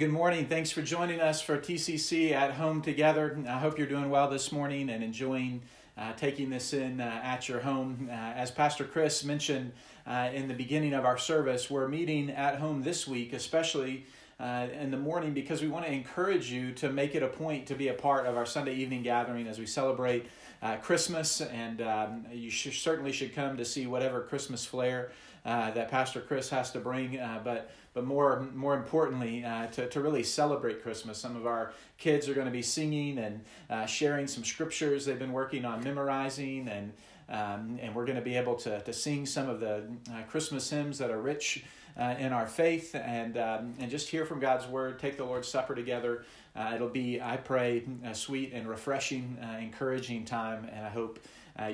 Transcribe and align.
good 0.00 0.08
morning. 0.08 0.46
Thanks 0.46 0.70
for 0.70 0.80
joining 0.80 1.20
us 1.20 1.42
for 1.42 1.58
TCC 1.58 2.32
at 2.32 2.52
home 2.52 2.80
together. 2.80 3.38
I 3.46 3.58
hope 3.58 3.76
you're 3.76 3.86
doing 3.86 4.08
well 4.08 4.30
this 4.30 4.50
morning 4.50 4.88
and 4.88 5.04
enjoying 5.04 5.60
uh, 5.98 6.14
taking 6.14 6.48
this 6.48 6.72
in 6.72 7.02
uh, 7.02 7.20
at 7.22 7.50
your 7.50 7.60
home. 7.60 8.08
Uh, 8.10 8.14
as 8.14 8.50
Pastor 8.50 8.84
Chris 8.84 9.24
mentioned 9.24 9.72
uh, 10.06 10.30
in 10.32 10.48
the 10.48 10.54
beginning 10.54 10.94
of 10.94 11.04
our 11.04 11.18
service, 11.18 11.70
we're 11.70 11.86
meeting 11.86 12.30
at 12.30 12.58
home 12.58 12.82
this 12.82 13.06
week, 13.06 13.34
especially 13.34 14.06
uh, 14.38 14.68
in 14.72 14.90
the 14.90 14.96
morning, 14.96 15.34
because 15.34 15.60
we 15.60 15.68
want 15.68 15.84
to 15.84 15.92
encourage 15.92 16.50
you 16.50 16.72
to 16.72 16.88
make 16.88 17.14
it 17.14 17.22
a 17.22 17.28
point 17.28 17.66
to 17.66 17.74
be 17.74 17.88
a 17.88 17.94
part 17.94 18.24
of 18.24 18.38
our 18.38 18.46
Sunday 18.46 18.76
evening 18.76 19.02
gathering 19.02 19.46
as 19.46 19.58
we 19.58 19.66
celebrate 19.66 20.24
uh, 20.62 20.76
Christmas. 20.76 21.42
And 21.42 21.82
um, 21.82 22.24
you 22.32 22.50
certainly 22.50 23.12
should 23.12 23.34
come 23.34 23.58
to 23.58 23.66
see 23.66 23.86
whatever 23.86 24.22
Christmas 24.22 24.64
flair 24.64 25.12
that 25.44 25.90
Pastor 25.90 26.22
Chris 26.22 26.48
has 26.48 26.70
to 26.70 26.80
bring. 26.80 27.20
but 27.44 27.70
but 27.92 28.04
more 28.04 28.46
more 28.54 28.76
importantly, 28.76 29.44
uh, 29.44 29.66
to, 29.68 29.88
to 29.88 30.00
really 30.00 30.22
celebrate 30.22 30.82
Christmas. 30.82 31.18
Some 31.18 31.36
of 31.36 31.46
our 31.46 31.72
kids 31.98 32.28
are 32.28 32.34
going 32.34 32.46
to 32.46 32.52
be 32.52 32.62
singing 32.62 33.18
and 33.18 33.44
uh, 33.68 33.86
sharing 33.86 34.26
some 34.26 34.44
scriptures 34.44 35.04
they've 35.04 35.18
been 35.18 35.32
working 35.32 35.64
on 35.64 35.82
memorizing, 35.82 36.68
and 36.68 36.92
um, 37.28 37.78
and 37.80 37.94
we're 37.94 38.06
going 38.06 38.18
to 38.18 38.22
be 38.22 38.36
able 38.36 38.54
to, 38.56 38.80
to 38.80 38.92
sing 38.92 39.26
some 39.26 39.48
of 39.48 39.60
the 39.60 39.84
uh, 40.12 40.22
Christmas 40.28 40.68
hymns 40.70 40.98
that 40.98 41.10
are 41.10 41.20
rich 41.20 41.64
uh, 41.98 42.14
in 42.18 42.32
our 42.32 42.46
faith, 42.46 42.94
and 42.94 43.36
um, 43.36 43.74
and 43.80 43.90
just 43.90 44.08
hear 44.08 44.24
from 44.24 44.38
God's 44.38 44.66
word. 44.66 44.98
Take 44.98 45.16
the 45.16 45.24
Lord's 45.24 45.48
Supper 45.48 45.74
together. 45.74 46.24
Uh, 46.54 46.72
it'll 46.74 46.88
be, 46.88 47.20
I 47.20 47.36
pray, 47.36 47.84
a 48.04 48.14
sweet 48.14 48.52
and 48.52 48.68
refreshing, 48.68 49.38
uh, 49.42 49.58
encouraging 49.58 50.24
time, 50.24 50.68
and 50.72 50.84
I 50.84 50.90
hope 50.90 51.18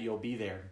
you'll 0.00 0.18
be 0.18 0.34
there. 0.34 0.62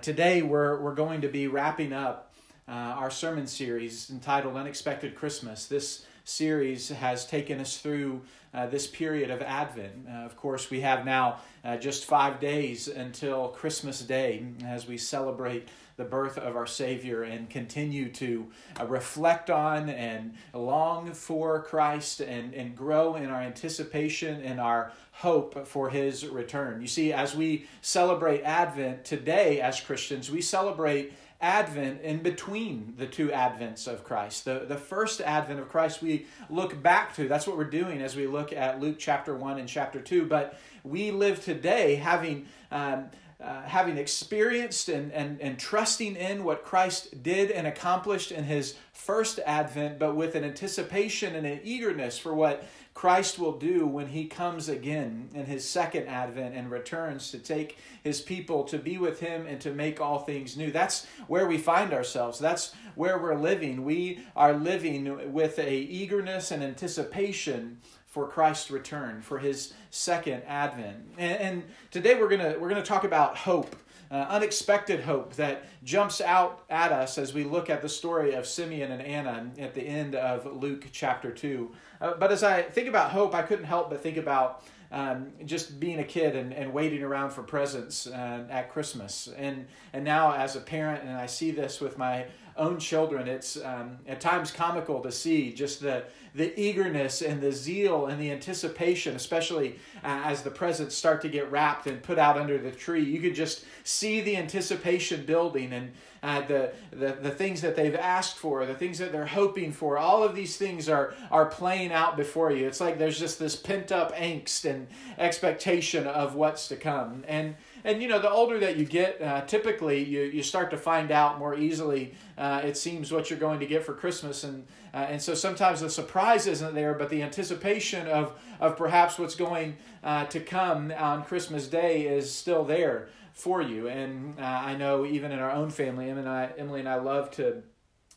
today, 0.00 0.40
we're 0.40 0.80
we're 0.80 0.94
going 0.94 1.20
to 1.20 1.28
be 1.28 1.48
wrapping 1.48 1.92
up 1.92 2.33
uh, 2.66 2.72
our 2.72 3.10
sermon 3.10 3.46
series 3.46 4.10
entitled 4.10 4.56
Unexpected 4.56 5.14
Christmas. 5.14 5.66
This 5.66 6.06
series 6.24 6.88
has 6.88 7.26
taken 7.26 7.60
us 7.60 7.76
through 7.76 8.22
uh, 8.54 8.66
this 8.66 8.86
period 8.86 9.30
of 9.30 9.42
Advent. 9.42 10.06
Uh, 10.08 10.12
of 10.12 10.36
course, 10.36 10.70
we 10.70 10.80
have 10.80 11.04
now 11.04 11.40
uh, 11.64 11.76
just 11.76 12.06
five 12.06 12.40
days 12.40 12.88
until 12.88 13.48
Christmas 13.48 14.00
Day 14.00 14.46
as 14.64 14.88
we 14.88 14.96
celebrate 14.96 15.68
the 15.96 16.04
birth 16.04 16.38
of 16.38 16.56
our 16.56 16.66
Savior 16.66 17.22
and 17.22 17.48
continue 17.48 18.08
to 18.12 18.46
uh, 18.80 18.86
reflect 18.86 19.50
on 19.50 19.88
and 19.90 20.34
long 20.52 21.12
for 21.12 21.62
Christ 21.62 22.20
and, 22.20 22.54
and 22.54 22.76
grow 22.76 23.14
in 23.14 23.26
our 23.26 23.40
anticipation 23.40 24.40
and 24.42 24.58
our 24.58 24.92
hope 25.12 25.66
for 25.66 25.90
His 25.90 26.26
return. 26.26 26.80
You 26.80 26.88
see, 26.88 27.12
as 27.12 27.36
we 27.36 27.66
celebrate 27.80 28.42
Advent 28.42 29.04
today 29.04 29.60
as 29.60 29.80
Christians, 29.80 30.30
we 30.30 30.40
celebrate 30.40 31.12
advent 31.40 32.00
in 32.02 32.22
between 32.22 32.94
the 32.96 33.06
two 33.06 33.28
advents 33.28 33.86
of 33.86 34.04
Christ. 34.04 34.44
The, 34.44 34.64
the 34.66 34.76
first 34.76 35.20
advent 35.20 35.60
of 35.60 35.68
Christ 35.68 36.02
we 36.02 36.26
look 36.48 36.82
back 36.82 37.14
to. 37.16 37.28
That's 37.28 37.46
what 37.46 37.56
we're 37.56 37.64
doing 37.64 38.00
as 38.00 38.16
we 38.16 38.26
look 38.26 38.52
at 38.52 38.80
Luke 38.80 38.96
chapter 38.98 39.34
1 39.36 39.58
and 39.58 39.68
chapter 39.68 40.00
2. 40.00 40.26
But 40.26 40.58
we 40.82 41.10
live 41.10 41.44
today 41.44 41.96
having. 41.96 42.46
Um, 42.70 43.06
uh, 43.40 43.62
having 43.62 43.98
experienced 43.98 44.88
and, 44.88 45.12
and, 45.12 45.38
and 45.40 45.58
trusting 45.58 46.16
in 46.16 46.44
what 46.44 46.64
Christ 46.64 47.22
did 47.22 47.50
and 47.50 47.66
accomplished 47.66 48.32
in 48.32 48.44
his 48.44 48.76
first 48.92 49.38
advent, 49.44 49.98
but 49.98 50.16
with 50.16 50.34
an 50.34 50.44
anticipation 50.44 51.34
and 51.34 51.44
an 51.44 51.60
eagerness 51.62 52.16
for 52.16 52.32
what 52.32 52.64
Christ 52.94 53.40
will 53.40 53.58
do 53.58 53.86
when 53.86 54.06
he 54.06 54.26
comes 54.26 54.68
again 54.68 55.28
in 55.34 55.46
his 55.46 55.68
second 55.68 56.06
advent 56.06 56.54
and 56.54 56.70
returns 56.70 57.32
to 57.32 57.38
take 57.38 57.76
his 58.02 58.20
people 58.20 58.62
to 58.64 58.78
be 58.78 58.98
with 58.98 59.18
him 59.18 59.46
and 59.46 59.60
to 59.60 59.72
make 59.72 60.00
all 60.00 60.20
things 60.20 60.56
new. 60.56 60.70
That's 60.70 61.04
where 61.26 61.46
we 61.46 61.58
find 61.58 61.92
ourselves. 61.92 62.38
That's 62.38 62.72
where 62.94 63.18
we're 63.18 63.34
living. 63.34 63.84
We 63.84 64.20
are 64.36 64.54
living 64.54 65.32
with 65.32 65.58
a 65.58 65.74
eagerness 65.74 66.52
and 66.52 66.62
anticipation 66.62 67.80
for 68.06 68.28
Christ's 68.28 68.70
return, 68.70 69.22
for 69.22 69.40
his 69.40 69.74
second 69.90 70.44
advent. 70.46 71.14
And, 71.18 71.40
and 71.40 71.62
today 71.90 72.14
we're 72.14 72.28
going 72.28 72.52
to 72.52 72.58
we're 72.60 72.68
going 72.68 72.80
to 72.80 72.88
talk 72.88 73.02
about 73.02 73.36
hope 73.36 73.74
uh, 74.14 74.26
unexpected 74.28 75.00
hope 75.00 75.34
that 75.34 75.64
jumps 75.82 76.20
out 76.20 76.64
at 76.70 76.92
us 76.92 77.18
as 77.18 77.34
we 77.34 77.42
look 77.42 77.68
at 77.68 77.82
the 77.82 77.88
story 77.88 78.34
of 78.34 78.46
Simeon 78.46 78.92
and 78.92 79.02
Anna 79.02 79.50
at 79.58 79.74
the 79.74 79.82
end 79.82 80.14
of 80.14 80.46
Luke 80.46 80.86
chapter 80.92 81.32
2. 81.32 81.72
Uh, 82.00 82.14
but 82.18 82.32
as 82.32 82.42
I 82.42 82.62
think 82.62 82.88
about 82.88 83.10
hope, 83.10 83.34
I 83.34 83.42
couldn't 83.42 83.64
help 83.64 83.90
but 83.90 84.02
think 84.02 84.16
about 84.16 84.62
um, 84.92 85.32
just 85.44 85.80
being 85.80 85.98
a 85.98 86.04
kid 86.04 86.36
and, 86.36 86.52
and 86.52 86.72
waiting 86.72 87.02
around 87.02 87.30
for 87.30 87.42
presents 87.42 88.06
uh, 88.06 88.44
at 88.48 88.70
Christmas. 88.70 89.28
And, 89.36 89.66
and 89.92 90.04
now, 90.04 90.32
as 90.32 90.54
a 90.56 90.60
parent, 90.60 91.02
and 91.02 91.12
I 91.12 91.26
see 91.26 91.50
this 91.50 91.80
with 91.80 91.98
my 91.98 92.26
own 92.56 92.78
children, 92.78 93.28
it's 93.28 93.56
um, 93.62 93.98
at 94.06 94.20
times 94.20 94.50
comical 94.50 95.00
to 95.00 95.10
see 95.10 95.52
just 95.52 95.80
the, 95.80 96.04
the 96.34 96.58
eagerness 96.60 97.22
and 97.22 97.40
the 97.40 97.52
zeal 97.52 98.06
and 98.06 98.20
the 98.20 98.30
anticipation, 98.30 99.16
especially 99.16 99.76
uh, 100.04 100.22
as 100.24 100.42
the 100.42 100.50
presents 100.50 100.94
start 100.94 101.22
to 101.22 101.28
get 101.28 101.50
wrapped 101.50 101.86
and 101.86 102.02
put 102.02 102.18
out 102.18 102.36
under 102.38 102.58
the 102.58 102.70
tree. 102.70 103.02
You 103.02 103.20
could 103.20 103.34
just 103.34 103.64
see 103.82 104.20
the 104.20 104.36
anticipation 104.36 105.24
building 105.24 105.72
and 105.72 105.92
uh, 106.22 106.40
the, 106.46 106.72
the, 106.90 107.18
the 107.20 107.30
things 107.30 107.60
that 107.60 107.76
they've 107.76 107.94
asked 107.94 108.38
for, 108.38 108.64
the 108.64 108.74
things 108.74 108.98
that 108.98 109.12
they're 109.12 109.26
hoping 109.26 109.70
for. 109.70 109.98
All 109.98 110.24
of 110.24 110.34
these 110.34 110.56
things 110.56 110.88
are, 110.88 111.12
are 111.30 111.44
playing 111.44 111.92
out 111.92 112.16
before 112.16 112.50
you. 112.50 112.66
It's 112.66 112.80
like 112.80 112.98
there's 112.98 113.18
just 113.18 113.38
this 113.38 113.56
pent 113.56 113.92
up 113.92 114.16
angst 114.16 114.64
and 114.64 114.86
expectation 115.18 116.06
of 116.06 116.34
what's 116.34 116.68
to 116.68 116.76
come. 116.76 117.24
And 117.28 117.56
and 117.84 118.02
you 118.02 118.08
know 118.08 118.18
the 118.18 118.30
older 118.30 118.58
that 118.58 118.76
you 118.76 118.84
get 118.84 119.20
uh, 119.20 119.42
typically 119.42 120.02
you, 120.02 120.22
you 120.22 120.42
start 120.42 120.70
to 120.70 120.76
find 120.76 121.10
out 121.10 121.38
more 121.38 121.54
easily 121.54 122.14
uh, 122.38 122.62
it 122.64 122.76
seems 122.76 123.12
what 123.12 123.30
you're 123.30 123.38
going 123.38 123.60
to 123.60 123.66
get 123.66 123.84
for 123.84 123.94
christmas. 123.94 124.42
And 124.44 124.66
uh, 124.92 125.06
and 125.10 125.20
so 125.20 125.34
sometimes 125.34 125.80
the 125.80 125.90
surprise 125.90 126.46
isn't 126.46 126.74
there 126.74 126.94
but 126.94 127.10
the 127.10 127.22
anticipation 127.22 128.06
of 128.08 128.38
of 128.60 128.76
perhaps 128.76 129.18
what's 129.18 129.34
going 129.34 129.76
uh, 130.02 130.24
to 130.26 130.40
come 130.40 130.92
on 130.96 131.24
christmas 131.24 131.68
day 131.68 132.06
is 132.06 132.32
still 132.34 132.64
there 132.64 133.08
for 133.32 133.60
you. 133.60 133.88
And 133.88 134.38
uh, 134.40 134.42
i 134.42 134.74
know 134.74 135.04
even 135.04 135.30
in 135.30 135.38
our 135.38 135.52
own 135.52 135.70
family 135.70 136.08
emily 136.08 136.20
and 136.20 136.28
i, 136.28 136.50
emily 136.56 136.80
and 136.80 136.88
I 136.88 136.96
love 136.96 137.30
to 137.32 137.62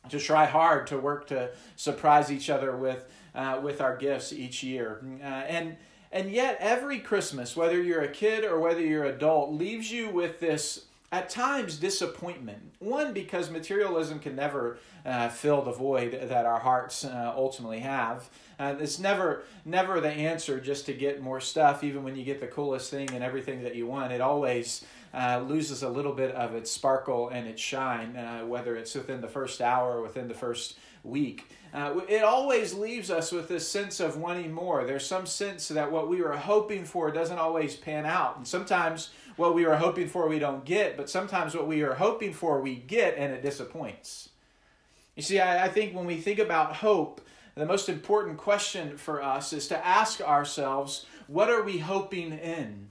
to 0.10 0.20
try 0.20 0.46
hard 0.46 0.88
to 0.88 0.98
work 0.98 1.28
to 1.28 1.50
surprise 1.76 2.32
each 2.32 2.50
other 2.50 2.76
with 2.76 3.06
uh, 3.36 3.60
with 3.62 3.82
our 3.82 3.96
gifts 3.96 4.34
each 4.34 4.64
year. 4.64 5.00
And 5.22 5.78
and 6.12 6.32
yet, 6.32 6.58
every 6.60 7.00
Christmas, 7.00 7.56
whether 7.56 7.82
you're 7.82 8.02
a 8.02 8.12
kid 8.12 8.44
or 8.44 8.60
whether 8.60 8.82
you're 8.82 9.06
an 9.06 9.16
adult, 9.16 9.52
leaves 9.52 9.92
you 9.92 10.10
with 10.10 10.40
this 10.40 10.86
at 11.12 11.30
times 11.30 11.78
disappointment. 11.78 12.74
One, 12.80 13.14
because 13.14 13.50
materialism 13.50 14.20
can 14.20 14.36
never 14.36 14.78
uh, 15.06 15.30
fill 15.30 15.62
the 15.62 15.72
void 15.72 16.20
that 16.22 16.46
our 16.46 16.60
hearts 16.60 17.06
uh, 17.06 17.34
ultimately 17.36 17.80
have. 17.80 18.30
Uh, 18.60 18.76
it's 18.80 19.00
never 19.00 19.44
never 19.64 20.02
the 20.02 20.10
answer 20.12 20.60
just 20.60 20.86
to 20.88 20.94
get 20.94 21.22
more 21.22 21.40
stuff, 21.40 21.84
even 21.84 22.04
when 22.04 22.16
you 22.16 22.26
get 22.26 22.42
the 22.42 22.48
coolest 22.48 22.92
thing 22.92 23.10
and 23.14 23.24
everything 23.24 23.64
that 23.64 23.76
you 23.76 23.88
want. 23.88 24.12
It 24.12 24.20
always 24.20 24.86
uh, 25.14 25.44
loses 25.48 25.84
a 25.84 25.90
little 25.90 26.14
bit 26.14 26.36
of 26.36 26.56
its 26.56 26.72
sparkle 26.72 27.30
and 27.30 27.48
its 27.48 27.62
shine, 27.62 28.18
uh, 28.18 28.42
whether 28.42 28.76
it's 28.76 28.94
within 28.94 29.22
the 29.22 29.28
first 29.30 29.62
hour 29.62 29.98
or 29.98 30.02
within 30.02 30.28
the 30.28 30.34
first 30.34 30.78
week. 31.08 31.46
Uh, 31.74 32.00
it 32.08 32.24
always 32.24 32.74
leaves 32.74 33.12
us 33.12 33.32
with 33.32 33.48
this 33.48 33.70
sense 33.70 34.00
of 34.00 34.18
wanting 34.18 34.52
more. 34.52 34.84
There's 34.84 35.06
some 35.06 35.26
sense 35.26 35.68
that 35.70 35.92
what 35.92 36.08
we 36.08 36.22
were 36.22 36.36
hoping 36.36 36.86
for 36.86 37.12
doesn't 37.12 37.38
always 37.38 37.76
pan 37.76 38.06
out. 38.06 38.38
And 38.38 38.48
sometimes 38.48 39.10
what 39.36 39.54
we 39.54 39.66
were 39.66 39.76
hoping 39.76 40.08
for 40.08 40.28
we 40.28 40.40
don't 40.40 40.66
get, 40.66 40.98
but 40.98 41.10
sometimes 41.10 41.56
what 41.56 41.68
we 41.68 41.82
are 41.82 41.94
hoping 41.94 42.34
for 42.34 42.62
we 42.62 42.76
get 42.76 43.16
and 43.18 43.34
it 43.34 43.42
disappoints. 43.42 44.30
You 45.16 45.24
see, 45.24 45.40
I, 45.40 45.66
I 45.66 45.68
think 45.68 45.96
when 45.96 46.06
we 46.06 46.18
think 46.18 46.40
about 46.40 46.78
hope, 46.78 47.22
the 47.56 47.66
most 47.66 47.90
important 47.90 48.38
question 48.38 48.98
for 48.98 49.22
us 49.22 49.52
is 49.52 49.68
to 49.70 49.86
ask 49.86 50.22
ourselves, 50.22 51.06
what 51.28 51.50
are 51.50 51.64
we 51.64 51.80
hoping 51.80 52.32
in? 52.32 52.90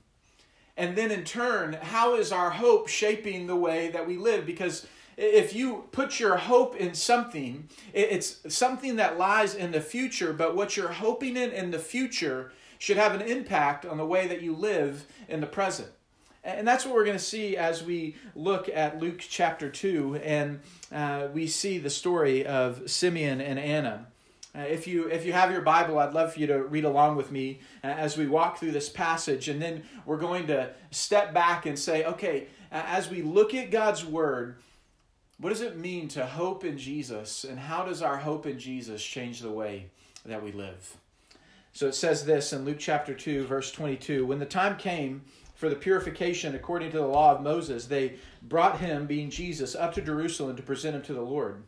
And 0.77 0.97
then 0.97 1.11
in 1.11 1.25
turn, 1.25 1.73
how 1.75 2.17
is 2.17 2.33
our 2.33 2.51
hope 2.51 2.89
shaping 2.89 3.47
the 3.47 3.57
way 3.57 3.89
that 3.89 4.07
we 4.07 4.17
live? 4.17 4.45
Because 4.45 4.87
if 5.17 5.55
you 5.55 5.85
put 5.93 6.21
your 6.21 6.37
hope 6.37 6.77
in 6.77 6.95
something, 6.95 7.69
it's 7.95 8.41
something 8.55 8.97
that 8.97 9.19
lies 9.19 9.55
in 9.55 9.73
the 9.73 9.81
future, 9.81 10.33
but 10.33 10.55
what 10.55 10.77
you're 10.77 10.89
hoping 10.89 11.37
in 11.37 11.53
in 11.53 11.71
the 11.71 11.79
future 11.79 12.53
should 12.79 12.99
have 12.99 13.15
an 13.15 13.23
impact 13.23 13.87
on 13.87 13.97
the 13.97 14.05
way 14.05 14.27
that 14.27 14.43
you 14.43 14.55
live 14.55 15.07
in 15.29 15.41
the 15.41 15.47
present. 15.47 15.89
And 16.45 16.69
that's 16.69 16.85
what 16.85 16.95
we're 16.95 17.05
going 17.05 17.17
to 17.17 17.25
see 17.25 17.57
as 17.57 17.83
we 17.83 18.15
look 18.35 18.69
at 18.69 19.01
Luke 19.01 19.19
chapter 19.19 19.69
2 19.69 20.17
and 20.17 20.61
uh, 20.93 21.29
we 21.33 21.49
see 21.49 21.79
the 21.79 21.91
story 21.91 22.47
of 22.47 22.89
Simeon 22.89 23.41
and 23.41 23.59
Anna. 23.59 24.07
Uh, 24.57 24.61
if 24.61 24.87
you 24.87 25.09
if 25.09 25.27
you 25.27 25.33
have 25.33 25.51
your 25.51 25.61
Bible, 25.61 25.99
I'd 25.99 26.15
love 26.15 26.35
for 26.35 26.41
you 26.41 26.47
to 26.47 26.63
read 26.63 26.85
along 26.85 27.17
with 27.17 27.31
me 27.31 27.61
uh, 27.83 27.89
as 27.89 28.17
we 28.17 28.27
walk 28.27 28.59
through 28.59 28.71
this 28.71 28.89
passage, 28.89 29.49
and 29.49 29.61
then 29.61 29.83
we're 30.07 30.17
going 30.17 30.47
to 30.47 30.71
step 30.91 31.35
back 31.35 31.67
and 31.67 31.79
say, 31.79 32.05
okay, 32.05 32.47
uh, 32.73 32.83
as 32.87 33.11
we 33.11 33.21
look 33.21 33.53
at 33.53 33.71
God's 33.71 34.05
word, 34.05 34.57
what 35.39 35.51
does 35.51 35.61
it 35.61 35.79
mean 35.79 36.09
to 36.09 36.25
hope 36.25 36.65
in 36.65 36.79
Jesus, 36.79 37.45
and 37.45 37.59
how 37.59 37.85
does 37.85 38.03
our 38.03 38.17
hope 38.17 38.47
in 38.47 38.59
Jesus 38.59 39.03
change 39.03 39.41
the 39.41 39.51
way 39.51 39.91
that 40.25 40.43
we 40.43 40.53
live? 40.53 40.97
So 41.73 41.87
it 41.87 41.95
says 41.95 42.25
this 42.25 42.55
in 42.55 42.65
Luke 42.65 42.79
chapter 42.79 43.13
2, 43.13 43.45
verse 43.45 43.71
22 43.71 44.25
When 44.25 44.39
the 44.39 44.47
time 44.47 44.79
came 44.79 45.23
for 45.55 45.69
the 45.69 45.77
purification 45.77 46.55
according 46.55 46.91
to 46.93 46.99
the 46.99 47.07
law 47.07 47.35
of 47.35 47.43
Moses, 47.43 47.85
they 47.87 48.17
brought 48.43 48.81
him, 48.81 49.07
being 49.07 49.29
Jesus, 49.29 49.75
up 49.75 49.93
to 49.95 50.01
Jerusalem 50.01 50.57
to 50.57 50.63
present 50.63 50.97
him 50.97 51.03
to 51.03 51.15
the 51.15 51.21
Lord. 51.21 51.65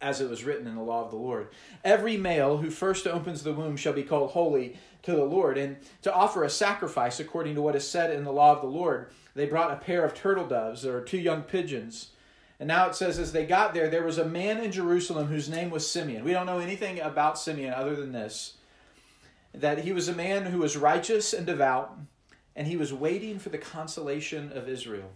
as 0.00 0.20
it 0.20 0.28
was 0.28 0.44
written 0.44 0.66
in 0.66 0.74
the 0.74 0.82
law 0.82 1.02
of 1.04 1.10
the 1.10 1.16
Lord. 1.16 1.48
Every 1.82 2.16
male 2.16 2.58
who 2.58 2.70
first 2.70 3.06
opens 3.06 3.42
the 3.42 3.54
womb 3.54 3.76
shall 3.76 3.92
be 3.94 4.02
called 4.02 4.32
holy 4.32 4.76
to 5.02 5.12
the 5.12 5.24
Lord. 5.24 5.56
And 5.56 5.78
to 6.02 6.12
offer 6.12 6.44
a 6.44 6.50
sacrifice 6.50 7.20
according 7.20 7.54
to 7.54 7.62
what 7.62 7.74
is 7.74 7.88
said 7.88 8.12
in 8.12 8.22
the 8.22 8.32
law 8.32 8.52
of 8.52 8.60
the 8.60 8.66
Lord, 8.66 9.10
they 9.34 9.46
brought 9.46 9.72
a 9.72 9.76
pair 9.76 10.04
of 10.04 10.14
turtle 10.14 10.46
doves 10.46 10.84
or 10.84 11.00
two 11.00 11.18
young 11.18 11.42
pigeons. 11.42 12.10
And 12.60 12.68
now 12.68 12.88
it 12.88 12.94
says, 12.94 13.18
as 13.18 13.32
they 13.32 13.46
got 13.46 13.74
there, 13.74 13.88
there 13.88 14.04
was 14.04 14.18
a 14.18 14.24
man 14.24 14.62
in 14.62 14.70
Jerusalem 14.70 15.26
whose 15.26 15.48
name 15.48 15.70
was 15.70 15.90
Simeon. 15.90 16.24
We 16.24 16.32
don't 16.32 16.46
know 16.46 16.60
anything 16.60 17.00
about 17.00 17.38
Simeon 17.38 17.74
other 17.74 17.96
than 17.96 18.12
this 18.12 18.54
that 19.52 19.84
he 19.84 19.92
was 19.92 20.08
a 20.08 20.14
man 20.14 20.46
who 20.46 20.58
was 20.58 20.76
righteous 20.76 21.32
and 21.32 21.46
devout, 21.46 21.96
and 22.56 22.66
he 22.66 22.76
was 22.76 22.92
waiting 22.92 23.38
for 23.38 23.50
the 23.50 23.58
consolation 23.58 24.50
of 24.52 24.68
Israel 24.68 25.12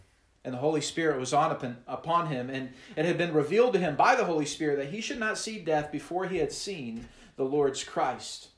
and 0.49 0.55
the 0.55 0.61
Holy 0.61 0.81
Spirit 0.81 1.19
was 1.19 1.35
on 1.35 1.76
upon 1.87 2.29
him, 2.29 2.49
and 2.49 2.70
it 2.96 3.05
had 3.05 3.19
been 3.19 3.35
revealed 3.35 3.75
to 3.75 3.79
him 3.79 3.96
by 3.96 4.14
the 4.14 4.25
Holy 4.25 4.46
Spirit 4.46 4.79
that 4.79 4.88
he 4.88 5.02
should 5.02 5.19
not 5.19 5.37
see 5.37 5.58
death 5.58 5.93
before 5.93 6.26
he 6.26 6.38
had 6.38 6.52
seen 6.52 7.06
the 7.37 7.44
Lord's 7.44 7.84
Christ. 7.84 8.49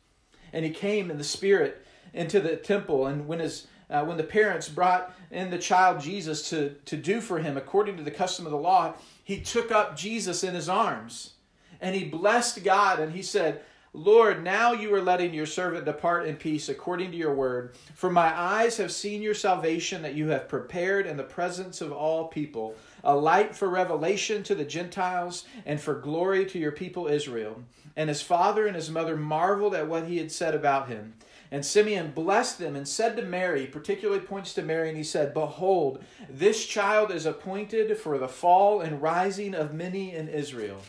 And 0.52 0.64
he 0.64 0.70
came 0.70 1.10
in 1.10 1.18
the 1.18 1.24
Spirit 1.24 1.84
into 2.12 2.38
the 2.38 2.54
temple, 2.56 3.06
and 3.06 3.26
when 3.26 3.40
his 3.40 3.66
uh, 3.90 4.04
when 4.04 4.16
the 4.16 4.22
parents 4.22 4.68
brought 4.68 5.14
in 5.30 5.50
the 5.50 5.58
child 5.58 6.00
Jesus 6.00 6.48
to, 6.50 6.70
to 6.86 6.96
do 6.96 7.20
for 7.20 7.38
him 7.38 7.56
according 7.56 7.96
to 7.96 8.02
the 8.02 8.10
custom 8.10 8.46
of 8.46 8.52
the 8.52 8.58
law, 8.58 8.94
he 9.22 9.40
took 9.40 9.70
up 9.70 9.96
Jesus 9.96 10.44
in 10.44 10.54
his 10.54 10.68
arms 10.68 11.34
and 11.80 11.94
he 11.94 12.04
blessed 12.04 12.62
God 12.64 13.00
and 13.00 13.12
he 13.12 13.22
said, 13.22 13.62
Lord, 13.92 14.44
now 14.44 14.72
you 14.72 14.94
are 14.94 15.02
letting 15.02 15.34
your 15.34 15.46
servant 15.46 15.84
depart 15.84 16.24
in 16.24 16.36
peace 16.36 16.68
according 16.68 17.10
to 17.10 17.16
your 17.16 17.34
word. 17.34 17.74
For 17.94 18.08
my 18.08 18.32
eyes 18.38 18.76
have 18.76 18.92
seen 18.92 19.20
your 19.20 19.34
salvation 19.34 20.02
that 20.02 20.14
you 20.14 20.28
have 20.28 20.48
prepared 20.48 21.06
in 21.06 21.16
the 21.16 21.24
presence 21.24 21.80
of 21.80 21.90
all 21.90 22.28
people, 22.28 22.76
a 23.02 23.16
light 23.16 23.56
for 23.56 23.68
revelation 23.68 24.44
to 24.44 24.54
the 24.54 24.64
Gentiles 24.64 25.44
and 25.66 25.80
for 25.80 25.94
glory 25.94 26.46
to 26.46 26.58
your 26.58 26.70
people 26.70 27.08
Israel. 27.08 27.64
And 27.96 28.08
his 28.08 28.22
father 28.22 28.68
and 28.68 28.76
his 28.76 28.90
mother 28.90 29.16
marveled 29.16 29.74
at 29.74 29.88
what 29.88 30.06
he 30.06 30.18
had 30.18 30.30
said 30.30 30.54
about 30.54 30.88
him. 30.88 31.14
And 31.52 31.66
Simeon 31.66 32.12
blessed 32.12 32.58
them 32.58 32.76
and 32.76 32.86
said 32.86 33.16
to 33.16 33.22
Mary, 33.22 33.66
particularly 33.66 34.20
points 34.20 34.54
to 34.54 34.62
Mary, 34.62 34.88
and 34.88 34.96
he 34.96 35.02
said, 35.02 35.34
Behold, 35.34 36.02
this 36.28 36.64
child 36.64 37.10
is 37.10 37.26
appointed 37.26 37.98
for 37.98 38.18
the 38.18 38.28
fall 38.28 38.80
and 38.80 39.02
rising 39.02 39.54
of 39.54 39.74
many 39.74 40.14
in 40.14 40.28
Israel, 40.28 40.82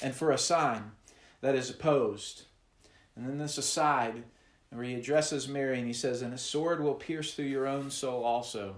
and 0.00 0.14
for 0.14 0.30
a 0.30 0.38
sign 0.38 0.92
that 1.40 1.56
is 1.56 1.70
opposed. 1.70 2.44
And 3.16 3.28
then 3.28 3.38
this 3.38 3.58
aside, 3.58 4.22
where 4.70 4.84
he 4.84 4.94
addresses 4.94 5.48
Mary 5.48 5.78
and 5.78 5.86
he 5.86 5.92
says, 5.92 6.22
And 6.22 6.32
a 6.32 6.38
sword 6.38 6.80
will 6.80 6.94
pierce 6.94 7.34
through 7.34 7.46
your 7.46 7.66
own 7.66 7.90
soul 7.90 8.24
also, 8.24 8.76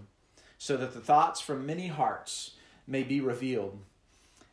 so 0.57 0.77
that 0.79 0.95
the 0.95 1.01
thoughts 1.01 1.41
from 1.41 1.67
many 1.67 1.89
hearts 1.89 2.53
may 2.87 3.03
be 3.03 3.21
revealed. 3.21 3.79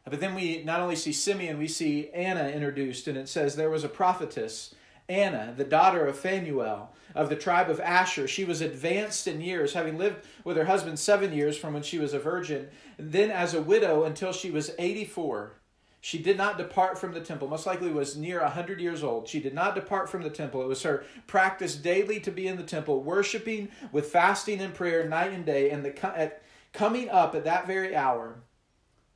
But 0.03 0.19
then 0.19 0.35
we 0.35 0.63
not 0.63 0.81
only 0.81 0.95
see 0.95 1.13
Simeon, 1.13 1.57
we 1.57 1.67
see 1.67 2.09
Anna 2.09 2.49
introduced, 2.49 3.07
and 3.07 3.17
it 3.17 3.29
says, 3.29 3.55
There 3.55 3.69
was 3.69 3.83
a 3.83 3.89
prophetess, 3.89 4.73
Anna, 5.09 5.53
the 5.57 5.65
daughter 5.65 6.05
of 6.05 6.17
Phanuel, 6.17 6.93
of 7.15 7.29
the 7.29 7.35
tribe 7.35 7.69
of 7.69 7.79
Asher. 7.81 8.27
She 8.27 8.45
was 8.45 8.61
advanced 8.61 9.27
in 9.27 9.41
years, 9.41 9.73
having 9.73 9.97
lived 9.97 10.25
with 10.43 10.55
her 10.55 10.65
husband 10.65 10.99
seven 10.99 11.33
years 11.33 11.57
from 11.57 11.73
when 11.73 11.83
she 11.83 11.97
was 11.97 12.13
a 12.13 12.19
virgin, 12.19 12.69
and 12.97 13.11
then 13.11 13.31
as 13.31 13.53
a 13.53 13.61
widow 13.61 14.03
until 14.03 14.31
she 14.31 14.51
was 14.51 14.71
84. 14.77 15.53
She 16.01 16.19
did 16.19 16.37
not 16.37 16.57
depart 16.57 16.97
from 16.97 17.11
the 17.11 17.19
temple, 17.19 17.49
most 17.49 17.65
likely 17.65 17.91
was 17.91 18.15
near 18.15 18.39
a 18.39 18.49
hundred 18.49 18.79
years 18.79 19.03
old. 19.03 19.27
She 19.27 19.41
did 19.41 19.53
not 19.53 19.75
depart 19.75 20.09
from 20.09 20.21
the 20.21 20.29
temple. 20.29 20.61
It 20.61 20.67
was 20.67 20.83
her 20.83 21.03
practice 21.27 21.75
daily 21.75 22.21
to 22.21 22.31
be 22.31 22.47
in 22.47 22.55
the 22.55 22.63
temple, 22.63 23.03
worshiping 23.03 23.67
with 23.91 24.11
fasting 24.11 24.61
and 24.61 24.73
prayer 24.73 25.09
night 25.09 25.33
and 25.33 25.45
day. 25.45 25.71
And 25.71 25.83
the, 25.83 26.17
at, 26.17 26.41
coming 26.71 27.09
up 27.09 27.35
at 27.35 27.43
that 27.43 27.67
very 27.67 27.97
hour, 27.97 28.39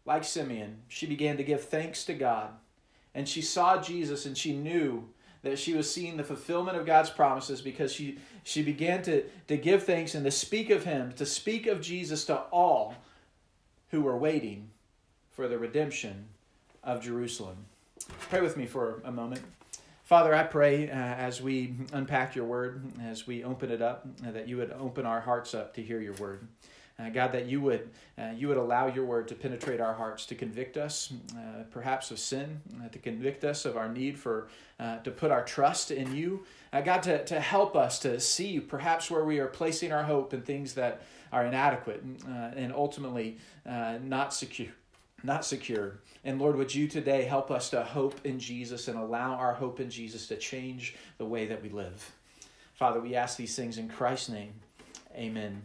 like 0.05 0.25
Simeon, 0.25 0.81
she 0.89 1.05
began 1.05 1.37
to 1.37 1.43
give 1.43 1.63
thanks 1.63 2.03
to 2.05 2.13
God. 2.13 2.49
And 3.15 3.29
she 3.29 3.41
saw 3.41 3.81
Jesus 3.81 4.25
and 4.25 4.37
she 4.37 4.53
knew 4.53 5.07
that 5.43 5.59
she 5.59 5.73
was 5.73 5.93
seeing 5.93 6.17
the 6.17 6.23
fulfillment 6.23 6.77
of 6.77 6.85
God's 6.85 7.09
promises 7.09 7.61
because 7.61 7.93
she, 7.93 8.17
she 8.43 8.63
began 8.63 9.03
to, 9.03 9.23
to 9.47 9.57
give 9.57 9.83
thanks 9.83 10.15
and 10.15 10.25
to 10.25 10.31
speak 10.31 10.69
of 10.69 10.85
Him, 10.85 11.11
to 11.13 11.25
speak 11.25 11.67
of 11.67 11.81
Jesus 11.81 12.25
to 12.25 12.37
all 12.51 12.95
who 13.91 14.01
were 14.01 14.17
waiting 14.17 14.69
for 15.31 15.47
the 15.47 15.57
redemption 15.57 16.25
of 16.83 17.01
Jerusalem. 17.01 17.57
Pray 18.29 18.41
with 18.41 18.57
me 18.57 18.65
for 18.65 19.01
a 19.05 19.11
moment. 19.11 19.41
Father, 20.03 20.33
I 20.33 20.43
pray 20.43 20.89
uh, 20.89 20.93
as 20.93 21.41
we 21.41 21.75
unpack 21.93 22.35
your 22.35 22.45
word, 22.45 22.83
as 23.03 23.25
we 23.25 23.43
open 23.43 23.71
it 23.71 23.81
up, 23.81 24.05
uh, 24.25 24.31
that 24.31 24.47
you 24.47 24.57
would 24.57 24.71
open 24.71 25.05
our 25.05 25.21
hearts 25.21 25.53
up 25.53 25.73
to 25.75 25.81
hear 25.81 25.99
your 26.01 26.13
word. 26.13 26.47
Uh, 26.99 27.09
God, 27.09 27.31
that 27.31 27.47
you 27.47 27.59
would 27.61 27.89
uh, 28.19 28.31
you 28.35 28.47
would 28.47 28.57
allow 28.57 28.87
your 28.87 29.03
word 29.03 29.27
to 29.27 29.35
penetrate 29.35 29.81
our 29.81 29.93
hearts, 29.93 30.27
to 30.27 30.35
convict 30.35 30.77
us, 30.77 31.11
uh, 31.35 31.63
perhaps 31.71 32.11
of 32.11 32.19
sin, 32.19 32.61
uh, 32.79 32.87
to 32.89 32.99
convict 32.99 33.43
us 33.43 33.65
of 33.65 33.77
our 33.77 33.89
need 33.89 34.17
for 34.17 34.47
to 35.03 35.11
put 35.11 35.31
our 35.31 35.45
trust 35.45 35.91
in 35.91 36.13
you. 36.13 36.43
God, 36.83 37.03
to, 37.03 37.23
to 37.23 37.39
help 37.39 37.75
us 37.75 37.99
to 37.99 38.19
see 38.19 38.59
perhaps 38.59 39.09
where 39.09 39.23
we 39.23 39.39
are 39.39 39.47
placing 39.47 39.93
our 39.93 40.03
hope 40.03 40.33
in 40.33 40.41
things 40.41 40.73
that 40.73 41.03
are 41.31 41.45
inadequate 41.45 42.03
and 42.27 42.73
ultimately 42.73 43.37
not 43.65 44.33
secure 44.33 44.73
not 45.23 45.45
secure. 45.45 45.99
And 46.25 46.39
Lord, 46.39 46.57
would 46.57 46.75
you 46.75 46.87
today 46.87 47.23
help 47.23 47.49
us 47.49 47.69
to 47.69 47.83
hope 47.83 48.19
in 48.25 48.39
Jesus 48.39 48.87
and 48.87 48.99
allow 48.99 49.35
our 49.35 49.53
hope 49.53 49.79
in 49.79 49.89
Jesus 49.89 50.27
to 50.27 50.35
change 50.35 50.95
the 51.17 51.25
way 51.25 51.45
that 51.47 51.63
we 51.63 51.69
live? 51.69 52.11
Father, 52.73 52.99
we 52.99 53.15
ask 53.15 53.37
these 53.37 53.55
things 53.55 53.77
in 53.77 53.87
Christ's 53.87 54.29
name. 54.29 54.53
Amen. 55.15 55.63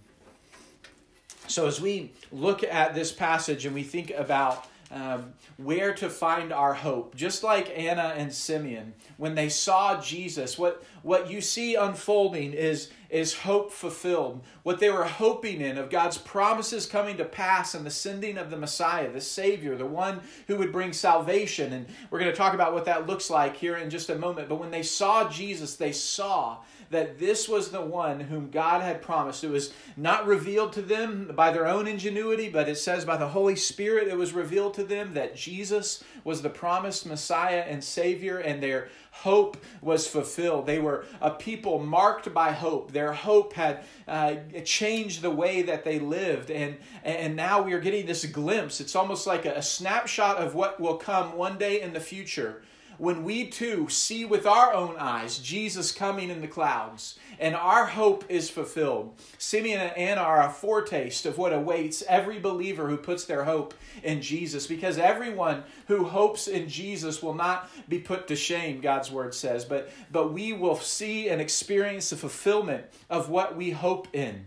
So, 1.48 1.66
as 1.66 1.80
we 1.80 2.12
look 2.30 2.62
at 2.62 2.94
this 2.94 3.10
passage 3.10 3.66
and 3.66 3.74
we 3.74 3.82
think 3.82 4.10
about 4.10 4.66
um, 4.90 5.34
where 5.56 5.92
to 5.94 6.08
find 6.08 6.52
our 6.52 6.72
hope. 6.72 7.14
Just 7.14 7.42
like 7.42 7.76
Anna 7.76 8.14
and 8.16 8.32
Simeon, 8.32 8.94
when 9.16 9.34
they 9.34 9.48
saw 9.48 10.00
Jesus, 10.00 10.58
what, 10.58 10.82
what 11.02 11.30
you 11.30 11.40
see 11.40 11.74
unfolding 11.74 12.54
is, 12.54 12.90
is 13.10 13.34
hope 13.34 13.70
fulfilled. 13.70 14.42
What 14.62 14.80
they 14.80 14.88
were 14.88 15.04
hoping 15.04 15.60
in 15.60 15.76
of 15.76 15.90
God's 15.90 16.16
promises 16.16 16.86
coming 16.86 17.18
to 17.18 17.24
pass 17.24 17.74
and 17.74 17.84
the 17.84 17.90
sending 17.90 18.38
of 18.38 18.50
the 18.50 18.56
Messiah, 18.56 19.10
the 19.10 19.20
Savior, 19.20 19.76
the 19.76 19.86
one 19.86 20.20
who 20.46 20.56
would 20.56 20.72
bring 20.72 20.92
salvation. 20.92 21.72
And 21.72 21.86
we're 22.10 22.20
going 22.20 22.30
to 22.30 22.36
talk 22.36 22.54
about 22.54 22.72
what 22.72 22.86
that 22.86 23.06
looks 23.06 23.28
like 23.28 23.56
here 23.56 23.76
in 23.76 23.90
just 23.90 24.10
a 24.10 24.18
moment. 24.18 24.48
But 24.48 24.60
when 24.60 24.70
they 24.70 24.82
saw 24.82 25.28
Jesus, 25.28 25.76
they 25.76 25.92
saw 25.92 26.58
that 26.90 27.18
this 27.18 27.48
was 27.48 27.70
the 27.70 27.80
one 27.80 28.20
whom 28.20 28.50
God 28.50 28.82
had 28.82 29.02
promised. 29.02 29.44
It 29.44 29.50
was 29.50 29.72
not 29.96 30.26
revealed 30.26 30.72
to 30.74 30.82
them 30.82 31.30
by 31.34 31.50
their 31.50 31.66
own 31.66 31.86
ingenuity, 31.86 32.48
but 32.48 32.68
it 32.68 32.76
says 32.76 33.04
by 33.04 33.16
the 33.16 33.28
Holy 33.28 33.56
Spirit 33.56 34.08
it 34.08 34.16
was 34.16 34.32
revealed 34.32 34.74
to 34.74 34.84
them 34.84 35.14
that 35.14 35.36
Jesus 35.36 36.02
was 36.24 36.42
the 36.42 36.50
promised 36.50 37.06
Messiah 37.06 37.64
and 37.66 37.82
Savior, 37.84 38.38
and 38.38 38.62
their 38.62 38.88
hope 39.10 39.56
was 39.82 40.06
fulfilled. 40.06 40.66
They 40.66 40.78
were 40.78 41.04
a 41.20 41.30
people 41.30 41.78
marked 41.78 42.32
by 42.32 42.52
hope. 42.52 42.92
Their 42.92 43.12
hope 43.12 43.52
had 43.52 43.84
uh, 44.06 44.36
changed 44.64 45.22
the 45.22 45.30
way 45.30 45.62
that 45.62 45.84
they 45.84 45.98
lived, 45.98 46.50
and 46.50 46.76
and 47.04 47.36
now 47.36 47.62
we 47.62 47.72
are 47.72 47.80
getting 47.80 48.06
this 48.06 48.24
glimpse. 48.26 48.80
It's 48.80 48.96
almost 48.96 49.26
like 49.26 49.44
a, 49.44 49.54
a 49.54 49.62
snapshot 49.62 50.36
of 50.38 50.54
what 50.54 50.80
will 50.80 50.96
come 50.96 51.36
one 51.36 51.58
day 51.58 51.82
in 51.82 51.92
the 51.92 52.00
future 52.00 52.62
when 52.98 53.22
we 53.22 53.46
too 53.46 53.88
see 53.88 54.24
with 54.24 54.44
our 54.46 54.74
own 54.74 54.96
eyes 54.98 55.38
Jesus 55.38 55.92
coming 55.92 56.30
in 56.30 56.40
the 56.40 56.48
clouds 56.48 57.18
and 57.38 57.54
our 57.54 57.86
hope 57.86 58.24
is 58.28 58.50
fulfilled. 58.50 59.14
Simeon 59.38 59.80
and 59.80 59.96
Anna 59.96 60.20
are 60.20 60.46
a 60.46 60.50
foretaste 60.50 61.24
of 61.24 61.38
what 61.38 61.52
awaits 61.52 62.02
every 62.08 62.40
believer 62.40 62.88
who 62.88 62.96
puts 62.96 63.24
their 63.24 63.44
hope 63.44 63.72
in 64.02 64.20
Jesus 64.20 64.66
because 64.66 64.98
everyone 64.98 65.62
who 65.86 66.04
hopes 66.04 66.48
in 66.48 66.68
Jesus 66.68 67.22
will 67.22 67.34
not 67.34 67.70
be 67.88 68.00
put 68.00 68.26
to 68.28 68.36
shame, 68.36 68.80
God's 68.80 69.10
word 69.10 69.32
says, 69.32 69.64
but, 69.64 69.90
but 70.10 70.32
we 70.32 70.52
will 70.52 70.76
see 70.76 71.28
and 71.28 71.40
experience 71.40 72.10
the 72.10 72.16
fulfillment 72.16 72.84
of 73.08 73.30
what 73.30 73.56
we 73.56 73.70
hope 73.70 74.08
in 74.12 74.46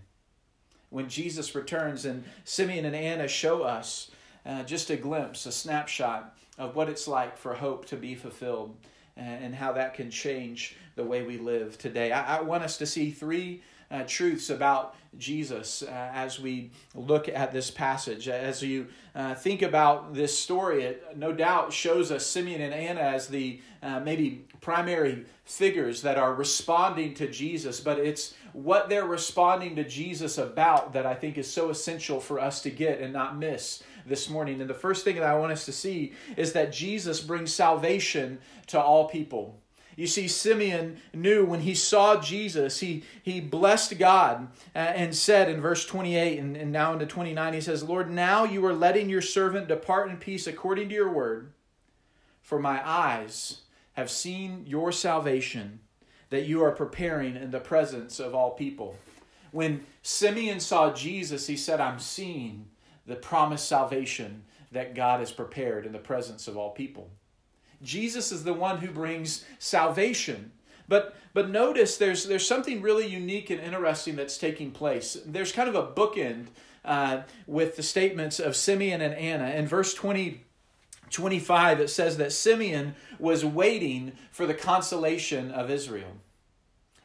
when 0.89 1.07
Jesus 1.07 1.55
returns. 1.55 2.03
And 2.03 2.25
Simeon 2.43 2.85
and 2.85 2.95
Anna 2.95 3.29
show 3.29 3.63
us 3.63 4.11
uh, 4.45 4.63
just 4.63 4.89
a 4.89 4.97
glimpse, 4.97 5.45
a 5.45 5.51
snapshot 5.51 6.35
of 6.61 6.75
what 6.75 6.87
it's 6.87 7.07
like 7.07 7.37
for 7.37 7.55
hope 7.55 7.85
to 7.87 7.97
be 7.97 8.13
fulfilled 8.13 8.75
and 9.17 9.53
how 9.53 9.73
that 9.73 9.93
can 9.93 10.09
change 10.09 10.75
the 10.95 11.03
way 11.03 11.23
we 11.23 11.37
live 11.37 11.77
today. 11.77 12.11
I, 12.11 12.37
I 12.37 12.41
want 12.41 12.63
us 12.63 12.77
to 12.77 12.85
see 12.85 13.11
three 13.11 13.61
uh, 13.89 14.03
truths 14.07 14.49
about 14.49 14.95
Jesus 15.17 15.83
uh, 15.83 16.11
as 16.13 16.39
we 16.39 16.71
look 16.95 17.27
at 17.27 17.51
this 17.51 17.69
passage. 17.69 18.29
As 18.29 18.61
you 18.61 18.87
uh, 19.13 19.35
think 19.35 19.63
about 19.63 20.13
this 20.13 20.37
story, 20.37 20.83
it 20.83 21.17
no 21.17 21.33
doubt 21.33 21.73
shows 21.73 22.11
us 22.11 22.25
Simeon 22.25 22.61
and 22.61 22.73
Anna 22.73 23.01
as 23.01 23.27
the 23.27 23.59
uh, 23.83 23.99
maybe 23.99 24.45
primary 24.61 25.25
figures 25.43 26.03
that 26.03 26.17
are 26.17 26.33
responding 26.33 27.13
to 27.15 27.29
Jesus, 27.29 27.81
but 27.81 27.99
it's 27.99 28.33
what 28.53 28.87
they're 28.87 29.05
responding 29.05 29.75
to 29.75 29.83
Jesus 29.83 30.37
about 30.37 30.93
that 30.93 31.05
I 31.05 31.15
think 31.15 31.37
is 31.37 31.51
so 31.51 31.69
essential 31.69 32.19
for 32.19 32.39
us 32.39 32.61
to 32.61 32.69
get 32.69 33.01
and 33.01 33.11
not 33.11 33.37
miss 33.37 33.83
this 34.05 34.29
morning. 34.29 34.61
And 34.61 34.69
the 34.69 34.73
first 34.73 35.03
thing 35.03 35.15
that 35.15 35.23
I 35.23 35.37
want 35.37 35.51
us 35.51 35.65
to 35.65 35.71
see 35.71 36.13
is 36.37 36.53
that 36.53 36.71
Jesus 36.71 37.21
brings 37.21 37.53
salvation 37.53 38.39
to 38.67 38.79
all 38.79 39.07
people. 39.07 39.59
You 39.95 40.07
see, 40.07 40.27
Simeon 40.27 40.97
knew 41.13 41.45
when 41.45 41.61
he 41.61 41.75
saw 41.75 42.19
Jesus, 42.19 42.79
he, 42.79 43.03
he 43.21 43.41
blessed 43.41 43.99
God 43.99 44.47
uh, 44.73 44.79
and 44.79 45.13
said 45.13 45.49
in 45.49 45.59
verse 45.59 45.85
28 45.85 46.39
and, 46.39 46.55
and 46.55 46.71
now 46.71 46.93
into 46.93 47.05
29, 47.05 47.53
he 47.53 47.61
says, 47.61 47.83
Lord, 47.83 48.09
now 48.09 48.43
you 48.45 48.65
are 48.65 48.73
letting 48.73 49.09
your 49.09 49.21
servant 49.21 49.67
depart 49.67 50.09
in 50.09 50.17
peace 50.17 50.47
according 50.47 50.89
to 50.89 50.95
your 50.95 51.11
word. 51.11 51.51
For 52.41 52.57
my 52.57 52.81
eyes 52.87 53.61
have 53.93 54.09
seen 54.09 54.63
your 54.65 54.91
salvation 54.91 55.81
that 56.29 56.45
you 56.45 56.63
are 56.63 56.71
preparing 56.71 57.35
in 57.35 57.51
the 57.51 57.59
presence 57.59 58.19
of 58.19 58.33
all 58.33 58.51
people. 58.51 58.97
When 59.51 59.85
Simeon 60.01 60.61
saw 60.61 60.93
Jesus, 60.93 61.47
he 61.47 61.57
said, 61.57 61.81
I'm 61.81 61.99
seeing 61.99 62.67
the 63.05 63.15
promised 63.15 63.67
salvation 63.67 64.43
that 64.71 64.95
God 64.95 65.19
has 65.19 65.31
prepared 65.31 65.85
in 65.85 65.91
the 65.91 65.99
presence 65.99 66.47
of 66.47 66.57
all 66.57 66.71
people. 66.71 67.09
Jesus 67.83 68.31
is 68.31 68.43
the 68.43 68.53
one 68.53 68.77
who 68.77 68.91
brings 68.91 69.43
salvation. 69.59 70.51
But 70.87 71.15
but 71.33 71.49
notice 71.49 71.97
there's 71.97 72.25
there's 72.25 72.47
something 72.47 72.81
really 72.81 73.07
unique 73.07 73.49
and 73.49 73.61
interesting 73.61 74.15
that's 74.15 74.37
taking 74.37 74.71
place. 74.71 75.17
There's 75.25 75.51
kind 75.51 75.69
of 75.69 75.75
a 75.75 75.87
bookend 75.87 76.47
uh, 76.83 77.21
with 77.47 77.75
the 77.75 77.83
statements 77.83 78.39
of 78.39 78.55
Simeon 78.55 79.01
and 79.01 79.13
Anna. 79.13 79.51
In 79.51 79.67
verse 79.67 79.93
20, 79.93 80.41
25, 81.09 81.79
it 81.79 81.89
says 81.89 82.17
that 82.17 82.31
Simeon 82.31 82.95
was 83.19 83.45
waiting 83.45 84.13
for 84.31 84.45
the 84.45 84.53
consolation 84.53 85.51
of 85.51 85.69
Israel. 85.69 86.17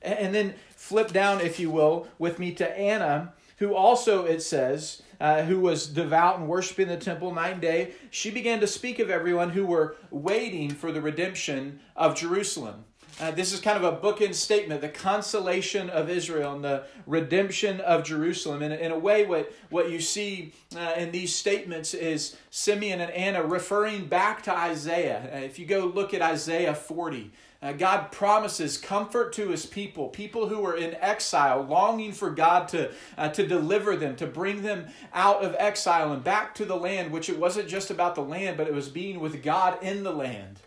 And 0.02 0.34
then 0.34 0.54
flip 0.76 1.12
down, 1.12 1.40
if 1.40 1.58
you 1.58 1.70
will, 1.70 2.06
with 2.18 2.38
me 2.38 2.52
to 2.52 2.78
Anna, 2.78 3.34
who 3.58 3.74
also, 3.74 4.24
it 4.24 4.40
says, 4.40 5.02
uh, 5.20 5.42
who 5.42 5.60
was 5.60 5.86
devout 5.86 6.38
and 6.38 6.48
worshiping 6.48 6.88
the 6.88 6.96
temple 6.96 7.34
night 7.34 7.52
and 7.52 7.60
day, 7.60 7.92
she 8.10 8.30
began 8.30 8.60
to 8.60 8.66
speak 8.66 8.98
of 8.98 9.10
everyone 9.10 9.50
who 9.50 9.66
were 9.66 9.96
waiting 10.10 10.70
for 10.70 10.92
the 10.92 11.00
redemption 11.00 11.80
of 11.94 12.14
Jerusalem. 12.14 12.84
Uh, 13.18 13.30
this 13.30 13.54
is 13.54 13.60
kind 13.60 13.82
of 13.82 13.84
a 13.84 13.96
bookend 13.96 14.34
statement 14.34 14.82
the 14.82 14.90
consolation 14.90 15.88
of 15.88 16.10
Israel 16.10 16.52
and 16.52 16.62
the 16.62 16.84
redemption 17.06 17.80
of 17.80 18.04
Jerusalem. 18.04 18.60
In, 18.62 18.72
in 18.72 18.92
a 18.92 18.98
way, 18.98 19.24
what, 19.24 19.50
what 19.70 19.90
you 19.90 20.00
see 20.00 20.52
uh, 20.76 20.92
in 20.98 21.12
these 21.12 21.34
statements 21.34 21.94
is 21.94 22.36
Simeon 22.50 23.00
and 23.00 23.10
Anna 23.12 23.42
referring 23.42 24.06
back 24.06 24.42
to 24.42 24.54
Isaiah. 24.54 25.30
Uh, 25.32 25.38
if 25.38 25.58
you 25.58 25.64
go 25.64 25.86
look 25.86 26.12
at 26.12 26.20
Isaiah 26.20 26.74
40, 26.74 27.32
uh, 27.62 27.72
God 27.72 28.12
promises 28.12 28.76
comfort 28.78 29.32
to 29.34 29.48
his 29.48 29.64
people, 29.64 30.08
people 30.08 30.48
who 30.48 30.64
are 30.64 30.76
in 30.76 30.94
exile, 30.96 31.62
longing 31.62 32.12
for 32.12 32.30
God 32.30 32.68
to, 32.68 32.92
uh, 33.16 33.28
to 33.30 33.46
deliver 33.46 33.96
them, 33.96 34.16
to 34.16 34.26
bring 34.26 34.62
them 34.62 34.86
out 35.14 35.42
of 35.42 35.56
exile 35.58 36.12
and 36.12 36.22
back 36.22 36.54
to 36.56 36.64
the 36.64 36.76
land, 36.76 37.10
which 37.10 37.28
it 37.28 37.38
wasn't 37.38 37.68
just 37.68 37.90
about 37.90 38.14
the 38.14 38.22
land, 38.22 38.56
but 38.56 38.66
it 38.66 38.74
was 38.74 38.88
being 38.88 39.20
with 39.20 39.42
God 39.42 39.82
in 39.82 40.02
the 40.02 40.12
land. 40.12 40.60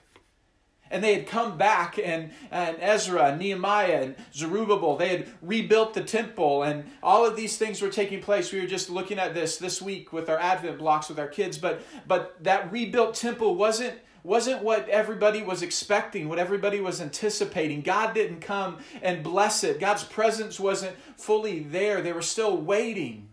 And 0.92 1.04
they 1.04 1.14
had 1.14 1.28
come 1.28 1.56
back, 1.56 2.00
and, 2.04 2.32
and 2.50 2.78
Ezra, 2.80 3.26
and 3.26 3.40
Nehemiah, 3.40 4.02
and 4.02 4.16
Zerubbabel, 4.34 4.98
they 4.98 5.10
had 5.10 5.28
rebuilt 5.42 5.94
the 5.94 6.04
temple, 6.04 6.64
and 6.64 6.90
all 7.04 7.26
of 7.26 7.36
these 7.36 7.58
things 7.58 7.82
were 7.82 7.90
taking 7.90 8.22
place. 8.22 8.52
We 8.52 8.60
were 8.60 8.68
just 8.68 8.90
looking 8.90 9.20
at 9.20 9.36
this 9.36 9.58
this 9.58 9.82
week 9.82 10.12
with 10.12 10.30
our 10.30 10.40
Advent 10.40 10.80
blocks 10.80 11.08
with 11.08 11.20
our 11.20 11.28
kids, 11.28 11.60
but, 11.60 11.82
but 12.08 12.44
that 12.44 12.72
rebuilt 12.72 13.14
temple 13.14 13.56
wasn't 13.56 14.00
wasn't 14.24 14.64
what 14.64 14.90
everybody 14.90 15.42
was 15.42 15.62
expecting, 15.62 16.30
what 16.30 16.40
everybody 16.40 16.82
was 16.82 17.02
anticipating. 17.02 17.82
God 17.82 18.14
didn't 18.14 18.42
come 18.42 18.78
and 19.02 19.24
bless 19.24 19.64
it. 19.64 19.80
God's 19.80 20.04
presence 20.04 20.60
wasn't 20.60 20.96
fully 21.18 21.60
there. 21.60 22.02
They 22.02 22.14
were 22.14 22.22
still 22.22 22.58
waiting. 22.58 23.30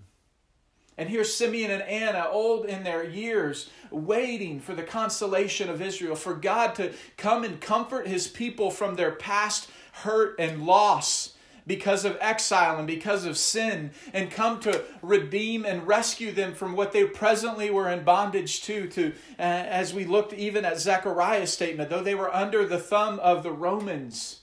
And 0.99 1.11
here's 1.11 1.35
Simeon 1.35 1.71
and 1.71 1.83
Anna, 1.83 2.27
old 2.31 2.65
in 2.65 2.83
their 2.83 3.05
years, 3.05 3.69
waiting 3.91 4.61
for 4.61 4.75
the 4.75 4.83
consolation 4.83 5.69
of 5.69 5.83
Israel, 5.83 6.17
for 6.17 6.35
God 6.35 6.75
to 6.77 6.93
come 7.19 7.45
and 7.45 7.61
comfort 7.61 8.07
his 8.07 8.27
people 8.27 8.71
from 8.71 8.95
their 8.95 9.13
past 9.13 9.69
hurt 9.93 10.37
and 10.39 10.65
loss 10.65 11.36
because 11.67 12.05
of 12.05 12.17
exile 12.21 12.79
and 12.79 12.87
because 12.87 13.25
of 13.25 13.37
sin 13.37 13.91
and 14.13 14.31
come 14.31 14.61
to 14.61 14.85
redeem 15.03 15.65
and 15.65 15.87
rescue 15.87 16.31
them 16.31 16.55
from 16.55 16.77
what 16.77 16.93
they 16.93 17.05
presently 17.05 17.71
were 17.71 17.89
in 17.89 18.05
bondage 18.05 18.63
to 18.63 18.87
to 18.89 19.13
uh, 19.39 19.43
as 19.43 19.93
we 19.93 20.05
looked 20.05 20.33
even 20.33 20.65
at 20.65 20.79
Zechariah's 20.79 21.53
statement 21.53 21.91
though 21.91 22.03
they 22.03 22.15
were 22.15 22.35
under 22.35 22.67
the 22.67 22.79
thumb 22.79 23.19
of 23.21 23.43
the 23.43 23.53
Romans 23.53 24.41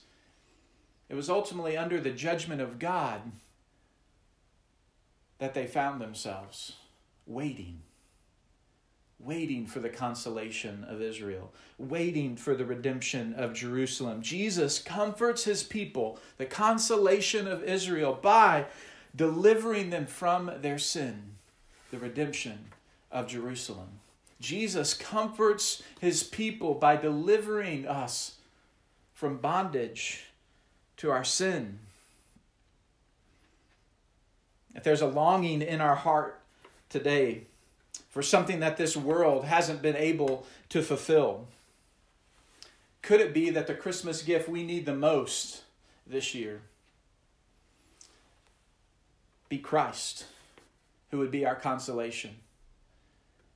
it 1.08 1.14
was 1.14 1.30
ultimately 1.30 1.76
under 1.76 2.00
the 2.00 2.10
judgment 2.10 2.60
of 2.60 2.78
God 2.78 3.20
that 5.38 5.54
they 5.54 5.66
found 5.66 6.00
themselves 6.00 6.74
waiting 7.26 7.83
waiting 9.18 9.66
for 9.66 9.80
the 9.80 9.88
consolation 9.88 10.84
of 10.88 11.00
Israel, 11.00 11.52
waiting 11.78 12.36
for 12.36 12.54
the 12.54 12.64
redemption 12.64 13.34
of 13.34 13.54
Jerusalem. 13.54 14.20
Jesus 14.22 14.78
comforts 14.78 15.44
his 15.44 15.62
people, 15.62 16.18
the 16.36 16.46
consolation 16.46 17.48
of 17.48 17.62
Israel, 17.64 18.18
by 18.20 18.66
delivering 19.16 19.90
them 19.90 20.06
from 20.06 20.50
their 20.60 20.78
sin, 20.78 21.36
the 21.90 21.98
redemption 21.98 22.66
of 23.10 23.26
Jerusalem. 23.28 24.00
Jesus 24.40 24.92
comforts 24.92 25.82
his 26.00 26.22
people 26.22 26.74
by 26.74 26.96
delivering 26.96 27.86
us 27.86 28.36
from 29.14 29.38
bondage 29.38 30.24
to 30.98 31.10
our 31.10 31.24
sin. 31.24 31.78
If 34.74 34.82
there's 34.82 35.00
a 35.00 35.06
longing 35.06 35.62
in 35.62 35.80
our 35.80 35.94
heart 35.94 36.40
today, 36.90 37.46
for 38.14 38.22
something 38.22 38.60
that 38.60 38.76
this 38.76 38.96
world 38.96 39.44
hasn't 39.44 39.82
been 39.82 39.96
able 39.96 40.46
to 40.68 40.82
fulfill? 40.82 41.48
Could 43.02 43.20
it 43.20 43.34
be 43.34 43.50
that 43.50 43.66
the 43.66 43.74
Christmas 43.74 44.22
gift 44.22 44.48
we 44.48 44.62
need 44.62 44.86
the 44.86 44.94
most 44.94 45.62
this 46.06 46.32
year 46.32 46.60
be 49.48 49.58
Christ, 49.58 50.26
who 51.10 51.18
would 51.18 51.32
be 51.32 51.44
our 51.44 51.56
consolation 51.56 52.36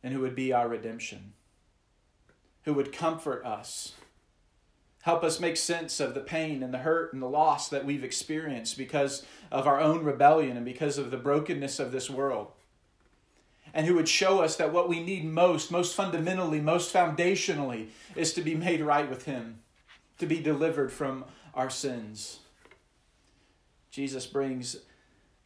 and 0.03 0.13
who 0.13 0.19
would 0.23 0.35
be 0.35 0.53
our 0.53 0.69
redemption, 0.69 1.35
who 2.65 2.75
would 2.75 2.93
comfort 2.93 3.47
us? 3.47 3.93
Help 5.03 5.23
us 5.23 5.39
make 5.39 5.57
sense 5.57 6.01
of 6.01 6.15
the 6.15 6.21
pain 6.21 6.65
and 6.65 6.75
the 6.75 6.79
hurt 6.79 7.13
and 7.13 7.23
the 7.23 7.29
loss 7.29 7.69
that 7.69 7.85
we've 7.85 8.03
experienced 8.03 8.77
because 8.77 9.25
of 9.53 9.69
our 9.69 9.79
own 9.79 10.03
rebellion 10.03 10.57
and 10.57 10.67
because 10.67 10.99
of 10.99 11.13
the 11.13 11.17
brokenness 11.17 11.79
of 11.79 11.93
this 11.93 12.11
world 12.11 12.51
and 13.75 13.87
who 13.87 13.95
would 13.95 14.09
show 14.09 14.41
us 14.41 14.57
that 14.57 14.73
what 14.73 14.89
we 14.89 15.03
need 15.03 15.25
most, 15.25 15.71
most 15.71 15.95
fundamentally, 15.95 16.61
most 16.61 16.93
foundationally, 16.93 17.89
is 18.17 18.33
to 18.35 18.43
be 18.43 18.55
made 18.55 18.81
right 18.81 19.09
with 19.09 19.25
Him, 19.25 19.61
to 20.19 20.27
be 20.27 20.41
delivered 20.41 20.93
from 20.93 21.25
our 21.55 21.71
sins. 21.71 22.41
Jesus 23.91 24.27
brings 24.27 24.77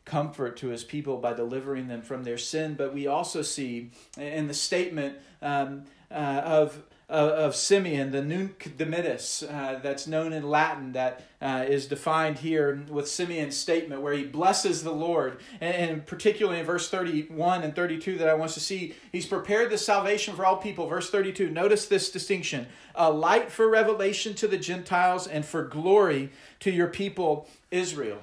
comfort 0.05 0.57
to 0.59 0.69
his 0.69 0.85
people 0.85 1.17
by 1.19 1.33
delivering 1.33 1.89
them 1.89 2.03
from 2.03 2.25
their 2.25 2.39
sin, 2.39 2.75
but 2.75 2.93
we 2.93 3.07
also 3.07 3.43
see 3.43 3.91
in 4.17 4.49
the 4.49 4.55
statement 4.55 5.17
um, 5.41 5.85
uh, 6.11 6.43
of 6.45 6.83
of 7.09 7.55
Simeon, 7.55 8.11
the 8.11 8.23
Nunc 8.23 8.75
Dimittis, 8.77 9.43
uh, 9.43 9.79
that's 9.81 10.07
known 10.07 10.33
in 10.33 10.49
Latin, 10.49 10.93
that 10.93 11.25
uh, 11.41 11.65
is 11.69 11.87
defined 11.87 12.39
here 12.39 12.85
with 12.89 13.09
Simeon's 13.09 13.57
statement, 13.57 14.01
where 14.01 14.15
he 14.15 14.25
blesses 14.25 14.83
the 14.83 14.93
Lord. 14.93 15.41
And, 15.61 15.75
and, 15.75 16.07
particularly 16.07 16.61
in 16.61 16.67
verse 16.67 16.89
31 16.89 17.63
and 17.63 17.77
32, 17.77 18.19
that 18.19 18.29
I 18.29 18.35
want 18.35 18.53
to 18.53 18.61
see, 18.61 18.95
he's 19.11 19.27
prepared 19.27 19.71
the 19.71 19.79
salvation 19.79 20.35
for 20.35 20.47
all 20.47 20.57
people. 20.57 20.87
Verse 20.87 21.11
32, 21.11 21.51
notice 21.51 21.87
this 21.87 22.11
distinction 22.11 22.67
a 22.95 23.11
light 23.11 23.51
for 23.51 23.69
revelation 23.69 24.35
to 24.35 24.47
the 24.47 24.59
Gentiles 24.59 25.27
and 25.27 25.45
for 25.45 25.65
glory 25.65 26.31
to 26.61 26.71
your 26.71 26.89
people, 26.89 27.49
Israel. 27.71 28.19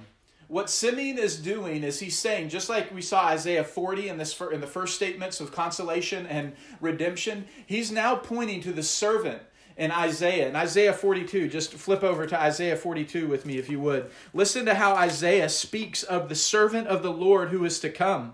What 0.50 0.72
Simeon 0.72 1.20
is 1.20 1.38
doing 1.38 1.84
is 1.84 2.00
he's 2.00 2.18
saying, 2.18 2.50
just 2.50 2.70
like 2.70 2.92
we 2.92 3.04
saw 3.04 3.28
Isaiah 3.28 3.64
40 3.64 4.10
in, 4.10 4.18
this, 4.18 4.42
in 4.52 4.62
the 4.62 4.68
first 4.68 4.96
statements 4.96 5.40
of 5.40 5.52
consolation 5.52 6.26
and 6.26 6.54
redemption, 6.82 7.46
he's 7.68 7.92
now 7.92 8.16
pointing 8.16 8.60
to 8.62 8.74
the 8.74 8.82
servant 8.82 9.44
in 9.78 9.92
Isaiah. 9.92 10.50
In 10.50 10.56
Isaiah 10.56 10.92
42, 10.92 11.50
just 11.50 11.76
flip 11.76 12.04
over 12.04 12.26
to 12.26 12.42
Isaiah 12.42 12.76
42 12.76 13.28
with 13.28 13.46
me 13.46 13.60
if 13.60 13.70
you 13.70 13.80
would. 13.80 14.10
Listen 14.34 14.66
to 14.66 14.74
how 14.74 14.96
Isaiah 14.96 15.50
speaks 15.50 16.02
of 16.02 16.30
the 16.30 16.36
servant 16.36 16.88
of 16.88 17.04
the 17.04 17.14
Lord 17.14 17.50
who 17.50 17.64
is 17.64 17.80
to 17.82 17.92
come. 17.92 18.34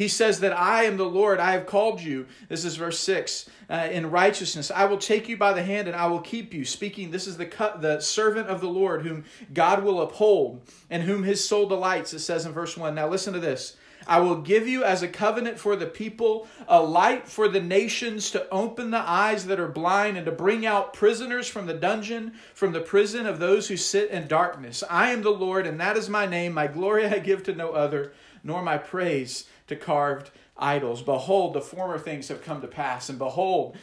He 0.00 0.08
says 0.08 0.40
that 0.40 0.58
I 0.58 0.84
am 0.84 0.96
the 0.96 1.04
Lord, 1.04 1.40
I 1.40 1.52
have 1.52 1.66
called 1.66 2.00
you. 2.00 2.24
This 2.48 2.64
is 2.64 2.76
verse 2.76 2.98
6 3.00 3.50
uh, 3.68 3.88
in 3.92 4.10
righteousness. 4.10 4.70
I 4.70 4.86
will 4.86 4.96
take 4.96 5.28
you 5.28 5.36
by 5.36 5.52
the 5.52 5.62
hand 5.62 5.88
and 5.88 5.94
I 5.94 6.06
will 6.06 6.22
keep 6.22 6.54
you. 6.54 6.64
Speaking, 6.64 7.10
this 7.10 7.26
is 7.26 7.36
the, 7.36 7.44
cut, 7.44 7.82
the 7.82 8.00
servant 8.00 8.48
of 8.48 8.62
the 8.62 8.68
Lord 8.70 9.02
whom 9.02 9.26
God 9.52 9.84
will 9.84 10.00
uphold 10.00 10.62
and 10.88 11.02
whom 11.02 11.24
his 11.24 11.46
soul 11.46 11.68
delights, 11.68 12.14
it 12.14 12.20
says 12.20 12.46
in 12.46 12.52
verse 12.52 12.78
1. 12.78 12.94
Now 12.94 13.08
listen 13.08 13.34
to 13.34 13.40
this. 13.40 13.76
I 14.06 14.20
will 14.20 14.36
give 14.36 14.66
you 14.66 14.84
as 14.84 15.02
a 15.02 15.08
covenant 15.08 15.58
for 15.58 15.76
the 15.76 15.84
people, 15.84 16.48
a 16.66 16.82
light 16.82 17.28
for 17.28 17.46
the 17.46 17.60
nations 17.60 18.30
to 18.30 18.48
open 18.48 18.90
the 18.90 19.06
eyes 19.06 19.44
that 19.48 19.60
are 19.60 19.68
blind 19.68 20.16
and 20.16 20.24
to 20.24 20.32
bring 20.32 20.64
out 20.64 20.94
prisoners 20.94 21.46
from 21.46 21.66
the 21.66 21.74
dungeon, 21.74 22.32
from 22.54 22.72
the 22.72 22.80
prison 22.80 23.26
of 23.26 23.38
those 23.38 23.68
who 23.68 23.76
sit 23.76 24.10
in 24.10 24.28
darkness. 24.28 24.82
I 24.88 25.10
am 25.10 25.20
the 25.20 25.28
Lord, 25.28 25.66
and 25.66 25.78
that 25.78 25.98
is 25.98 26.08
my 26.08 26.24
name. 26.24 26.54
My 26.54 26.68
glory 26.68 27.04
I 27.04 27.18
give 27.18 27.42
to 27.42 27.54
no 27.54 27.72
other, 27.72 28.14
nor 28.42 28.62
my 28.62 28.78
praise 28.78 29.44
to 29.70 29.76
carved 29.76 30.30
idols. 30.56 31.00
Behold, 31.02 31.54
the 31.54 31.60
former 31.60 31.98
things 31.98 32.28
have 32.28 32.44
come 32.44 32.60
to 32.60 32.68
pass, 32.68 33.08
and 33.08 33.18
behold, 33.18 33.76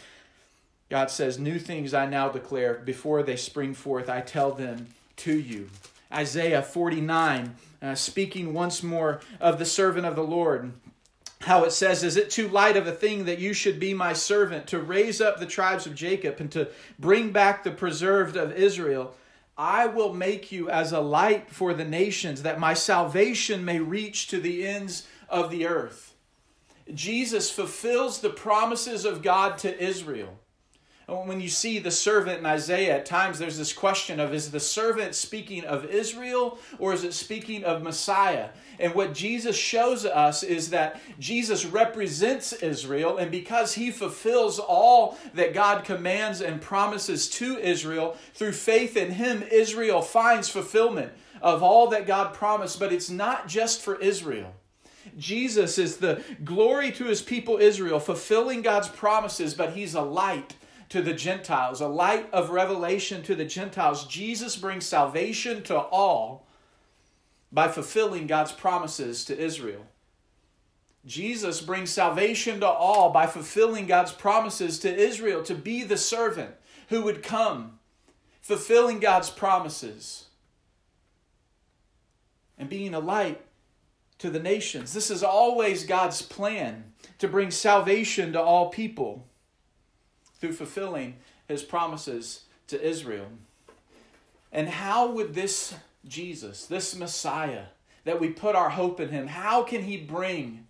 God 0.90 1.10
says, 1.10 1.40
New 1.40 1.60
things 1.60 1.94
I 1.94 2.06
now 2.06 2.30
declare. 2.30 2.76
Before 2.76 3.24
they 3.24 3.36
spring 3.36 3.74
forth, 3.74 4.10
I 4.10 4.22
tell 4.22 4.52
them 4.52 4.88
to 5.18 5.38
you. 5.38 5.70
Isaiah 6.14 6.62
49, 6.62 7.56
uh, 7.82 7.96
speaking 7.96 8.54
once 8.54 8.84
more 8.84 9.20
of 9.42 9.60
the 9.60 9.66
servant 9.66 10.06
of 10.06 10.16
the 10.16 10.24
Lord. 10.24 10.74
how 11.42 11.64
it 11.64 11.72
says, 11.72 12.04
Is 12.04 12.18
it 12.18 12.30
too 12.30 12.48
light 12.48 12.78
of 12.78 12.88
a 12.88 12.92
thing 12.92 13.26
that 13.26 13.40
you 13.40 13.54
should 13.54 13.80
be 13.80 13.94
my 13.94 14.14
servant 14.14 14.68
to 14.68 14.80
raise 14.80 15.20
up 15.22 15.40
the 15.40 15.46
tribes 15.46 15.86
of 15.86 15.96
Jacob 15.96 16.40
and 16.40 16.52
to 16.52 16.70
bring 16.98 17.32
back 17.32 17.64
the 17.64 17.72
preserved 17.72 18.36
of 18.36 18.54
Israel? 18.54 19.14
I 19.58 19.88
will 19.88 20.14
make 20.14 20.52
you 20.52 20.70
as 20.70 20.92
a 20.92 21.00
light 21.00 21.50
for 21.50 21.74
the 21.74 21.86
nations, 21.86 22.44
that 22.44 22.60
my 22.60 22.74
salvation 22.74 23.66
may 23.66 23.80
reach 23.80 24.28
to 24.28 24.40
the 24.40 24.68
ends 24.68 25.08
of 25.30 25.52
the 25.52 25.66
earth. 25.66 26.14
Jesus 26.94 27.52
fulfills 27.52 28.22
the 28.22 28.30
promises 28.30 29.06
of 29.06 29.22
God 29.22 29.58
to 29.60 29.84
Israel 29.84 30.40
when 31.08 31.40
you 31.40 31.48
see 31.48 31.80
the 31.80 31.92
servant 31.92 32.40
in 32.40 32.46
Isaiah, 32.46 32.98
at 32.98 33.06
times 33.06 33.40
there's 33.40 33.58
this 33.58 33.72
question 33.72 34.20
of 34.20 34.34
is 34.34 34.52
the 34.52 34.60
servant 34.60 35.16
speaking 35.16 35.64
of 35.64 35.86
Israel 35.86 36.60
or 36.80 36.94
is 36.94 37.06
it 37.06 37.14
speaking 37.14 37.64
of 37.64 37.82
Messiah? 37.82 38.50
And 38.78 38.94
what 38.94 39.14
Jesus 39.14 39.56
shows 39.56 40.06
us 40.06 40.44
is 40.44 40.72
that 40.72 41.00
Jesus 41.18 41.66
represents 41.66 42.52
Israel, 42.52 43.18
and 43.18 43.32
because 43.32 43.74
he 43.74 43.90
fulfills 43.90 44.60
all 44.60 45.18
that 45.34 45.54
God 45.54 45.86
commands 45.86 46.42
and 46.42 46.62
promises 46.62 47.30
to 47.32 47.58
Israel, 47.58 48.18
through 48.34 48.52
faith 48.52 48.98
in 48.98 49.12
him, 49.12 49.44
Israel 49.50 50.02
finds 50.02 50.50
fulfillment 50.50 51.14
of 51.42 51.64
all 51.64 51.88
that 51.88 52.06
God 52.06 52.34
promised. 52.34 52.80
But 52.80 52.92
it's 52.92 53.10
not 53.10 53.48
just 53.48 53.82
for 53.82 53.96
Israel. 53.96 54.54
Jesus 55.18 55.78
is 55.78 55.98
the 55.98 56.24
glory 56.44 56.92
to 56.94 57.06
his 57.06 57.22
people 57.22 57.58
Israel, 57.58 58.00
fulfilling 58.00 58.62
God's 58.62 58.90
promises, 58.90 59.54
but 59.54 59.74
he's 59.74 59.96
a 59.96 60.02
light 60.02 60.56
to 60.90 61.02
the 61.02 61.14
Gentiles, 61.14 61.82
a 61.82 61.88
light 61.88 62.32
of 62.32 62.50
revelation 62.50 63.22
to 63.24 63.36
the 63.36 63.46
Gentiles. 63.46 64.06
Jesus 64.08 64.56
brings 64.56 64.86
salvation 64.86 65.64
to 65.64 65.78
all 65.78 66.48
by 67.52 67.68
fulfilling 67.68 68.28
God's 68.28 68.52
promises 68.52 69.26
to 69.26 69.38
Israel. 69.38 69.86
Jesus 71.06 71.62
brings 71.62 71.90
salvation 71.90 72.60
to 72.60 72.68
all 72.68 73.12
by 73.12 73.28
fulfilling 73.28 73.88
God's 73.88 74.12
promises 74.12 74.80
to 74.80 74.94
Israel 74.94 75.42
to 75.44 75.56
be 75.56 75.84
the 75.84 75.98
servant 75.98 76.52
who 76.90 77.02
would 77.04 77.24
come, 77.24 77.80
fulfilling 78.42 79.00
God's 79.00 79.30
promises 79.30 80.26
and 82.58 82.70
being 82.70 82.94
a 82.94 83.00
light 83.00 83.42
to 84.20 84.30
the 84.30 84.40
nations. 84.40 84.94
This 84.94 85.12
is 85.12 85.24
always 85.24 85.86
God's 85.86 86.22
plan 86.22 86.94
to 87.20 87.28
bring 87.28 87.52
salvation 87.52 88.34
to 88.34 88.42
all 88.42 88.70
people 88.70 89.28
through 90.40 90.54
fulfilling 90.54 91.18
his 91.48 91.64
promises 91.64 92.44
to 92.68 92.82
Israel. 92.82 93.28
And 94.52 94.70
how 94.70 95.12
would 95.12 95.34
this 95.34 95.76
Jesus, 96.08 96.66
this 96.66 96.96
Messiah, 96.96 97.66
that 98.06 98.20
we 98.20 98.30
put 98.30 98.56
our 98.56 98.70
hope 98.70 99.00
in 99.00 99.10
him, 99.10 99.28
how 99.28 99.64
can 99.64 99.84
he 99.84 99.98
bring 99.98 100.68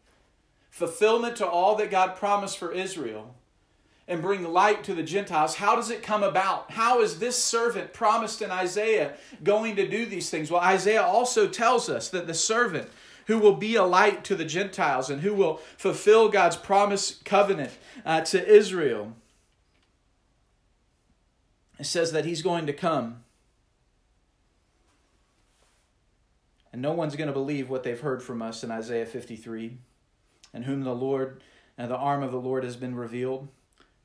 fulfillment 0.70 1.36
to 1.38 1.48
all 1.48 1.76
that 1.76 1.92
God 1.92 2.16
promised 2.16 2.58
for 2.58 2.72
Israel 2.72 3.36
and 4.08 4.22
bring 4.22 4.44
light 4.44 4.84
to 4.86 4.96
the 4.96 5.04
Gentiles? 5.04 5.56
How 5.56 5.76
does 5.76 5.90
it 5.90 6.02
come 6.02 6.24
about? 6.24 6.72
How 6.72 7.02
is 7.02 7.20
this 7.20 7.42
servant 7.42 7.94
promised 7.94 8.42
in 8.42 8.52
Isaiah 8.52 9.14
going 9.44 9.76
to 9.76 9.88
do 9.88 10.06
these 10.06 10.30
things? 10.30 10.50
Well, 10.50 10.62
Isaiah 10.62 11.04
also 11.04 11.48
tells 11.48 11.90
us 11.90 12.10
that 12.10 12.26
the 12.26 12.34
servant 12.34 12.90
who 13.28 13.38
will 13.38 13.56
be 13.56 13.76
a 13.76 13.84
light 13.84 14.24
to 14.26 14.36
the 14.36 14.46
Gentiles 14.46 15.10
and 15.10 15.22
who 15.22 15.34
will 15.34 15.62
fulfill 15.78 16.28
God's 16.30 16.58
promised 16.58 17.24
covenant 17.24 17.72
uh, 18.06 18.22
to 18.22 18.46
Israel 18.46 19.14
it 21.80 21.86
says 21.86 22.12
that 22.12 22.26
he's 22.26 22.42
going 22.42 22.66
to 22.66 22.74
come. 22.74 23.24
And 26.74 26.82
no 26.82 26.92
one's 26.92 27.16
going 27.16 27.28
to 27.28 27.34
believe 27.34 27.70
what 27.70 27.84
they've 27.84 28.00
heard 28.00 28.22
from 28.22 28.42
us 28.42 28.64
in 28.64 28.72
Isaiah 28.72 29.06
53, 29.06 29.78
and 30.54 30.66
whom 30.66 30.84
the 30.84 30.96
Lord 30.96 31.42
and 31.78 31.90
the 31.90 31.96
arm 31.96 32.24
of 32.24 32.32
the 32.32 32.42
Lord 32.42 32.64
has 32.64 32.76
been 32.76 32.96
revealed. 32.96 33.48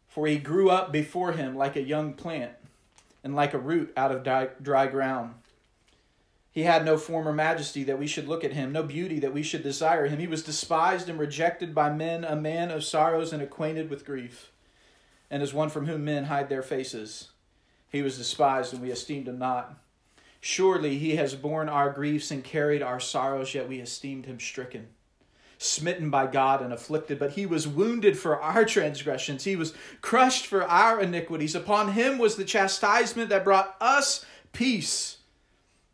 For 0.07 0.27
he 0.27 0.39
grew 0.39 0.71
up 0.71 0.93
before 0.93 1.33
him 1.33 1.57
like 1.57 1.77
a 1.77 1.83
young 1.83 2.13
plant, 2.15 2.53
and 3.25 3.35
like 3.35 3.55
a 3.55 3.59
root 3.59 3.93
out 3.97 4.13
of 4.13 4.63
dry 4.63 4.87
ground. 4.87 5.35
He 6.53 6.65
had 6.65 6.85
no 6.85 6.99
former 6.99 7.33
majesty 7.33 7.83
that 7.85 7.99
we 7.99 8.07
should 8.07 8.29
look 8.29 8.45
at 8.45 8.53
him, 8.53 8.73
no 8.73 8.83
beauty 8.83 9.19
that 9.21 9.33
we 9.33 9.43
should 9.43 9.63
desire 9.63 10.07
him. 10.07 10.19
He 10.19 10.27
was 10.27 10.43
despised 10.43 11.09
and 11.09 11.19
rejected 11.19 11.75
by 11.75 11.91
men, 11.91 12.25
a 12.25 12.37
man 12.37 12.71
of 12.71 12.85
sorrows 12.85 13.33
and 13.33 13.43
acquainted 13.43 13.89
with 13.89 14.05
grief, 14.05 14.53
and 15.31 15.43
as 15.43 15.55
one 15.55 15.71
from 15.71 15.87
whom 15.87 16.05
men 16.05 16.25
hide 16.25 16.51
their 16.51 16.63
faces. 16.63 17.31
He 17.89 18.03
was 18.03 18.19
despised, 18.19 18.75
and 18.75 18.83
we 18.83 18.91
esteemed 18.91 19.29
him 19.29 19.39
not. 19.39 19.79
Surely 20.43 20.99
he 20.99 21.17
has 21.17 21.35
borne 21.35 21.71
our 21.71 21.91
griefs 21.91 22.31
and 22.31 22.45
carried 22.45 22.83
our 22.83 23.01
sorrows, 23.01 23.55
yet 23.55 23.69
we 23.69 23.79
esteemed 23.79 24.27
him 24.27 24.39
stricken, 24.39 24.89
smitten 25.57 26.11
by 26.11 26.27
God 26.27 26.61
and 26.61 26.73
afflicted. 26.73 27.19
But 27.19 27.33
he 27.33 27.47
was 27.47 27.67
wounded 27.67 28.19
for 28.19 28.39
our 28.43 28.67
transgressions, 28.67 29.45
he 29.45 29.57
was 29.57 29.73
crushed 30.03 30.47
for 30.47 30.65
our 30.65 31.01
iniquities. 31.01 31.55
Upon 31.55 31.93
him 31.93 32.19
was 32.19 32.37
the 32.37 32.45
chastisement 32.45 33.31
that 33.31 33.45
brought 33.45 33.75
us 33.81 34.27
peace, 34.53 35.19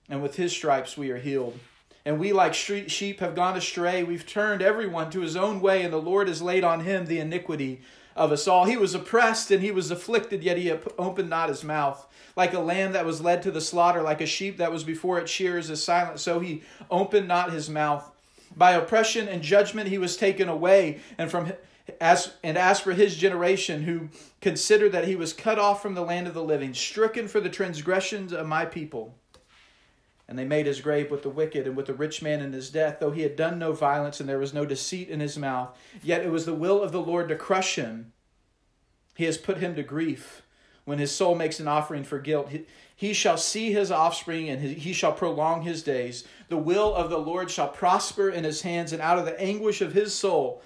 and 0.08 0.22
with 0.22 0.36
his 0.36 0.52
stripes 0.52 0.96
we 0.96 1.10
are 1.10 1.18
healed. 1.18 1.58
And 2.04 2.18
we, 2.18 2.32
like 2.32 2.54
sheep, 2.54 3.20
have 3.20 3.34
gone 3.34 3.56
astray. 3.56 4.02
We've 4.02 4.26
turned 4.26 4.62
everyone 4.62 5.10
to 5.10 5.20
his 5.20 5.36
own 5.36 5.60
way, 5.60 5.82
and 5.82 5.92
the 5.92 6.00
Lord 6.00 6.28
has 6.28 6.40
laid 6.40 6.64
on 6.64 6.80
him 6.80 7.04
the 7.04 7.18
iniquity 7.18 7.82
of 8.16 8.32
us 8.32 8.48
all. 8.48 8.64
He 8.64 8.76
was 8.76 8.94
oppressed 8.94 9.50
and 9.50 9.62
he 9.62 9.70
was 9.70 9.90
afflicted, 9.90 10.42
yet 10.42 10.56
he 10.56 10.70
opened 10.70 11.30
not 11.30 11.50
his 11.50 11.62
mouth. 11.62 12.06
Like 12.34 12.54
a 12.54 12.60
lamb 12.60 12.92
that 12.92 13.04
was 13.04 13.20
led 13.20 13.42
to 13.42 13.50
the 13.50 13.60
slaughter, 13.60 14.02
like 14.02 14.20
a 14.20 14.26
sheep 14.26 14.56
that 14.56 14.72
was 14.72 14.84
before 14.84 15.18
its 15.18 15.30
shears 15.30 15.70
is 15.70 15.82
silent, 15.82 16.18
so 16.20 16.40
he 16.40 16.62
opened 16.90 17.28
not 17.28 17.52
his 17.52 17.68
mouth. 17.68 18.10
By 18.56 18.72
oppression 18.72 19.28
and 19.28 19.42
judgment 19.42 19.88
he 19.88 19.98
was 19.98 20.16
taken 20.16 20.48
away, 20.48 21.00
and 21.18 21.30
from 21.30 21.52
as 22.00 22.34
and 22.42 22.56
as 22.58 22.80
for 22.80 22.92
his 22.92 23.16
generation, 23.16 23.82
who 23.82 24.08
considered 24.40 24.92
that 24.92 25.06
he 25.06 25.16
was 25.16 25.32
cut 25.32 25.58
off 25.58 25.82
from 25.82 25.94
the 25.94 26.02
land 26.02 26.26
of 26.26 26.34
the 26.34 26.42
living, 26.42 26.74
stricken 26.74 27.28
for 27.28 27.40
the 27.40 27.50
transgressions 27.50 28.32
of 28.32 28.46
my 28.46 28.64
people. 28.64 29.14
And 30.28 30.38
they 30.38 30.44
made 30.44 30.66
his 30.66 30.82
grave 30.82 31.10
with 31.10 31.22
the 31.22 31.30
wicked 31.30 31.66
and 31.66 31.74
with 31.74 31.86
the 31.86 31.94
rich 31.94 32.20
man 32.20 32.42
in 32.42 32.52
his 32.52 32.68
death, 32.68 32.98
though 33.00 33.12
he 33.12 33.22
had 33.22 33.34
done 33.34 33.58
no 33.58 33.72
violence 33.72 34.20
and 34.20 34.28
there 34.28 34.38
was 34.38 34.52
no 34.52 34.66
deceit 34.66 35.08
in 35.08 35.20
his 35.20 35.38
mouth. 35.38 35.76
Yet 36.02 36.22
it 36.22 36.30
was 36.30 36.44
the 36.44 36.54
will 36.54 36.82
of 36.82 36.92
the 36.92 37.00
Lord 37.00 37.28
to 37.30 37.36
crush 37.36 37.76
him. 37.76 38.12
He 39.16 39.24
has 39.24 39.38
put 39.38 39.58
him 39.58 39.74
to 39.76 39.82
grief. 39.82 40.42
When 40.84 40.98
his 40.98 41.14
soul 41.14 41.34
makes 41.34 41.60
an 41.60 41.68
offering 41.68 42.04
for 42.04 42.18
guilt, 42.18 42.50
he, 42.50 42.66
he 42.94 43.12
shall 43.12 43.36
see 43.36 43.72
his 43.72 43.90
offspring 43.90 44.48
and 44.48 44.60
he 44.60 44.92
shall 44.92 45.12
prolong 45.12 45.62
his 45.62 45.82
days. 45.82 46.24
The 46.48 46.56
will 46.56 46.94
of 46.94 47.10
the 47.10 47.18
Lord 47.18 47.50
shall 47.50 47.68
prosper 47.68 48.30
in 48.30 48.44
his 48.44 48.62
hands, 48.62 48.92
and 48.92 49.02
out 49.02 49.18
of 49.18 49.24
the 49.24 49.38
anguish 49.40 49.80
of 49.80 49.92
his 49.92 50.14
soul 50.14 50.62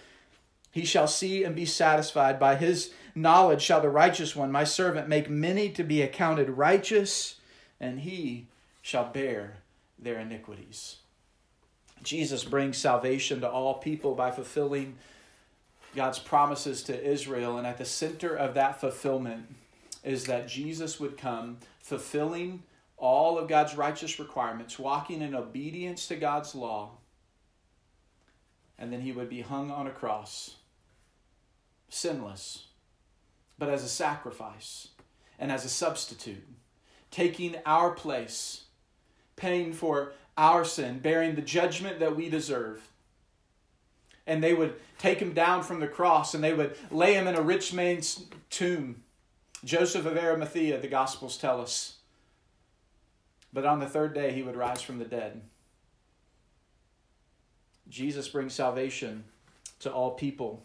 he 0.70 0.84
shall 0.84 1.06
see 1.06 1.44
and 1.44 1.54
be 1.54 1.66
satisfied. 1.66 2.38
By 2.40 2.56
his 2.56 2.92
knowledge 3.14 3.62
shall 3.62 3.80
the 3.80 3.90
righteous 3.90 4.34
one, 4.34 4.50
my 4.50 4.64
servant, 4.64 5.08
make 5.08 5.28
many 5.28 5.68
to 5.70 5.84
be 5.84 6.02
accounted 6.02 6.50
righteous, 6.50 7.36
and 7.78 8.00
he 8.00 8.46
shall 8.82 9.04
bear 9.04 9.58
their 9.98 10.18
iniquities. 10.18 10.96
Jesus 12.02 12.44
brings 12.44 12.76
salvation 12.76 13.40
to 13.40 13.48
all 13.48 13.74
people 13.74 14.14
by 14.14 14.32
fulfilling 14.32 14.96
God's 15.94 16.18
promises 16.18 16.82
to 16.84 17.04
Israel. 17.04 17.58
And 17.58 17.66
at 17.66 17.78
the 17.78 17.84
center 17.84 18.34
of 18.34 18.54
that 18.54 18.80
fulfillment 18.80 19.46
is 20.02 20.24
that 20.24 20.48
Jesus 20.48 20.98
would 20.98 21.16
come 21.16 21.58
fulfilling 21.80 22.64
all 22.96 23.38
of 23.38 23.48
God's 23.48 23.76
righteous 23.76 24.18
requirements, 24.18 24.78
walking 24.78 25.22
in 25.22 25.34
obedience 25.34 26.06
to 26.08 26.16
God's 26.16 26.54
law. 26.54 26.90
And 28.78 28.92
then 28.92 29.00
he 29.00 29.12
would 29.12 29.28
be 29.28 29.42
hung 29.42 29.70
on 29.70 29.86
a 29.86 29.90
cross, 29.90 30.56
sinless, 31.88 32.66
but 33.58 33.68
as 33.68 33.84
a 33.84 33.88
sacrifice 33.88 34.88
and 35.38 35.52
as 35.52 35.64
a 35.64 35.68
substitute, 35.68 36.44
taking 37.10 37.56
our 37.64 37.90
place 37.90 38.64
paying 39.36 39.72
for 39.72 40.12
our 40.36 40.64
sin, 40.64 40.98
bearing 40.98 41.34
the 41.34 41.42
judgment 41.42 42.00
that 42.00 42.16
we 42.16 42.28
deserve. 42.28 42.88
And 44.26 44.42
they 44.42 44.54
would 44.54 44.74
take 44.98 45.18
him 45.18 45.32
down 45.32 45.62
from 45.62 45.80
the 45.80 45.88
cross 45.88 46.34
and 46.34 46.42
they 46.42 46.54
would 46.54 46.76
lay 46.90 47.14
him 47.14 47.26
in 47.26 47.34
a 47.34 47.42
rich 47.42 47.72
man's 47.72 48.24
tomb. 48.50 49.02
Joseph 49.64 50.06
of 50.06 50.16
Arimathea, 50.16 50.80
the 50.80 50.88
Gospels 50.88 51.36
tell 51.36 51.60
us. 51.60 51.96
But 53.52 53.66
on 53.66 53.80
the 53.80 53.88
third 53.88 54.14
day, 54.14 54.32
he 54.32 54.42
would 54.42 54.56
rise 54.56 54.80
from 54.80 54.98
the 54.98 55.04
dead. 55.04 55.42
Jesus 57.88 58.28
brings 58.28 58.54
salvation 58.54 59.24
to 59.80 59.92
all 59.92 60.12
people 60.12 60.64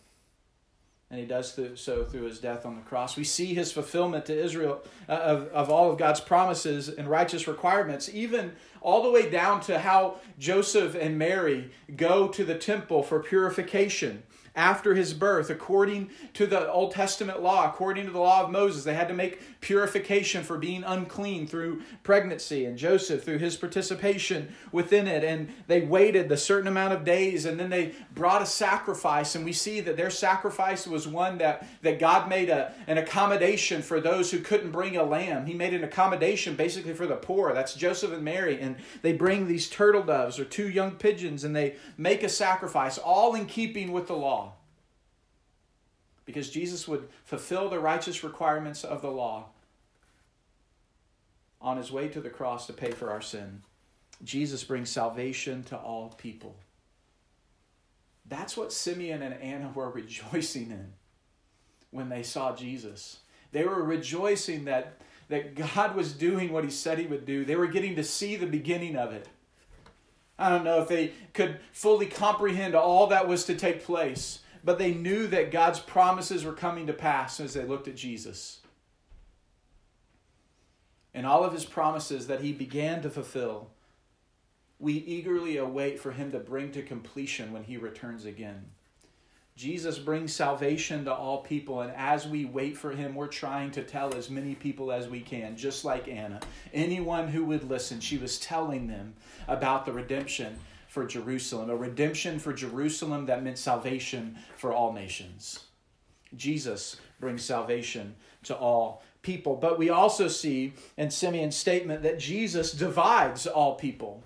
and 1.10 1.20
he 1.20 1.26
does 1.26 1.58
so 1.76 2.04
through 2.04 2.24
his 2.24 2.40
death 2.40 2.66
on 2.66 2.76
the 2.76 2.82
cross. 2.82 3.16
We 3.16 3.24
see 3.24 3.54
his 3.54 3.72
fulfillment 3.72 4.26
to 4.26 4.38
Israel 4.38 4.82
uh, 5.08 5.14
of, 5.14 5.48
of 5.50 5.70
all 5.70 5.90
of 5.90 5.98
God's 5.98 6.20
promises 6.20 6.90
and 6.90 7.08
righteous 7.08 7.48
requirements, 7.48 8.10
even 8.14 8.54
all 8.82 9.04
the 9.04 9.12
way 9.12 9.30
down 9.30 9.62
to 9.62 9.80
how 9.80 10.18
Joseph 10.38 10.96
and 10.96 11.18
Mary 11.18 11.72
go 11.96 12.28
to 12.28 12.44
the 12.44 12.56
temple 12.56 13.04
for 13.04 13.24
purification 13.24 14.24
after 14.58 14.96
his 14.96 15.14
birth, 15.14 15.52
according 15.52 16.10
to 16.34 16.48
the 16.48 16.70
Old 16.70 16.92
Testament 16.92 17.44
law, 17.44 17.70
according 17.70 18.08
to 18.08 18.12
the 18.12 18.20
law 18.20 18.44
of 18.44 18.50
Moses, 18.50 18.84
they 18.84 18.96
had 18.96 19.08
to 19.08 19.14
make 19.14 19.62
purification 19.62 20.44
for 20.44 20.58
being 20.58 20.84
unclean 20.84 21.46
through 21.46 21.84
pregnancy, 22.02 22.66
and 22.66 22.76
Joseph 22.76 23.24
through 23.24 23.38
his 23.38 23.56
participation 23.56 24.54
within 24.72 25.08
it. 25.08 25.24
And 25.24 25.50
they 25.68 25.82
waited 25.82 26.28
the 26.28 26.38
certain 26.38 26.68
amount 26.68 26.94
of 26.94 27.06
days, 27.06 27.46
and 27.46 27.60
then 27.60 27.70
they 27.70 27.94
brought 28.16 28.42
a 28.42 28.48
sacrifice. 28.48 29.36
And 29.36 29.46
we 29.46 29.54
see 29.54 29.80
that 29.82 29.96
their 29.96 30.10
sacrifice 30.10 30.88
was 30.88 31.08
one 31.08 31.38
that, 31.38 31.68
that 31.84 32.00
God 32.00 32.28
made 32.28 32.50
a, 32.50 32.74
an 32.88 32.98
accommodation 32.98 33.84
for 33.84 34.02
those 34.02 34.32
who 34.32 34.40
couldn't 34.40 34.72
bring 34.72 34.98
a 34.98 35.04
lamb. 35.04 35.46
He 35.46 35.54
made 35.54 35.76
an 35.76 35.84
accommodation 35.84 36.56
basically 36.56 36.96
for 36.96 37.06
the 37.06 37.16
poor. 37.16 37.54
That's 37.54 37.76
Joseph 37.76 38.12
and 38.12 38.24
Mary. 38.24 38.60
And 38.60 38.78
they 39.04 39.14
bring 39.14 39.48
these 39.48 39.70
turtle 39.70 40.04
doves 40.04 40.40
or 40.40 40.46
two 40.46 40.68
young 40.68 40.92
pigeons, 40.92 41.44
and 41.44 41.56
they 41.56 41.76
make 41.96 42.24
a 42.24 42.30
sacrifice, 42.30 42.98
all 42.98 43.36
in 43.36 43.46
keeping 43.46 43.92
with 43.92 44.08
the 44.08 44.16
law 44.16 44.47
because 46.28 46.50
Jesus 46.50 46.88
would 46.90 47.08
fulfill 47.24 47.70
the 47.70 47.80
righteous 47.80 48.22
requirements 48.22 48.84
of 48.84 49.02
the 49.02 49.10
law 49.10 49.46
on 51.60 51.78
his 51.78 51.92
way 51.92 52.10
to 52.10 52.20
the 52.20 52.30
cross 52.30 52.68
to 52.68 52.74
pay 52.74 52.92
for 52.92 53.10
our 53.10 53.22
sin. 53.22 53.64
Jesus 54.24 54.64
brings 54.64 54.90
salvation 54.90 55.64
to 55.64 55.78
all 55.78 56.10
people. 56.18 56.58
That's 58.28 58.58
what 58.58 58.74
Simeon 58.74 59.22
and 59.22 59.42
Anna 59.42 59.72
were 59.76 59.90
rejoicing 59.90 60.70
in 60.70 60.92
when 61.92 62.10
they 62.10 62.24
saw 62.24 62.54
Jesus. 62.54 63.20
They 63.54 63.64
were 63.64 63.82
rejoicing 63.82 64.66
that, 64.66 65.00
that 65.30 65.56
God 65.56 65.96
was 65.96 66.12
doing 66.12 66.52
what 66.52 66.66
he 66.66 66.70
said 66.70 67.00
he 67.00 67.08
would 67.08 67.26
do. 67.26 67.46
They 67.46 67.56
were 67.56 67.68
getting 67.68 67.96
to 67.96 68.04
see 68.04 68.36
the 68.36 68.46
beginning 68.46 68.98
of 68.98 69.14
it. 69.14 69.30
I 70.38 70.50
don't 70.50 70.66
know 70.66 70.82
if 70.82 70.90
they 70.90 71.14
could 71.34 71.62
fully 71.72 72.06
comprehend 72.06 72.76
all 72.76 73.08
that 73.08 73.30
was 73.30 73.46
to 73.46 73.56
take 73.56 73.86
place 73.86 74.40
but 74.64 74.78
they 74.78 74.94
knew 74.94 75.28
that 75.28 75.52
God's 75.52 75.80
promises 75.80 76.44
were 76.44 76.54
coming 76.54 76.88
to 76.88 76.94
pass 76.94 77.40
as 77.40 77.54
they 77.54 77.66
looked 77.66 77.88
at 77.88 77.96
Jesus. 77.96 78.62
And 81.14 81.26
all 81.26 81.44
of 81.44 81.54
his 81.54 81.66
promises 81.66 82.28
that 82.28 82.42
he 82.42 82.52
began 82.52 83.02
to 83.02 83.10
fulfill, 83.10 83.72
we 84.80 84.94
eagerly 84.94 85.58
await 85.58 86.00
for 86.00 86.12
him 86.12 86.32
to 86.32 86.40
bring 86.40 86.72
to 86.72 86.84
completion 86.84 87.52
when 87.52 87.64
he 87.64 87.78
returns 87.78 88.26
again. 88.26 88.66
Jesus 89.56 89.98
brings 89.98 90.32
salvation 90.32 91.06
to 91.06 91.14
all 91.14 91.42
people, 91.42 91.82
and 91.82 91.92
as 91.96 92.28
we 92.28 92.46
wait 92.46 92.78
for 92.78 92.92
him, 92.92 93.16
we're 93.16 93.26
trying 93.26 93.72
to 93.72 93.82
tell 93.82 94.14
as 94.14 94.30
many 94.30 94.54
people 94.54 94.92
as 94.92 95.08
we 95.10 95.20
can, 95.20 95.58
just 95.58 95.84
like 95.84 96.08
Anna. 96.08 96.40
Anyone 96.76 97.28
who 97.28 97.44
would 97.46 97.68
listen, 97.68 98.00
she 98.00 98.20
was 98.20 98.40
telling 98.40 98.86
them 98.86 99.16
about 99.48 99.88
the 99.88 99.92
redemption 99.92 100.60
for 100.88 101.06
Jerusalem, 101.06 101.70
a 101.70 101.76
redemption 101.76 102.40
for 102.40 102.54
Jerusalem 102.54 103.26
that 103.26 103.44
meant 103.44 103.58
salvation 103.58 104.38
for 104.56 104.72
all 104.72 104.94
nations. 104.94 105.66
Jesus 106.36 106.98
brings 107.20 107.44
salvation 107.44 108.16
to 108.44 108.56
all 108.56 109.04
people. 109.22 109.56
But 109.56 109.78
we 109.78 109.90
also 109.90 110.28
see 110.28 110.74
in 110.98 111.12
Simeon's 111.12 111.56
statement 111.56 112.04
that 112.04 112.20
Jesus 112.20 112.72
divides 112.72 113.48
all 113.48 113.76
people. 113.76 114.24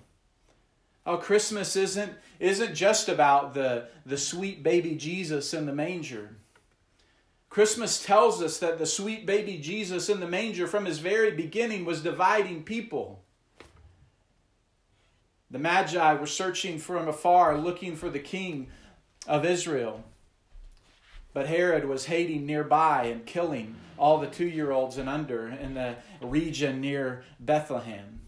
Oh, 1.04 1.16
Christmas 1.16 1.74
isn't, 1.74 2.12
isn't 2.38 2.74
just 2.74 3.08
about 3.08 3.54
the, 3.54 3.88
the 4.06 4.16
sweet 4.16 4.62
baby 4.62 4.94
Jesus 4.94 5.52
in 5.52 5.66
the 5.66 5.72
manger. 5.72 6.36
Christmas 7.50 8.02
tells 8.02 8.40
us 8.40 8.58
that 8.60 8.78
the 8.78 8.86
sweet 8.86 9.26
baby 9.26 9.58
Jesus 9.58 10.08
in 10.08 10.20
the 10.20 10.28
manger 10.28 10.66
from 10.66 10.84
his 10.84 11.00
very 11.00 11.32
beginning 11.32 11.84
was 11.84 12.00
dividing 12.00 12.62
people. 12.62 13.21
The 15.52 15.58
Magi 15.58 16.14
were 16.14 16.26
searching 16.26 16.78
from 16.78 17.06
afar, 17.08 17.58
looking 17.58 17.94
for 17.94 18.08
the 18.08 18.18
king 18.18 18.68
of 19.28 19.44
Israel. 19.44 20.02
But 21.34 21.46
Herod 21.46 21.84
was 21.84 22.06
hating 22.06 22.46
nearby 22.46 23.04
and 23.04 23.26
killing 23.26 23.76
all 23.98 24.18
the 24.18 24.26
two 24.26 24.46
year 24.46 24.70
olds 24.70 24.96
and 24.96 25.10
under 25.10 25.48
in 25.48 25.74
the 25.74 25.96
region 26.22 26.80
near 26.80 27.24
Bethlehem. 27.38 28.20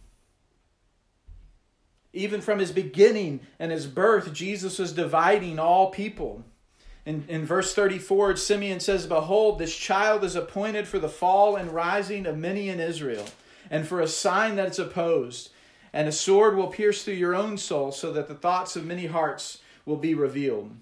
Even 2.12 2.42
from 2.42 2.58
his 2.58 2.72
beginning 2.72 3.40
and 3.58 3.72
his 3.72 3.86
birth, 3.86 4.32
Jesus 4.34 4.78
was 4.78 4.92
dividing 4.92 5.58
all 5.58 5.90
people. 5.90 6.44
In, 7.06 7.24
in 7.28 7.44
verse 7.44 7.74
34, 7.74 8.36
Simeon 8.36 8.80
says, 8.80 9.06
Behold, 9.06 9.58
this 9.58 9.74
child 9.74 10.24
is 10.24 10.36
appointed 10.36 10.86
for 10.86 10.98
the 10.98 11.08
fall 11.08 11.56
and 11.56 11.72
rising 11.72 12.26
of 12.26 12.36
many 12.36 12.68
in 12.68 12.80
Israel, 12.80 13.26
and 13.70 13.86
for 13.86 14.00
a 14.00 14.06
sign 14.06 14.56
that 14.56 14.70
is 14.70 14.78
opposed 14.78 15.50
and 15.94 16.08
a 16.08 16.12
sword 16.12 16.56
will 16.56 16.66
pierce 16.66 17.04
through 17.04 17.14
your 17.14 17.36
own 17.36 17.56
soul, 17.56 17.92
so 17.92 18.12
that 18.12 18.26
the 18.26 18.34
thoughts 18.34 18.74
of 18.74 18.84
many 18.84 19.06
hearts 19.06 19.60
will 19.86 19.96
be 19.96 20.12
revealed. 20.12 20.72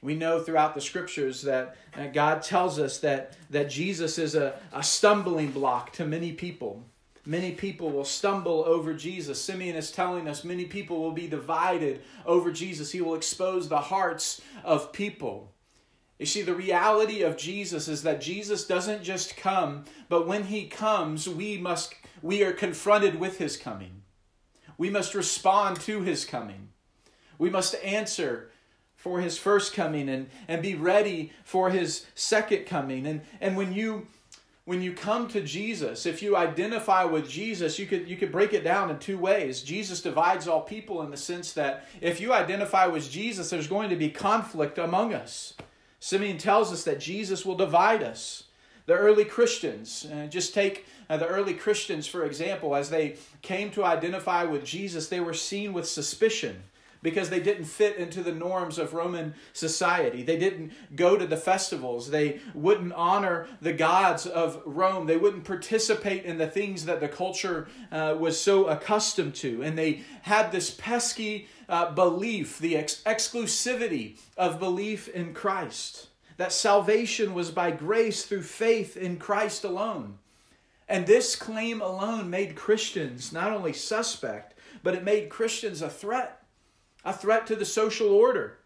We 0.00 0.14
know 0.14 0.40
throughout 0.40 0.76
the 0.76 0.80
scriptures 0.80 1.42
that 1.42 1.76
God 2.14 2.42
tells 2.42 2.78
us 2.78 3.00
that, 3.00 3.36
that 3.50 3.68
Jesus 3.68 4.18
is 4.18 4.36
a, 4.36 4.60
a 4.72 4.84
stumbling 4.84 5.50
block 5.50 5.92
to 5.94 6.04
many 6.04 6.30
people. 6.30 6.84
Many 7.26 7.50
people 7.50 7.90
will 7.90 8.04
stumble 8.04 8.64
over 8.64 8.94
Jesus. 8.94 9.42
Simeon 9.42 9.74
is 9.74 9.90
telling 9.90 10.28
us 10.28 10.44
many 10.44 10.66
people 10.66 11.00
will 11.00 11.12
be 11.12 11.26
divided 11.26 12.02
over 12.24 12.52
Jesus. 12.52 12.92
He 12.92 13.00
will 13.00 13.16
expose 13.16 13.68
the 13.68 13.80
hearts 13.80 14.40
of 14.62 14.92
people. 14.92 15.52
You 16.18 16.26
see, 16.26 16.42
the 16.42 16.54
reality 16.54 17.22
of 17.22 17.36
Jesus 17.36 17.86
is 17.86 18.02
that 18.04 18.20
Jesus 18.20 18.66
doesn't 18.66 19.04
just 19.04 19.36
come, 19.36 19.84
but 20.08 20.26
when 20.26 20.44
he 20.44 20.66
comes, 20.66 21.28
we 21.28 21.58
must 21.58 21.97
we 22.22 22.42
are 22.42 22.52
confronted 22.52 23.18
with 23.18 23.38
his 23.38 23.56
coming. 23.56 24.02
We 24.76 24.90
must 24.90 25.14
respond 25.14 25.80
to 25.82 26.02
his 26.02 26.24
coming. 26.24 26.68
We 27.38 27.50
must 27.50 27.74
answer 27.84 28.50
for 28.96 29.20
his 29.20 29.38
first 29.38 29.72
coming 29.72 30.08
and, 30.08 30.28
and 30.48 30.60
be 30.60 30.74
ready 30.74 31.32
for 31.44 31.70
his 31.70 32.06
second 32.14 32.66
coming. 32.66 33.06
And, 33.06 33.20
and 33.40 33.56
when 33.56 33.72
you 33.72 34.08
when 34.64 34.82
you 34.82 34.92
come 34.92 35.28
to 35.28 35.40
Jesus, 35.40 36.04
if 36.04 36.20
you 36.20 36.36
identify 36.36 37.02
with 37.02 37.26
Jesus, 37.26 37.78
you 37.78 37.86
could 37.86 38.06
you 38.06 38.18
could 38.18 38.30
break 38.30 38.52
it 38.52 38.62
down 38.62 38.90
in 38.90 38.98
two 38.98 39.16
ways. 39.16 39.62
Jesus 39.62 40.02
divides 40.02 40.46
all 40.46 40.60
people 40.60 41.00
in 41.00 41.10
the 41.10 41.16
sense 41.16 41.54
that 41.54 41.86
if 42.02 42.20
you 42.20 42.34
identify 42.34 42.86
with 42.86 43.10
Jesus, 43.10 43.48
there's 43.48 43.66
going 43.66 43.88
to 43.88 43.96
be 43.96 44.10
conflict 44.10 44.76
among 44.76 45.14
us. 45.14 45.54
Simeon 46.00 46.36
tells 46.36 46.70
us 46.70 46.84
that 46.84 47.00
Jesus 47.00 47.46
will 47.46 47.54
divide 47.54 48.02
us. 48.02 48.44
The 48.88 48.94
early 48.94 49.26
Christians, 49.26 50.06
uh, 50.10 50.28
just 50.28 50.54
take 50.54 50.86
uh, 51.10 51.18
the 51.18 51.26
early 51.26 51.52
Christians, 51.52 52.06
for 52.06 52.24
example, 52.24 52.74
as 52.74 52.88
they 52.88 53.16
came 53.42 53.70
to 53.72 53.84
identify 53.84 54.44
with 54.44 54.64
Jesus, 54.64 55.08
they 55.08 55.20
were 55.20 55.34
seen 55.34 55.74
with 55.74 55.86
suspicion 55.86 56.62
because 57.02 57.28
they 57.28 57.38
didn't 57.38 57.66
fit 57.66 57.96
into 57.96 58.22
the 58.22 58.32
norms 58.32 58.78
of 58.78 58.94
Roman 58.94 59.34
society. 59.52 60.22
They 60.22 60.38
didn't 60.38 60.72
go 60.96 61.18
to 61.18 61.26
the 61.26 61.36
festivals. 61.36 62.08
They 62.08 62.40
wouldn't 62.54 62.94
honor 62.94 63.46
the 63.60 63.74
gods 63.74 64.24
of 64.24 64.62
Rome. 64.64 65.06
They 65.06 65.18
wouldn't 65.18 65.44
participate 65.44 66.24
in 66.24 66.38
the 66.38 66.46
things 66.46 66.86
that 66.86 67.00
the 67.00 67.08
culture 67.08 67.68
uh, 67.92 68.16
was 68.18 68.40
so 68.40 68.68
accustomed 68.68 69.34
to. 69.34 69.62
And 69.62 69.76
they 69.76 70.00
had 70.22 70.50
this 70.50 70.70
pesky 70.70 71.46
uh, 71.68 71.92
belief, 71.92 72.58
the 72.58 72.78
ex- 72.78 73.02
exclusivity 73.02 74.16
of 74.38 74.58
belief 74.58 75.08
in 75.08 75.34
Christ, 75.34 76.06
that 76.38 76.52
salvation 76.52 77.34
was 77.34 77.50
by 77.50 77.70
grace 77.70 78.24
through 78.24 78.42
faith 78.42 78.96
in 78.96 79.18
Christ 79.18 79.64
alone. 79.64 80.18
And 80.88 81.06
this 81.06 81.36
claim 81.36 81.82
alone 81.82 82.30
made 82.30 82.56
Christians 82.56 83.32
not 83.32 83.52
only 83.52 83.74
suspect, 83.74 84.54
but 84.82 84.94
it 84.94 85.04
made 85.04 85.28
Christians 85.28 85.82
a 85.82 85.90
threat, 85.90 86.42
a 87.04 87.12
threat 87.12 87.46
to 87.48 87.56
the 87.56 87.66
social 87.66 88.08
order. 88.08 88.57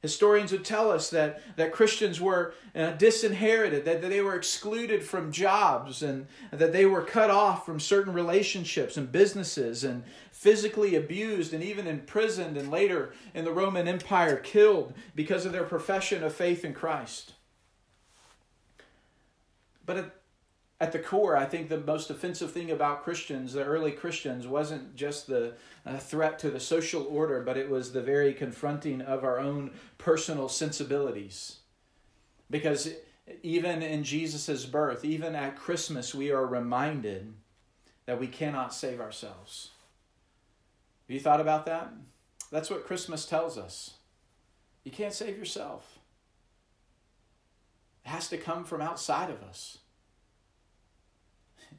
Historians 0.00 0.52
would 0.52 0.64
tell 0.64 0.92
us 0.92 1.10
that, 1.10 1.42
that 1.56 1.72
Christians 1.72 2.20
were 2.20 2.54
uh, 2.74 2.92
disinherited, 2.92 3.84
that, 3.84 4.00
that 4.00 4.08
they 4.08 4.20
were 4.20 4.36
excluded 4.36 5.02
from 5.02 5.32
jobs, 5.32 6.02
and 6.04 6.28
that 6.52 6.72
they 6.72 6.86
were 6.86 7.02
cut 7.02 7.30
off 7.30 7.66
from 7.66 7.80
certain 7.80 8.12
relationships 8.12 8.96
and 8.96 9.10
businesses, 9.10 9.82
and 9.82 10.04
physically 10.30 10.94
abused, 10.94 11.52
and 11.52 11.64
even 11.64 11.88
imprisoned, 11.88 12.56
and 12.56 12.70
later 12.70 13.12
in 13.34 13.44
the 13.44 13.52
Roman 13.52 13.88
Empire 13.88 14.36
killed 14.36 14.94
because 15.16 15.44
of 15.44 15.50
their 15.50 15.64
profession 15.64 16.22
of 16.22 16.32
faith 16.32 16.64
in 16.64 16.74
Christ. 16.74 17.32
But 19.84 20.17
at 20.80 20.92
the 20.92 20.98
core, 20.98 21.36
I 21.36 21.44
think 21.44 21.68
the 21.68 21.80
most 21.80 22.08
offensive 22.08 22.52
thing 22.52 22.70
about 22.70 23.02
Christians, 23.02 23.52
the 23.52 23.64
early 23.64 23.90
Christians, 23.90 24.46
wasn't 24.46 24.94
just 24.94 25.26
the 25.26 25.54
uh, 25.84 25.98
threat 25.98 26.38
to 26.40 26.50
the 26.50 26.60
social 26.60 27.04
order, 27.10 27.42
but 27.42 27.56
it 27.56 27.68
was 27.68 27.92
the 27.92 28.02
very 28.02 28.32
confronting 28.32 29.00
of 29.00 29.24
our 29.24 29.40
own 29.40 29.72
personal 29.98 30.48
sensibilities. 30.48 31.56
Because 32.48 32.90
even 33.42 33.82
in 33.82 34.04
Jesus' 34.04 34.66
birth, 34.66 35.04
even 35.04 35.34
at 35.34 35.56
Christmas, 35.56 36.14
we 36.14 36.30
are 36.30 36.46
reminded 36.46 37.34
that 38.06 38.20
we 38.20 38.28
cannot 38.28 38.72
save 38.72 39.00
ourselves. 39.00 39.70
Have 41.08 41.14
you 41.14 41.20
thought 41.20 41.40
about 41.40 41.66
that? 41.66 41.92
That's 42.52 42.70
what 42.70 42.86
Christmas 42.86 43.26
tells 43.26 43.58
us. 43.58 43.94
You 44.84 44.92
can't 44.92 45.12
save 45.12 45.36
yourself, 45.36 45.98
it 48.04 48.10
has 48.10 48.28
to 48.28 48.38
come 48.38 48.64
from 48.64 48.80
outside 48.80 49.28
of 49.28 49.42
us 49.42 49.78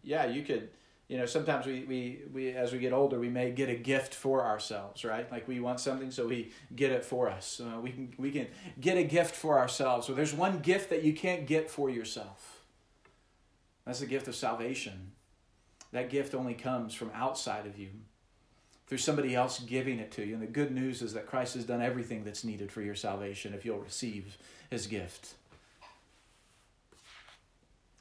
yeah, 0.04 0.26
you 0.26 0.44
could 0.44 0.70
you 1.10 1.18
know, 1.18 1.26
sometimes 1.26 1.66
we, 1.66 1.86
we, 1.86 2.20
we, 2.32 2.52
as 2.52 2.72
we 2.72 2.78
get 2.78 2.94
older, 2.94 3.20
we 3.20 3.30
may 3.30 3.50
get 3.50 3.68
a 3.68 3.76
gift 3.76 4.14
for 4.14 4.46
ourselves, 4.46 5.04
right? 5.04 5.30
Like 5.32 5.48
we 5.48 5.60
want 5.60 5.80
something, 5.80 6.12
so 6.12 6.28
we 6.28 6.52
get 6.76 6.92
it 6.92 7.04
for 7.04 7.28
us. 7.28 7.60
Uh, 7.60 7.80
we, 7.80 7.92
can, 7.92 8.14
we 8.20 8.32
can 8.32 8.46
get 8.80 8.96
a 8.96 9.04
gift 9.04 9.36
for 9.36 9.58
ourselves. 9.58 10.06
So 10.06 10.14
there's 10.14 10.36
one 10.36 10.60
gift 10.60 10.92
that 10.92 11.04
you 11.04 11.14
can't 11.14 11.48
get 11.48 11.68
for 11.68 11.90
yourself. 11.90 12.62
That's 13.88 14.02
the 14.02 14.06
gift 14.06 14.28
of 14.28 14.36
salvation. 14.36 15.14
That 15.94 16.12
gift 16.12 16.36
only 16.36 16.54
comes 16.54 16.94
from 16.94 17.10
outside 17.16 17.66
of 17.66 17.80
you, 17.80 17.90
through 18.86 19.00
somebody 19.00 19.34
else 19.34 19.58
giving 19.58 19.98
it 19.98 20.12
to 20.12 20.24
you. 20.24 20.36
And 20.36 20.44
the 20.44 20.48
good 20.48 20.72
news 20.72 21.02
is 21.02 21.14
that 21.14 21.26
Christ 21.26 21.56
has 21.56 21.66
done 21.66 21.82
everything 21.82 22.24
that's 22.24 22.44
needed 22.44 22.72
for 22.72 22.84
your 22.84 22.94
salvation 22.94 23.56
if 23.56 23.66
you'll 23.66 23.80
receive 23.80 24.38
his 24.70 24.86
gift. 24.86 25.34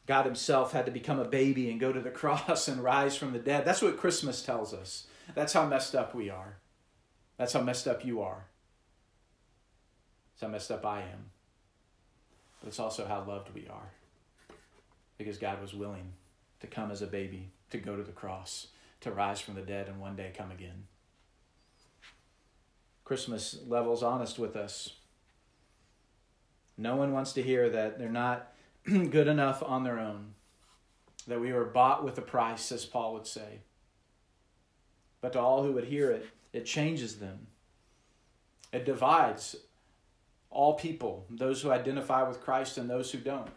God 0.09 0.25
Himself 0.25 0.73
had 0.73 0.87
to 0.87 0.90
become 0.90 1.21
a 1.21 1.29
baby 1.29 1.71
and 1.71 1.79
go 1.79 1.92
to 1.92 2.01
the 2.01 2.11
cross 2.23 2.66
and 2.66 2.83
rise 2.83 3.14
from 3.14 3.33
the 3.33 3.38
dead. 3.38 3.66
That's 3.66 3.83
what 3.83 3.99
Christmas 3.99 4.42
tells 4.42 4.73
us. 4.73 5.07
That's 5.35 5.53
how 5.53 5.66
messed 5.66 5.94
up 5.94 6.14
we 6.14 6.31
are. 6.31 6.57
That's 7.37 7.53
how 7.53 7.61
messed 7.61 7.87
up 7.87 8.05
you 8.05 8.23
are. 8.23 8.47
That's 10.33 10.42
how 10.42 10.49
messed 10.49 10.71
up 10.71 10.87
I 10.87 11.01
am. 11.01 11.31
But 12.61 12.68
it's 12.68 12.81
also 12.81 13.07
how 13.07 13.23
loved 13.23 13.55
we 13.55 13.68
are. 13.68 13.90
Because 15.18 15.37
God 15.37 15.61
was 15.61 15.75
willing 15.75 16.14
to 16.61 16.66
come 16.66 16.90
as 16.90 17.03
a 17.03 17.07
baby, 17.07 17.51
to 17.71 17.77
go 17.77 17.94
to 17.94 18.03
the 18.03 18.11
cross, 18.11 18.68
to 19.03 19.12
rise 19.12 19.42
from 19.42 19.57
the 19.57 19.62
dead, 19.62 19.88
and 19.88 20.01
one 20.01 20.16
day 20.16 20.33
come 20.35 20.51
again. 20.51 20.85
Christmas 23.05 23.59
levels 23.66 24.03
honest 24.03 24.38
with 24.38 24.57
us. 24.57 24.94
No 26.79 26.97
one 26.97 27.12
wants 27.12 27.35
to 27.35 27.42
hear 27.42 27.68
that 27.68 27.99
they're 27.99 28.09
not 28.09 28.55
good 29.11 29.29
enough 29.29 29.62
on 29.62 29.85
their 29.85 29.98
own, 29.98 30.35
that 31.27 31.40
we 31.40 31.53
were 31.53 31.64
bought 31.64 32.05
with 32.05 32.16
a 32.18 32.22
price, 32.22 32.72
as 32.72 32.85
Paul 32.85 33.14
would 33.14 33.27
say. 33.27 33.61
But 35.20 35.33
to 35.35 35.40
all 35.40 35.62
who 35.62 35.72
would 35.72 35.85
hear 35.85 36.11
it, 36.11 36.27
it 36.53 36.64
changes 36.64 37.16
them. 37.16 37.48
It 38.72 38.85
divides 38.85 39.57
all 40.51 40.74
people, 40.74 41.27
those 41.29 41.61
who 41.61 41.70
identify 41.70 42.27
with 42.27 42.40
Christ 42.40 42.79
and 42.79 42.88
those 42.88 43.11
who 43.11 43.18
don't. 43.18 43.51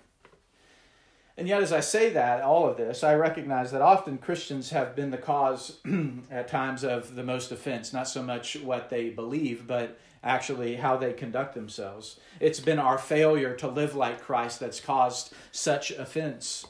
And 1.38 1.48
yet, 1.48 1.64
as 1.64 1.72
I 1.72 1.80
say 1.80 2.10
that, 2.12 2.42
all 2.42 2.68
of 2.68 2.78
this, 2.78 3.04
I 3.04 3.16
recognize 3.16 3.72
that 3.72 3.82
often 3.82 4.18
Christians 4.18 4.72
have 4.72 4.96
been 4.96 5.12
the 5.12 5.18
cause 5.18 5.78
at 6.32 6.48
times 6.48 6.84
of 6.84 7.16
the 7.16 7.24
most 7.24 7.52
offense, 7.52 7.94
not 7.94 8.08
so 8.08 8.22
much 8.22 8.58
what 8.58 8.90
they 8.90 9.10
believe, 9.10 9.66
but 9.66 9.98
actually 10.24 10.76
how 10.76 10.98
they 10.98 11.14
conduct 11.14 11.56
themselves. 11.56 12.20
It's 12.40 12.60
been 12.60 12.80
our 12.80 12.98
failure 12.98 13.56
to 13.56 13.68
live 13.68 13.96
like 13.96 14.22
Christ 14.22 14.60
that's 14.60 14.80
caused 14.80 15.34
such 15.52 15.92
offense. 15.92 16.66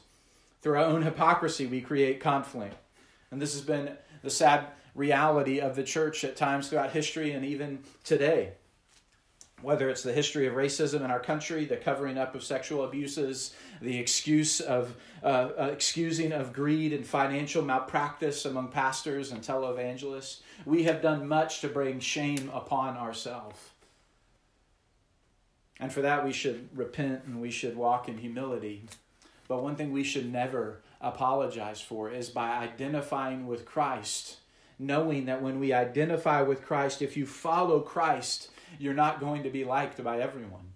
Through 0.62 0.78
our 0.78 0.86
own 0.86 1.02
hypocrisy, 1.02 1.65
we 1.65 1.82
create 1.82 2.19
conflict. 2.19 2.76
And 3.32 3.41
this 3.41 3.54
has 3.54 3.62
been 3.62 3.97
the 4.21 4.30
sad 4.30 4.67
reality 4.93 5.60
of 5.60 5.76
the 5.76 5.84
church 5.84 6.24
at 6.24 6.36
times 6.36 6.69
throughout 6.69 6.91
history 6.91 7.32
and 7.32 7.45
even 7.45 7.80
today. 8.04 8.54
Whether 9.62 9.89
it's 9.89 10.04
the 10.04 10.13
history 10.13 10.47
of 10.47 10.56
racism 10.56 11.02
in 11.02 11.12
our 11.12 11.19
country, 11.19 11.65
the 11.65 11.78
covering 11.78 12.17
up 12.17 12.36
of 12.36 12.43
sexual 12.43 12.84
abuses, 12.84 13.56
the 13.82 13.98
excuse 13.98 14.60
of 14.60 14.96
uh, 15.24 15.50
uh, 15.58 15.70
excusing 15.72 16.32
of 16.32 16.54
greed 16.54 16.94
and 16.94 17.06
financial 17.06 17.63
malpractice 17.63 18.46
among 18.46 18.70
pastors 18.70 19.32
and 19.32 19.41
televangelists, 19.41 20.41
we 20.65 20.84
have 20.84 21.02
done 21.02 21.28
much 21.28 21.62
to 21.62 21.67
bring 21.67 22.00
shame 22.00 22.50
upon 22.54 22.96
ourselves. 22.96 23.60
And 25.80 25.91
for 25.91 26.02
that, 26.02 26.24
we 26.24 26.32
should 26.32 26.70
repent 26.78 27.24
and 27.26 27.41
we 27.41 27.50
should 27.50 27.76
walk 27.76 28.08
in 28.08 28.20
humility. 28.20 28.84
But 29.48 29.63
one 29.63 29.76
thing 29.76 29.91
we 29.91 30.04
should 30.04 30.32
never 30.32 30.82
apologize 31.02 31.82
for 31.82 32.12
is 32.12 32.30
by 32.30 32.52
identifying 32.52 33.48
with 33.48 33.65
Christ, 33.65 34.38
knowing 34.78 35.26
that 35.26 35.41
when 35.41 35.60
we 35.60 35.74
identify 35.74 36.44
with 36.44 36.63
Christ, 36.63 37.02
if 37.02 37.17
you 37.17 37.26
follow 37.26 37.80
Christ, 37.80 38.52
you're 38.78 38.94
not 38.94 39.20
going 39.20 39.44
to 39.44 39.50
be 39.50 39.65
liked 39.65 40.02
by 40.04 40.20
everyone. 40.20 40.71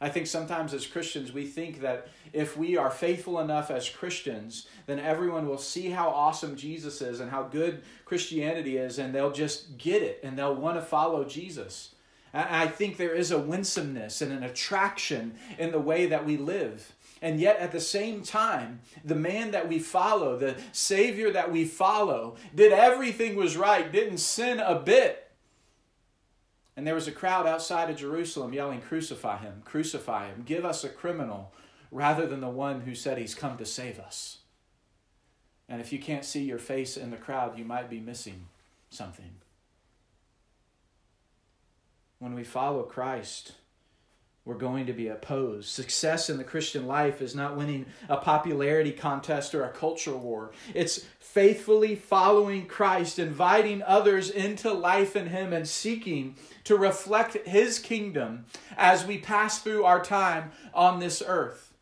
I 0.00 0.08
think 0.08 0.26
sometimes 0.26 0.74
as 0.74 0.86
Christians, 0.86 1.32
we 1.32 1.46
think 1.46 1.80
that 1.80 2.08
if 2.32 2.56
we 2.56 2.76
are 2.76 2.90
faithful 2.90 3.40
enough 3.40 3.70
as 3.70 3.88
Christians, 3.88 4.66
then 4.86 4.98
everyone 4.98 5.48
will 5.48 5.58
see 5.58 5.90
how 5.90 6.08
awesome 6.08 6.56
Jesus 6.56 7.00
is 7.00 7.20
and 7.20 7.30
how 7.30 7.44
good 7.44 7.82
Christianity 8.04 8.76
is, 8.76 8.98
and 8.98 9.14
they'll 9.14 9.32
just 9.32 9.78
get 9.78 10.02
it 10.02 10.20
and 10.22 10.36
they'll 10.36 10.54
want 10.54 10.76
to 10.76 10.82
follow 10.82 11.24
Jesus. 11.24 11.94
I 12.34 12.66
think 12.66 12.96
there 12.96 13.14
is 13.14 13.30
a 13.30 13.38
winsomeness 13.38 14.20
and 14.20 14.32
an 14.32 14.42
attraction 14.42 15.36
in 15.56 15.70
the 15.70 15.78
way 15.78 16.06
that 16.06 16.26
we 16.26 16.36
live. 16.36 16.92
And 17.22 17.38
yet, 17.38 17.58
at 17.58 17.70
the 17.70 17.80
same 17.80 18.22
time, 18.22 18.80
the 19.04 19.14
man 19.14 19.52
that 19.52 19.68
we 19.68 19.78
follow, 19.78 20.36
the 20.36 20.56
Savior 20.72 21.30
that 21.30 21.52
we 21.52 21.64
follow, 21.64 22.36
did 22.54 22.72
everything 22.72 23.36
was 23.36 23.56
right, 23.56 23.90
didn't 23.90 24.18
sin 24.18 24.58
a 24.58 24.74
bit. 24.74 25.23
And 26.76 26.86
there 26.86 26.94
was 26.94 27.06
a 27.06 27.12
crowd 27.12 27.46
outside 27.46 27.88
of 27.88 27.96
Jerusalem 27.96 28.52
yelling, 28.52 28.80
Crucify 28.80 29.38
him, 29.38 29.62
crucify 29.64 30.28
him, 30.28 30.42
give 30.44 30.64
us 30.64 30.82
a 30.82 30.88
criminal 30.88 31.52
rather 31.90 32.26
than 32.26 32.40
the 32.40 32.48
one 32.48 32.80
who 32.80 32.94
said 32.94 33.16
he's 33.16 33.34
come 33.34 33.56
to 33.58 33.64
save 33.64 34.00
us. 34.00 34.38
And 35.68 35.80
if 35.80 35.92
you 35.92 35.98
can't 35.98 36.24
see 36.24 36.42
your 36.42 36.58
face 36.58 36.96
in 36.96 37.10
the 37.10 37.16
crowd, 37.16 37.58
you 37.58 37.64
might 37.64 37.88
be 37.88 38.00
missing 38.00 38.46
something. 38.90 39.36
When 42.18 42.34
we 42.34 42.44
follow 42.44 42.82
Christ, 42.82 43.52
we're 44.44 44.54
going 44.54 44.86
to 44.86 44.92
be 44.92 45.08
opposed. 45.08 45.68
Success 45.68 46.28
in 46.28 46.36
the 46.36 46.44
Christian 46.44 46.86
life 46.86 47.22
is 47.22 47.34
not 47.34 47.56
winning 47.56 47.86
a 48.08 48.18
popularity 48.18 48.92
contest 48.92 49.54
or 49.54 49.64
a 49.64 49.70
culture 49.70 50.16
war. 50.16 50.52
It's 50.74 51.06
faithfully 51.18 51.96
following 51.96 52.66
Christ, 52.66 53.18
inviting 53.18 53.82
others 53.82 54.28
into 54.28 54.72
life 54.72 55.16
in 55.16 55.28
Him, 55.28 55.52
and 55.52 55.66
seeking 55.66 56.36
to 56.64 56.76
reflect 56.76 57.46
His 57.46 57.78
kingdom 57.78 58.44
as 58.76 59.06
we 59.06 59.18
pass 59.18 59.60
through 59.60 59.84
our 59.84 60.04
time 60.04 60.52
on 60.74 61.00
this 61.00 61.22
earth. 61.26 61.73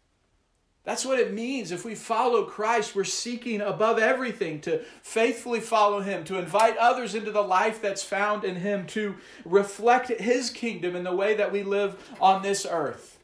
That's 0.85 1.05
what 1.05 1.21
it 1.21 1.33
means. 1.33 1.71
If 1.71 1.85
we 1.85 1.95
follow 1.95 2.45
Christ, 2.45 2.97
we're 2.97 3.05
seeking 3.05 3.61
above 3.61 3.99
everything 4.01 4.61
to 4.63 4.83
faithfully 5.03 5.61
follow 5.61 6.01
Him, 6.01 6.25
to 6.25 6.39
invite 6.39 6.77
others 6.77 7.15
into 7.15 7.31
the 7.31 7.43
life 7.43 7.81
that's 7.81 8.03
found 8.03 8.43
in 8.43 8.57
Him, 8.57 8.87
to 8.89 9.15
reflect 9.45 10.09
His 10.09 10.51
kingdom 10.51 10.97
in 10.97 11.05
the 11.05 11.15
way 11.15 11.35
that 11.35 11.53
we 11.53 11.63
live 11.63 12.13
on 12.21 12.43
this 12.43 12.67
earth. 12.69 13.19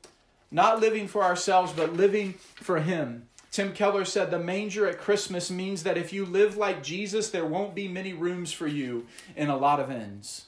Not 0.52 0.80
living 0.80 1.08
for 1.08 1.24
ourselves, 1.24 1.72
but 1.72 1.94
living 1.94 2.34
for 2.54 2.78
Him. 2.78 3.26
Tim 3.50 3.72
Keller 3.72 4.04
said 4.04 4.30
the 4.30 4.38
manger 4.38 4.86
at 4.86 5.00
Christmas 5.00 5.50
means 5.50 5.82
that 5.82 5.98
if 5.98 6.12
you 6.12 6.24
live 6.24 6.56
like 6.56 6.82
Jesus, 6.82 7.30
there 7.30 7.46
won't 7.46 7.74
be 7.74 7.88
many 7.88 8.12
rooms 8.12 8.52
for 8.52 8.68
you 8.68 9.06
in 9.34 9.48
a 9.48 9.56
lot 9.56 9.80
of 9.80 9.90
inns. 9.90 10.44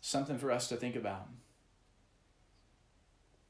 Something 0.00 0.38
for 0.38 0.50
us 0.50 0.68
to 0.68 0.76
think 0.76 0.96
about 0.96 1.28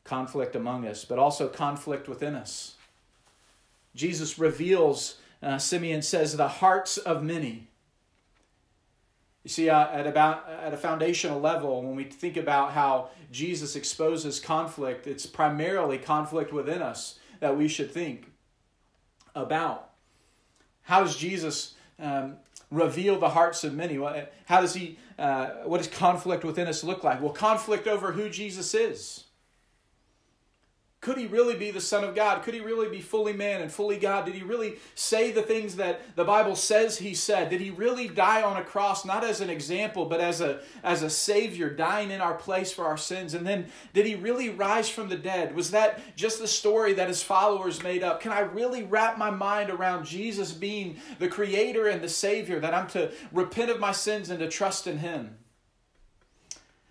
conflict 0.09 0.57
among 0.57 0.87
us, 0.87 1.05
but 1.05 1.19
also 1.19 1.49
conflict 1.49 2.09
within 2.09 2.35
us. 2.35 2.75
Jesus 3.95 4.39
reveals, 4.39 5.19
uh, 5.43 5.59
Simeon 5.59 6.03
says, 6.03 6.37
the 6.37 6.49
hearts 6.49 6.97
of 6.97 7.23
many. 7.23 7.69
You 9.45 9.51
see, 9.51 9.71
uh, 9.71 9.89
at 9.89 10.07
about 10.07 10.49
at 10.49 10.75
a 10.75 10.77
foundational 10.77 11.41
level, 11.41 11.83
when 11.83 11.97
we 11.97 12.05
think 12.05 12.37
about 12.37 12.73
how 12.73 13.11
Jesus 13.33 13.77
exposes 13.77 14.41
conflict, 14.41 15.07
it's 15.07 15.27
primarily 15.27 15.99
conflict 15.99 16.53
within 16.53 16.83
us 16.83 17.19
that 17.41 17.57
we 17.57 17.69
should 17.69 17.91
think 17.91 18.31
about. 19.35 19.91
How 20.83 21.03
does 21.03 21.17
Jesus 21.17 21.75
um, 21.99 22.37
reveal 22.71 23.19
the 23.19 23.31
hearts 23.31 23.65
of 23.65 23.75
many? 23.75 23.97
How 24.47 24.61
does 24.61 24.75
he? 24.75 24.99
Uh, 25.19 25.49
what 25.65 25.79
does 25.79 25.89
conflict 25.89 26.45
within 26.45 26.69
us 26.69 26.85
look 26.85 27.03
like? 27.03 27.21
Well, 27.21 27.33
conflict 27.33 27.87
over 27.87 28.13
who 28.13 28.29
Jesus 28.29 28.75
is. 28.75 29.25
Could 31.01 31.17
he 31.17 31.29
really 31.29 31.57
be 31.57 31.71
the 31.71 31.81
Son 31.81 32.03
of 32.03 32.17
God? 32.17 32.43
Could 32.43 32.55
he 32.55 32.61
really 32.61 32.89
be 32.89 33.01
fully 33.01 33.33
man 33.33 33.63
and 33.63 33.71
fully 33.71 33.99
God? 33.99 34.27
Did 34.27 34.35
he 34.35 34.43
really 34.43 34.79
say 34.97 35.31
the 35.31 35.43
things 35.43 35.77
that 35.77 36.17
the 36.17 36.25
Bible 36.25 36.57
says 36.57 36.99
he 36.99 37.15
said? 37.15 37.51
Did 37.51 37.61
he 37.61 37.71
really 37.71 38.09
die 38.09 38.43
on 38.43 38.57
a 38.57 38.65
cross, 38.65 39.05
not 39.05 39.23
as 39.23 39.41
an 39.41 39.49
example, 39.49 40.07
but 40.07 40.21
as 40.21 40.41
a, 40.41 40.61
as 40.83 41.05
a 41.05 41.11
Savior, 41.11 41.71
dying 41.71 42.11
in 42.11 42.21
our 42.21 42.35
place 42.35 42.73
for 42.73 42.85
our 42.85 42.97
sins? 42.97 43.35
And 43.35 43.47
then 43.47 43.67
did 43.95 44.07
he 44.07 44.17
really 44.17 44.51
rise 44.51 44.89
from 44.89 45.09
the 45.09 45.17
dead? 45.17 45.55
Was 45.55 45.71
that 45.71 46.17
just 46.17 46.41
the 46.41 46.49
story 46.49 46.95
that 46.95 47.07
his 47.07 47.23
followers 47.23 47.81
made 47.81 48.03
up? 48.03 48.21
Can 48.21 48.33
I 48.33 48.41
really 48.41 48.83
wrap 48.83 49.17
my 49.17 49.31
mind 49.31 49.71
around 49.71 50.05
Jesus 50.05 50.53
being 50.53 50.97
the 51.21 51.29
Creator 51.29 51.87
and 51.87 52.03
the 52.03 52.09
Savior, 52.09 52.59
that 52.59 52.75
I'm 52.75 52.89
to 52.89 53.13
repent 53.33 53.71
of 53.71 53.79
my 53.79 53.93
sins 53.93 54.31
and 54.31 54.41
to 54.41 54.49
trust 54.49 54.89
in 54.89 54.99
him? 54.99 55.37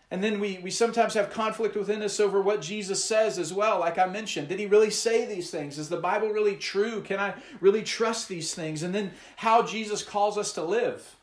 And 0.10 0.24
then 0.24 0.40
we, 0.40 0.60
we 0.60 0.72
sometimes 0.72 1.16
have 1.16 1.32
conflict 1.32 1.76
within 1.76 2.02
us 2.02 2.20
over 2.20 2.42
what 2.42 2.62
Jesus 2.62 3.04
says 3.04 3.38
as 3.38 3.52
well. 3.52 3.80
Like 3.80 3.98
I 3.98 4.06
mentioned, 4.06 4.48
did 4.48 4.60
he 4.60 4.66
really 4.66 4.90
say 4.90 5.26
these 5.26 5.52
things? 5.52 5.78
Is 5.78 5.90
the 5.90 5.98
Bible 5.98 6.30
really 6.30 6.56
true? 6.56 7.02
Can 7.02 7.20
I 7.20 7.34
really 7.60 7.84
trust 7.84 8.30
these 8.30 8.54
things? 8.54 8.84
And 8.84 8.96
then 8.96 9.12
how 9.36 9.64
Jesus 9.64 10.04
calls 10.04 10.38
us 10.38 10.54
to 10.54 10.64
live, 10.64 11.18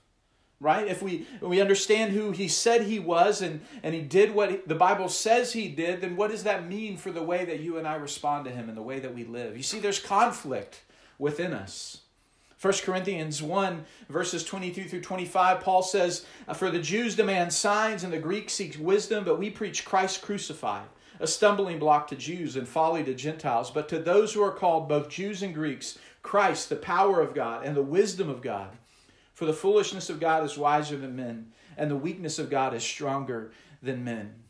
right? 0.60 0.86
If 0.86 1.00
we, 1.00 1.26
we 1.40 1.62
understand 1.62 2.12
who 2.12 2.32
he 2.32 2.46
said 2.46 2.82
he 2.82 2.98
was 2.98 3.40
and, 3.40 3.62
and 3.82 3.94
he 3.94 4.02
did 4.02 4.34
what 4.34 4.68
the 4.68 4.74
Bible 4.74 5.08
says 5.08 5.54
he 5.54 5.68
did, 5.68 6.02
then 6.02 6.14
what 6.14 6.30
does 6.30 6.42
that 6.42 6.68
mean 6.68 6.98
for 6.98 7.10
the 7.10 7.22
way 7.22 7.46
that 7.46 7.60
you 7.60 7.78
and 7.78 7.88
I 7.88 7.94
respond 7.94 8.44
to 8.44 8.50
him 8.50 8.68
and 8.68 8.76
the 8.76 8.82
way 8.82 9.00
that 9.00 9.14
we 9.14 9.24
live? 9.24 9.56
You 9.56 9.62
see, 9.62 9.80
there's 9.80 9.98
conflict 9.98 10.82
within 11.18 11.54
us. 11.54 12.02
1 12.64 12.72
Corinthians 12.82 13.42
1, 13.42 13.84
verses 14.08 14.42
22 14.42 14.84
through 14.84 15.02
25, 15.02 15.60
Paul 15.60 15.82
says, 15.82 16.24
uh, 16.48 16.54
For 16.54 16.70
the 16.70 16.78
Jews 16.78 17.14
demand 17.14 17.52
signs 17.52 18.04
and 18.04 18.10
the 18.10 18.18
Greeks 18.18 18.54
seek 18.54 18.78
wisdom, 18.80 19.22
but 19.22 19.38
we 19.38 19.50
preach 19.50 19.84
Christ 19.84 20.22
crucified, 20.22 20.86
a 21.20 21.26
stumbling 21.26 21.78
block 21.78 22.08
to 22.08 22.16
Jews 22.16 22.56
and 22.56 22.66
folly 22.66 23.04
to 23.04 23.12
Gentiles. 23.12 23.70
But 23.70 23.86
to 23.90 23.98
those 23.98 24.32
who 24.32 24.42
are 24.42 24.50
called, 24.50 24.88
both 24.88 25.10
Jews 25.10 25.42
and 25.42 25.52
Greeks, 25.52 25.98
Christ, 26.22 26.70
the 26.70 26.76
power 26.76 27.20
of 27.20 27.34
God 27.34 27.66
and 27.66 27.76
the 27.76 27.82
wisdom 27.82 28.30
of 28.30 28.40
God. 28.40 28.70
For 29.34 29.44
the 29.44 29.52
foolishness 29.52 30.08
of 30.08 30.18
God 30.18 30.42
is 30.42 30.56
wiser 30.56 30.96
than 30.96 31.14
men, 31.14 31.52
and 31.76 31.90
the 31.90 31.96
weakness 31.96 32.38
of 32.38 32.48
God 32.48 32.72
is 32.72 32.82
stronger 32.82 33.52
than 33.82 34.04
men. 34.04 34.43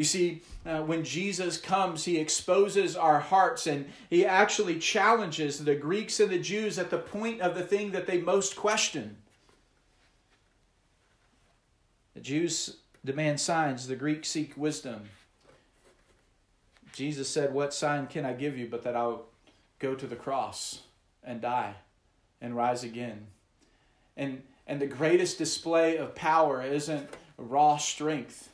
You 0.00 0.06
see, 0.06 0.40
uh, 0.64 0.80
when 0.80 1.04
Jesus 1.04 1.58
comes, 1.58 2.06
he 2.06 2.16
exposes 2.16 2.96
our 2.96 3.20
hearts 3.20 3.66
and 3.66 3.84
he 4.08 4.24
actually 4.24 4.78
challenges 4.78 5.62
the 5.62 5.74
Greeks 5.74 6.20
and 6.20 6.30
the 6.30 6.38
Jews 6.38 6.78
at 6.78 6.88
the 6.88 6.96
point 6.96 7.42
of 7.42 7.54
the 7.54 7.60
thing 7.60 7.90
that 7.90 8.06
they 8.06 8.18
most 8.18 8.56
question. 8.56 9.18
The 12.14 12.22
Jews 12.22 12.78
demand 13.04 13.40
signs, 13.40 13.88
the 13.88 13.94
Greeks 13.94 14.30
seek 14.30 14.56
wisdom. 14.56 15.02
Jesus 16.94 17.28
said, 17.28 17.52
What 17.52 17.74
sign 17.74 18.06
can 18.06 18.24
I 18.24 18.32
give 18.32 18.56
you 18.56 18.68
but 18.70 18.82
that 18.84 18.96
I'll 18.96 19.26
go 19.80 19.94
to 19.94 20.06
the 20.06 20.16
cross 20.16 20.80
and 21.22 21.42
die 21.42 21.74
and 22.40 22.56
rise 22.56 22.84
again? 22.84 23.26
And, 24.16 24.44
and 24.66 24.80
the 24.80 24.86
greatest 24.86 25.36
display 25.36 25.98
of 25.98 26.14
power 26.14 26.62
isn't 26.62 27.06
raw 27.36 27.76
strength 27.76 28.50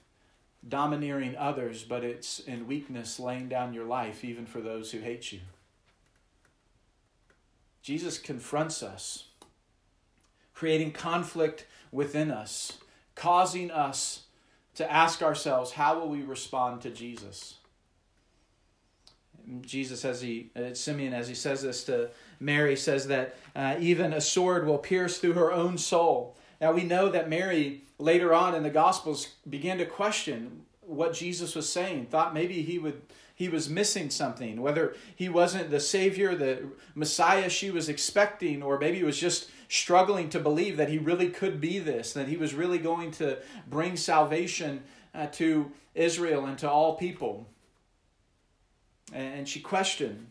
domineering 0.66 1.36
others, 1.36 1.84
but 1.84 2.04
it's 2.04 2.38
in 2.40 2.66
weakness 2.66 3.20
laying 3.20 3.48
down 3.48 3.74
your 3.74 3.84
life 3.84 4.24
even 4.24 4.46
for 4.46 4.60
those 4.60 4.92
who 4.92 4.98
hate 4.98 5.32
you. 5.32 5.40
Jesus 7.82 8.18
confronts 8.18 8.82
us, 8.82 9.28
creating 10.54 10.90
conflict 10.90 11.66
within 11.92 12.30
us, 12.30 12.78
causing 13.14 13.70
us 13.70 14.24
to 14.74 14.90
ask 14.92 15.22
ourselves, 15.22 15.72
how 15.72 15.98
will 15.98 16.08
we 16.08 16.22
respond 16.22 16.80
to 16.82 16.90
Jesus? 16.90 17.56
Jesus, 19.60 20.04
as 20.04 20.20
he, 20.20 20.50
uh, 20.56 20.74
Simeon, 20.74 21.14
as 21.14 21.28
he 21.28 21.34
says 21.34 21.62
this 21.62 21.84
to 21.84 22.10
Mary, 22.40 22.74
says 22.74 23.06
that 23.06 23.36
uh, 23.54 23.76
even 23.78 24.12
a 24.12 24.20
sword 24.20 24.66
will 24.66 24.78
pierce 24.78 25.18
through 25.18 25.34
her 25.34 25.52
own 25.52 25.78
soul. 25.78 26.36
Now 26.60 26.72
we 26.72 26.84
know 26.84 27.08
that 27.08 27.28
Mary 27.28 27.82
later 27.98 28.32
on 28.34 28.54
in 28.54 28.62
the 28.62 28.70
Gospels 28.70 29.28
began 29.48 29.78
to 29.78 29.86
question 29.86 30.62
what 30.80 31.12
Jesus 31.12 31.54
was 31.54 31.68
saying, 31.68 32.06
thought 32.06 32.34
maybe 32.34 32.62
he 32.62 32.78
would 32.78 33.02
he 33.34 33.50
was 33.50 33.68
missing 33.68 34.08
something, 34.08 34.62
whether 34.62 34.96
he 35.14 35.28
wasn't 35.28 35.70
the 35.70 35.78
Savior, 35.78 36.34
the 36.34 36.70
Messiah 36.94 37.50
she 37.50 37.70
was 37.70 37.90
expecting, 37.90 38.62
or 38.62 38.78
maybe 38.78 39.02
was 39.02 39.18
just 39.18 39.50
struggling 39.68 40.30
to 40.30 40.40
believe 40.40 40.78
that 40.78 40.88
he 40.88 40.96
really 40.96 41.28
could 41.28 41.60
be 41.60 41.78
this, 41.78 42.14
that 42.14 42.28
he 42.28 42.38
was 42.38 42.54
really 42.54 42.78
going 42.78 43.10
to 43.10 43.36
bring 43.68 43.94
salvation 43.94 44.82
uh, 45.14 45.26
to 45.26 45.70
Israel 45.94 46.46
and 46.46 46.56
to 46.58 46.70
all 46.70 46.96
people. 46.96 47.46
And 49.12 49.46
she 49.46 49.60
questioned. 49.60 50.28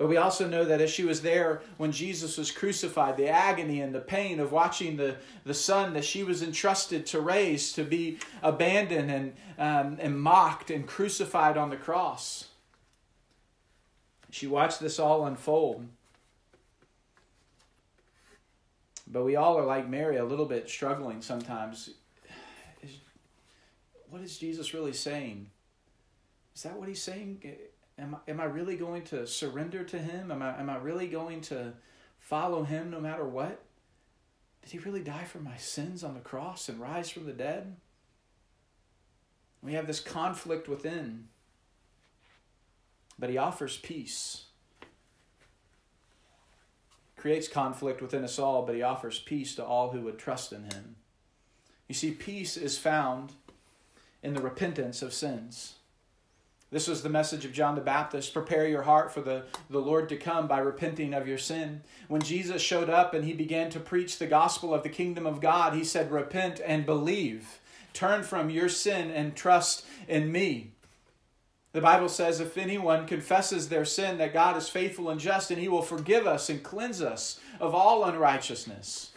But 0.00 0.08
we 0.08 0.16
also 0.16 0.48
know 0.48 0.64
that 0.64 0.80
as 0.80 0.88
she 0.88 1.04
was 1.04 1.20
there 1.20 1.60
when 1.76 1.92
Jesus 1.92 2.38
was 2.38 2.50
crucified, 2.50 3.18
the 3.18 3.28
agony 3.28 3.82
and 3.82 3.94
the 3.94 4.00
pain 4.00 4.40
of 4.40 4.50
watching 4.50 4.96
the, 4.96 5.16
the 5.44 5.52
son 5.52 5.92
that 5.92 6.06
she 6.06 6.24
was 6.24 6.42
entrusted 6.42 7.04
to 7.08 7.20
raise 7.20 7.74
to 7.74 7.84
be 7.84 8.18
abandoned 8.42 9.10
and, 9.10 9.34
um, 9.58 9.98
and 10.00 10.18
mocked 10.18 10.70
and 10.70 10.86
crucified 10.86 11.58
on 11.58 11.68
the 11.68 11.76
cross. 11.76 12.46
She 14.30 14.46
watched 14.46 14.80
this 14.80 14.98
all 14.98 15.26
unfold. 15.26 15.86
But 19.06 19.26
we 19.26 19.36
all 19.36 19.58
are 19.58 19.66
like 19.66 19.86
Mary, 19.86 20.16
a 20.16 20.24
little 20.24 20.46
bit 20.46 20.70
struggling 20.70 21.20
sometimes. 21.20 21.90
What 24.08 24.22
is 24.22 24.38
Jesus 24.38 24.72
really 24.72 24.94
saying? 24.94 25.50
Is 26.56 26.62
that 26.62 26.78
what 26.78 26.88
he's 26.88 27.02
saying? 27.02 27.42
Am 28.00 28.14
I, 28.14 28.30
am 28.30 28.40
I 28.40 28.44
really 28.44 28.76
going 28.76 29.02
to 29.04 29.26
surrender 29.26 29.84
to 29.84 29.98
Him? 29.98 30.30
Am 30.30 30.42
I, 30.42 30.58
am 30.58 30.70
I 30.70 30.76
really 30.76 31.06
going 31.06 31.42
to 31.42 31.74
follow 32.18 32.64
Him 32.64 32.90
no 32.90 33.00
matter 33.00 33.24
what? 33.24 33.62
Did 34.62 34.72
He 34.72 34.78
really 34.78 35.02
die 35.02 35.24
for 35.24 35.38
my 35.38 35.56
sins 35.56 36.02
on 36.02 36.14
the 36.14 36.20
cross 36.20 36.68
and 36.68 36.80
rise 36.80 37.10
from 37.10 37.26
the 37.26 37.32
dead? 37.32 37.76
We 39.62 39.74
have 39.74 39.86
this 39.86 40.00
conflict 40.00 40.68
within, 40.68 41.28
but 43.18 43.28
He 43.28 43.36
offers 43.36 43.76
peace. 43.76 44.44
Creates 47.16 47.48
conflict 47.48 48.00
within 48.00 48.24
us 48.24 48.38
all, 48.38 48.64
but 48.64 48.74
He 48.74 48.82
offers 48.82 49.18
peace 49.18 49.54
to 49.56 49.64
all 49.64 49.90
who 49.90 50.00
would 50.00 50.18
trust 50.18 50.52
in 50.52 50.64
Him. 50.64 50.96
You 51.86 51.94
see, 51.94 52.12
peace 52.12 52.56
is 52.56 52.78
found 52.78 53.32
in 54.22 54.32
the 54.32 54.40
repentance 54.40 55.02
of 55.02 55.12
sins. 55.12 55.74
This 56.70 56.86
was 56.86 57.02
the 57.02 57.08
message 57.08 57.44
of 57.44 57.52
John 57.52 57.74
the 57.74 57.80
Baptist. 57.80 58.32
Prepare 58.32 58.68
your 58.68 58.82
heart 58.82 59.12
for 59.12 59.20
the, 59.20 59.44
the 59.68 59.80
Lord 59.80 60.08
to 60.08 60.16
come 60.16 60.46
by 60.46 60.60
repenting 60.60 61.12
of 61.14 61.26
your 61.26 61.38
sin. 61.38 61.82
When 62.06 62.22
Jesus 62.22 62.62
showed 62.62 62.88
up 62.88 63.12
and 63.12 63.24
he 63.24 63.32
began 63.32 63.70
to 63.70 63.80
preach 63.80 64.18
the 64.18 64.28
gospel 64.28 64.72
of 64.72 64.84
the 64.84 64.88
kingdom 64.88 65.26
of 65.26 65.40
God, 65.40 65.74
he 65.74 65.82
said, 65.82 66.12
Repent 66.12 66.60
and 66.64 66.86
believe. 66.86 67.58
Turn 67.92 68.22
from 68.22 68.50
your 68.50 68.68
sin 68.68 69.10
and 69.10 69.34
trust 69.34 69.84
in 70.06 70.30
me. 70.30 70.70
The 71.72 71.80
Bible 71.80 72.08
says, 72.08 72.38
If 72.38 72.56
anyone 72.56 73.08
confesses 73.08 73.68
their 73.68 73.84
sin, 73.84 74.18
that 74.18 74.32
God 74.32 74.56
is 74.56 74.68
faithful 74.68 75.10
and 75.10 75.18
just, 75.18 75.50
and 75.50 75.60
he 75.60 75.68
will 75.68 75.82
forgive 75.82 76.24
us 76.24 76.48
and 76.48 76.62
cleanse 76.62 77.02
us 77.02 77.40
of 77.58 77.74
all 77.74 78.04
unrighteousness. 78.04 79.10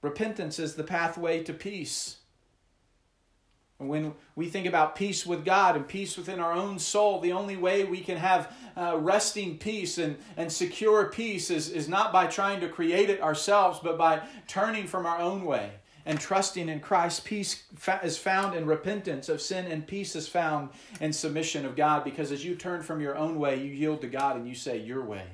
Repentance 0.00 0.60
is 0.60 0.76
the 0.76 0.84
pathway 0.84 1.42
to 1.42 1.52
peace. 1.52 2.19
When 3.80 4.12
we 4.36 4.48
think 4.48 4.66
about 4.66 4.94
peace 4.94 5.24
with 5.24 5.42
God 5.42 5.74
and 5.74 5.88
peace 5.88 6.18
within 6.18 6.38
our 6.38 6.52
own 6.52 6.78
soul, 6.78 7.18
the 7.18 7.32
only 7.32 7.56
way 7.56 7.84
we 7.84 8.00
can 8.00 8.18
have 8.18 8.52
uh, 8.76 8.98
resting 8.98 9.56
peace 9.56 9.96
and, 9.96 10.18
and 10.36 10.52
secure 10.52 11.06
peace 11.06 11.50
is, 11.50 11.70
is 11.70 11.88
not 11.88 12.12
by 12.12 12.26
trying 12.26 12.60
to 12.60 12.68
create 12.68 13.08
it 13.08 13.22
ourselves, 13.22 13.80
but 13.82 13.96
by 13.96 14.20
turning 14.46 14.86
from 14.86 15.06
our 15.06 15.18
own 15.18 15.46
way 15.46 15.72
and 16.04 16.20
trusting 16.20 16.68
in 16.68 16.80
Christ. 16.80 17.24
Peace 17.24 17.64
is 18.02 18.18
found 18.18 18.54
in 18.54 18.66
repentance 18.66 19.30
of 19.30 19.40
sin, 19.40 19.66
and 19.66 19.86
peace 19.86 20.14
is 20.14 20.28
found 20.28 20.68
in 21.00 21.12
submission 21.12 21.64
of 21.64 21.74
God 21.74 22.04
because 22.04 22.32
as 22.32 22.44
you 22.44 22.56
turn 22.56 22.82
from 22.82 23.00
your 23.00 23.16
own 23.16 23.38
way, 23.38 23.56
you 23.56 23.70
yield 23.70 24.02
to 24.02 24.08
God 24.08 24.36
and 24.36 24.46
you 24.46 24.54
say, 24.54 24.78
Your 24.78 25.02
way. 25.02 25.24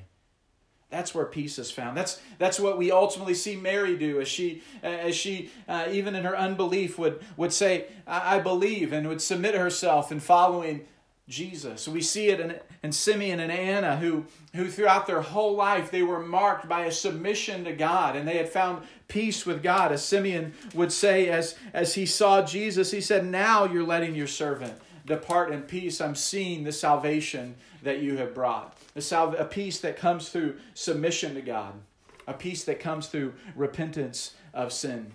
That's 0.89 1.13
where 1.13 1.25
peace 1.25 1.59
is 1.59 1.69
found. 1.69 1.97
That's 1.97 2.21
that's 2.37 2.59
what 2.59 2.77
we 2.77 2.91
ultimately 2.91 3.33
see 3.33 3.57
Mary 3.57 3.97
do, 3.97 4.21
as 4.21 4.27
she 4.29 4.63
as 4.81 5.15
she 5.15 5.51
uh, 5.67 5.87
even 5.91 6.15
in 6.15 6.23
her 6.23 6.37
unbelief 6.37 6.97
would 6.97 7.21
would 7.35 7.51
say, 7.51 7.87
I, 8.05 8.37
"I 8.37 8.39
believe," 8.39 8.93
and 8.93 9.07
would 9.07 9.21
submit 9.21 9.55
herself 9.55 10.13
in 10.13 10.21
following 10.21 10.85
Jesus. 11.27 11.89
We 11.89 12.01
see 12.01 12.29
it 12.29 12.39
in, 12.39 12.55
in 12.83 12.93
Simeon 12.93 13.41
and 13.41 13.51
Anna, 13.51 13.97
who 13.97 14.25
who 14.55 14.69
throughout 14.69 15.07
their 15.07 15.21
whole 15.21 15.55
life 15.55 15.91
they 15.91 16.03
were 16.03 16.21
marked 16.21 16.69
by 16.69 16.85
a 16.85 16.91
submission 16.91 17.65
to 17.65 17.73
God, 17.73 18.15
and 18.15 18.25
they 18.25 18.37
had 18.37 18.47
found 18.47 18.87
peace 19.09 19.45
with 19.45 19.61
God. 19.61 19.91
As 19.91 20.05
Simeon 20.05 20.53
would 20.73 20.93
say, 20.93 21.27
as 21.27 21.55
as 21.73 21.95
he 21.95 22.05
saw 22.05 22.43
Jesus, 22.43 22.91
he 22.91 23.01
said, 23.01 23.25
"Now 23.25 23.65
you're 23.65 23.83
letting 23.83 24.15
your 24.15 24.27
servant." 24.27 24.73
Depart 25.07 25.51
in 25.51 25.63
peace. 25.63 25.99
I'm 25.99 26.15
seeing 26.15 26.63
the 26.63 26.71
salvation 26.71 27.55
that 27.81 27.99
you 27.99 28.17
have 28.17 28.35
brought. 28.35 28.77
A, 28.95 29.01
sal- 29.01 29.35
a 29.35 29.45
peace 29.45 29.79
that 29.79 29.97
comes 29.97 30.29
through 30.29 30.57
submission 30.73 31.33
to 31.35 31.41
God, 31.41 31.73
a 32.27 32.33
peace 32.33 32.63
that 32.65 32.79
comes 32.79 33.07
through 33.07 33.33
repentance 33.55 34.35
of 34.53 34.71
sin. 34.71 35.13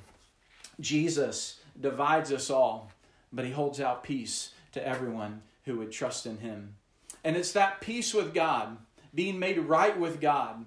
Jesus 0.81 1.61
divides 1.79 2.33
us 2.33 2.51
all, 2.51 2.91
but 3.33 3.45
he 3.45 3.53
holds 3.53 3.81
out 3.81 4.03
peace 4.03 4.53
to 4.73 4.87
everyone 4.87 5.43
who 5.65 5.77
would 5.79 5.93
trust 5.93 6.27
in 6.27 6.39
him. 6.39 6.75
And 7.23 7.37
it's 7.37 7.53
that 7.53 7.81
peace 7.81 8.15
with 8.15 8.35
God, 8.35 8.79
being 9.15 9.39
made 9.39 9.59
right 9.59 9.99
with 9.99 10.21
God, 10.21 10.65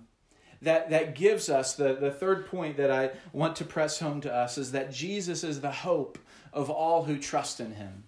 that, 0.61 0.89
that 0.91 1.15
gives 1.15 1.49
us 1.49 1.73
the, 1.73 1.95
the 1.95 2.11
third 2.11 2.45
point 2.47 2.77
that 2.77 2.91
I 2.91 3.11
want 3.33 3.55
to 3.57 3.65
press 3.65 3.99
home 3.99 4.21
to 4.21 4.33
us 4.33 4.57
is 4.57 4.71
that 4.71 4.91
Jesus 4.91 5.43
is 5.43 5.61
the 5.61 5.71
hope 5.71 6.17
of 6.53 6.69
all 6.69 7.03
who 7.03 7.17
trust 7.17 7.59
in 7.59 7.73
him. 7.73 8.03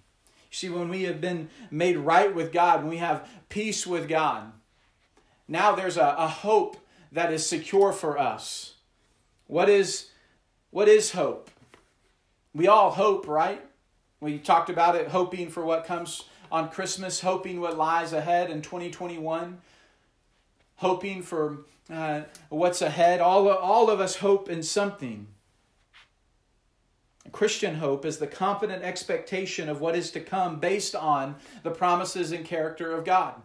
See, 0.49 0.69
when 0.69 0.89
we 0.89 1.03
have 1.03 1.19
been 1.19 1.49
made 1.69 1.97
right 1.97 2.33
with 2.33 2.51
God, 2.51 2.81
when 2.81 2.89
we 2.89 2.97
have 2.97 3.27
peace 3.49 3.85
with 3.85 4.07
God, 4.07 4.51
now 5.47 5.73
there's 5.75 5.97
a, 5.97 6.15
a 6.17 6.27
hope 6.27 6.77
that 7.11 7.31
is 7.31 7.45
secure 7.45 7.91
for 7.91 8.17
us. 8.17 8.75
What 9.47 9.69
is, 9.69 10.09
what 10.71 10.87
is 10.87 11.11
hope? 11.11 11.49
We 12.53 12.67
all 12.67 12.91
hope, 12.91 13.27
right? 13.27 13.61
We 14.19 14.39
talked 14.39 14.69
about 14.69 14.95
it, 14.95 15.09
hoping 15.09 15.49
for 15.49 15.63
what 15.63 15.85
comes 15.85 16.23
on 16.51 16.69
Christmas, 16.69 17.21
hoping 17.21 17.61
what 17.61 17.77
lies 17.77 18.13
ahead 18.13 18.49
in 18.49 18.61
2021, 18.61 19.59
hoping 20.77 21.21
for 21.21 21.59
uh, 21.91 22.21
what's 22.49 22.81
ahead. 22.81 23.21
All, 23.21 23.49
all 23.49 23.89
of 23.89 23.99
us 23.99 24.17
hope 24.17 24.49
in 24.49 24.63
something. 24.63 25.27
Christian 27.31 27.75
hope 27.75 28.05
is 28.05 28.17
the 28.17 28.27
confident 28.27 28.83
expectation 28.83 29.69
of 29.69 29.81
what 29.81 29.95
is 29.95 30.11
to 30.11 30.19
come 30.19 30.59
based 30.59 30.95
on 30.95 31.35
the 31.63 31.71
promises 31.71 32.31
and 32.31 32.45
character 32.45 32.93
of 32.93 33.05
God. 33.05 33.35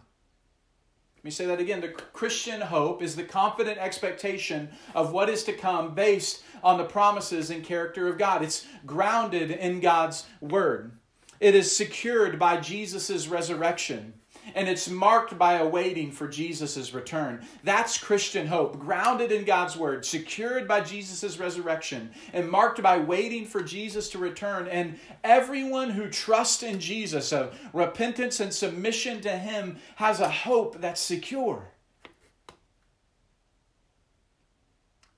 Let 1.16 1.24
me 1.24 1.30
say 1.30 1.46
that 1.46 1.60
again. 1.60 1.80
The 1.80 1.88
Christian 1.88 2.60
hope 2.60 3.00
is 3.00 3.14
the 3.14 3.22
confident 3.22 3.78
expectation 3.78 4.70
of 4.94 5.12
what 5.12 5.28
is 5.28 5.44
to 5.44 5.52
come 5.52 5.94
based 5.94 6.42
on 6.64 6.78
the 6.78 6.84
promises 6.84 7.50
and 7.50 7.64
character 7.64 8.08
of 8.08 8.18
God. 8.18 8.42
It's 8.42 8.66
grounded 8.84 9.52
in 9.52 9.78
God's 9.80 10.26
word. 10.40 10.98
It 11.38 11.54
is 11.54 11.76
secured 11.76 12.38
by 12.38 12.58
Jesus' 12.58 13.28
resurrection 13.28 14.14
and 14.54 14.68
it's 14.68 14.88
marked 14.88 15.38
by 15.38 15.54
a 15.54 15.66
waiting 15.66 16.10
for 16.10 16.28
Jesus' 16.28 16.92
return. 16.94 17.44
That's 17.64 17.98
Christian 17.98 18.46
hope, 18.46 18.78
grounded 18.78 19.32
in 19.32 19.44
God's 19.44 19.76
word, 19.76 20.04
secured 20.04 20.66
by 20.68 20.80
Jesus' 20.80 21.38
resurrection, 21.38 22.10
and 22.32 22.48
marked 22.48 22.82
by 22.82 22.98
waiting 22.98 23.46
for 23.46 23.62
Jesus 23.62 24.08
to 24.10 24.18
return. 24.18 24.68
And 24.68 24.98
everyone 25.24 25.90
who 25.90 26.08
trusts 26.08 26.62
in 26.62 26.80
Jesus, 26.80 27.32
of 27.32 27.58
repentance 27.72 28.40
and 28.40 28.52
submission 28.52 29.20
to 29.22 29.36
Him, 29.36 29.78
has 29.96 30.20
a 30.20 30.28
hope 30.28 30.80
that's 30.80 31.00
secure. 31.00 31.64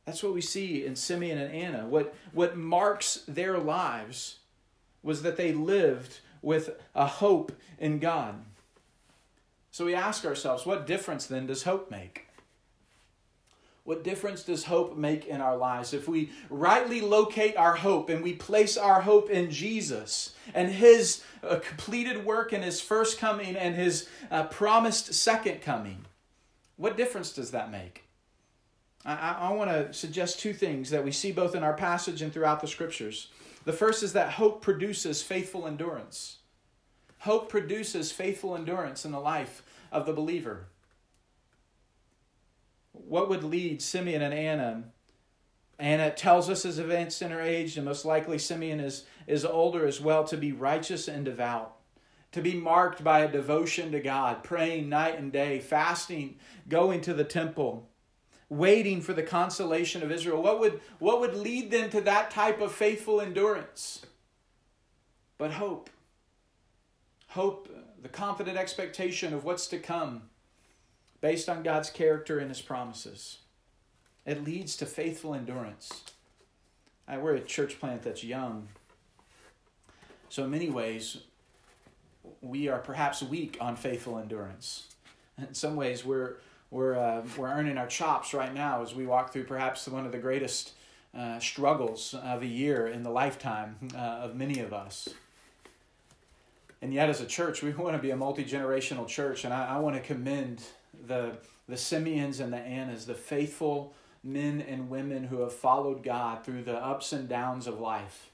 That's 0.04 0.22
what 0.22 0.34
we 0.34 0.42
see 0.42 0.84
in 0.84 0.96
Simeon 0.96 1.38
and 1.38 1.54
Anna. 1.54 1.86
What, 1.86 2.14
what 2.32 2.56
marks 2.56 3.22
their 3.26 3.58
lives 3.58 4.38
was 5.02 5.22
that 5.22 5.36
they 5.36 5.52
lived 5.52 6.20
with 6.42 6.78
a 6.94 7.06
hope 7.06 7.52
in 7.78 7.98
God. 7.98 8.44
So 9.74 9.84
we 9.84 9.96
ask 9.96 10.24
ourselves, 10.24 10.64
what 10.64 10.86
difference 10.86 11.26
then 11.26 11.48
does 11.48 11.64
hope 11.64 11.90
make? 11.90 12.28
What 13.82 14.04
difference 14.04 14.44
does 14.44 14.66
hope 14.66 14.96
make 14.96 15.26
in 15.26 15.40
our 15.40 15.56
lives? 15.56 15.92
If 15.92 16.06
we 16.06 16.30
rightly 16.48 17.00
locate 17.00 17.56
our 17.56 17.74
hope 17.74 18.08
and 18.08 18.22
we 18.22 18.34
place 18.34 18.76
our 18.76 19.00
hope 19.00 19.30
in 19.30 19.50
Jesus 19.50 20.32
and 20.54 20.70
His 20.70 21.24
uh, 21.42 21.56
completed 21.56 22.24
work 22.24 22.52
and 22.52 22.62
His 22.62 22.80
first 22.80 23.18
coming 23.18 23.56
and 23.56 23.74
His 23.74 24.08
uh, 24.30 24.44
promised 24.44 25.12
second 25.12 25.60
coming, 25.60 26.04
what 26.76 26.96
difference 26.96 27.32
does 27.32 27.50
that 27.50 27.72
make? 27.72 28.04
I, 29.04 29.14
I, 29.14 29.32
I 29.48 29.52
want 29.54 29.70
to 29.70 29.92
suggest 29.92 30.38
two 30.38 30.52
things 30.52 30.90
that 30.90 31.04
we 31.04 31.10
see 31.10 31.32
both 31.32 31.56
in 31.56 31.64
our 31.64 31.74
passage 31.74 32.22
and 32.22 32.32
throughout 32.32 32.60
the 32.60 32.68
scriptures. 32.68 33.26
The 33.64 33.72
first 33.72 34.04
is 34.04 34.12
that 34.12 34.34
hope 34.34 34.62
produces 34.62 35.20
faithful 35.20 35.66
endurance. 35.66 36.36
Hope 37.18 37.48
produces 37.48 38.12
faithful 38.12 38.54
endurance 38.54 39.06
in 39.06 39.10
the 39.10 39.18
life 39.18 39.62
of 39.94 40.04
the 40.04 40.12
believer. 40.12 40.66
What 42.92 43.28
would 43.28 43.44
lead 43.44 43.80
Simeon 43.80 44.20
and 44.20 44.34
Anna? 44.34 44.84
Anna 45.78 46.10
tells 46.10 46.50
us 46.50 46.64
as 46.64 46.78
events 46.78 47.22
in 47.22 47.30
her 47.30 47.40
age, 47.40 47.76
and 47.76 47.84
most 47.84 48.04
likely 48.04 48.38
Simeon 48.38 48.80
is, 48.80 49.04
is 49.26 49.44
older 49.44 49.86
as 49.86 50.00
well, 50.00 50.24
to 50.24 50.36
be 50.36 50.52
righteous 50.52 51.08
and 51.08 51.24
devout, 51.24 51.76
to 52.32 52.42
be 52.42 52.54
marked 52.54 53.02
by 53.02 53.20
a 53.20 53.32
devotion 53.32 53.90
to 53.92 54.00
God, 54.00 54.42
praying 54.42 54.88
night 54.88 55.18
and 55.18 55.32
day, 55.32 55.58
fasting, 55.58 56.36
going 56.68 57.00
to 57.02 57.14
the 57.14 57.24
temple, 57.24 57.88
waiting 58.48 59.00
for 59.00 59.12
the 59.12 59.22
consolation 59.22 60.02
of 60.02 60.12
Israel. 60.12 60.42
What 60.42 60.60
would, 60.60 60.80
what 60.98 61.20
would 61.20 61.34
lead 61.34 61.70
them 61.70 61.90
to 61.90 62.00
that 62.02 62.30
type 62.30 62.60
of 62.60 62.72
faithful 62.72 63.20
endurance? 63.20 64.04
But 65.38 65.52
hope 65.52 65.90
hope, 67.34 67.68
the 68.04 68.10
confident 68.10 68.58
expectation 68.58 69.32
of 69.32 69.44
what's 69.44 69.66
to 69.66 69.78
come 69.78 70.24
based 71.22 71.48
on 71.48 71.62
God's 71.62 71.88
character 71.88 72.38
and 72.38 72.50
his 72.50 72.60
promises. 72.60 73.38
It 74.26 74.44
leads 74.44 74.76
to 74.76 74.86
faithful 74.86 75.34
endurance. 75.34 76.04
I, 77.08 77.16
we're 77.16 77.36
a 77.36 77.40
church 77.40 77.80
plant 77.80 78.02
that's 78.02 78.22
young. 78.22 78.68
So, 80.28 80.44
in 80.44 80.50
many 80.50 80.68
ways, 80.68 81.22
we 82.42 82.68
are 82.68 82.78
perhaps 82.78 83.22
weak 83.22 83.56
on 83.58 83.74
faithful 83.74 84.18
endurance. 84.18 84.88
In 85.38 85.54
some 85.54 85.74
ways, 85.74 86.04
we're, 86.04 86.36
we're, 86.70 86.98
uh, 86.98 87.22
we're 87.38 87.48
earning 87.48 87.78
our 87.78 87.86
chops 87.86 88.34
right 88.34 88.52
now 88.52 88.82
as 88.82 88.94
we 88.94 89.06
walk 89.06 89.32
through 89.32 89.44
perhaps 89.44 89.88
one 89.88 90.04
of 90.04 90.12
the 90.12 90.18
greatest 90.18 90.72
uh, 91.16 91.38
struggles 91.38 92.14
of 92.22 92.42
a 92.42 92.46
year 92.46 92.86
in 92.86 93.02
the 93.02 93.10
lifetime 93.10 93.76
uh, 93.94 93.98
of 93.98 94.36
many 94.36 94.60
of 94.60 94.74
us. 94.74 95.08
And 96.84 96.92
yet, 96.92 97.08
as 97.08 97.22
a 97.22 97.26
church, 97.26 97.62
we 97.62 97.70
want 97.72 97.96
to 97.96 98.02
be 98.02 98.10
a 98.10 98.16
multi 98.16 98.44
generational 98.44 99.08
church. 99.08 99.46
And 99.46 99.54
I, 99.54 99.76
I 99.76 99.78
want 99.78 99.96
to 99.96 100.02
commend 100.02 100.62
the, 101.06 101.38
the 101.66 101.78
Simeons 101.78 102.40
and 102.40 102.52
the 102.52 102.58
Annas, 102.58 103.06
the 103.06 103.14
faithful 103.14 103.94
men 104.22 104.60
and 104.60 104.90
women 104.90 105.24
who 105.24 105.40
have 105.40 105.54
followed 105.54 106.02
God 106.02 106.44
through 106.44 106.62
the 106.62 106.76
ups 106.76 107.14
and 107.14 107.26
downs 107.26 107.66
of 107.66 107.80
life. 107.80 108.28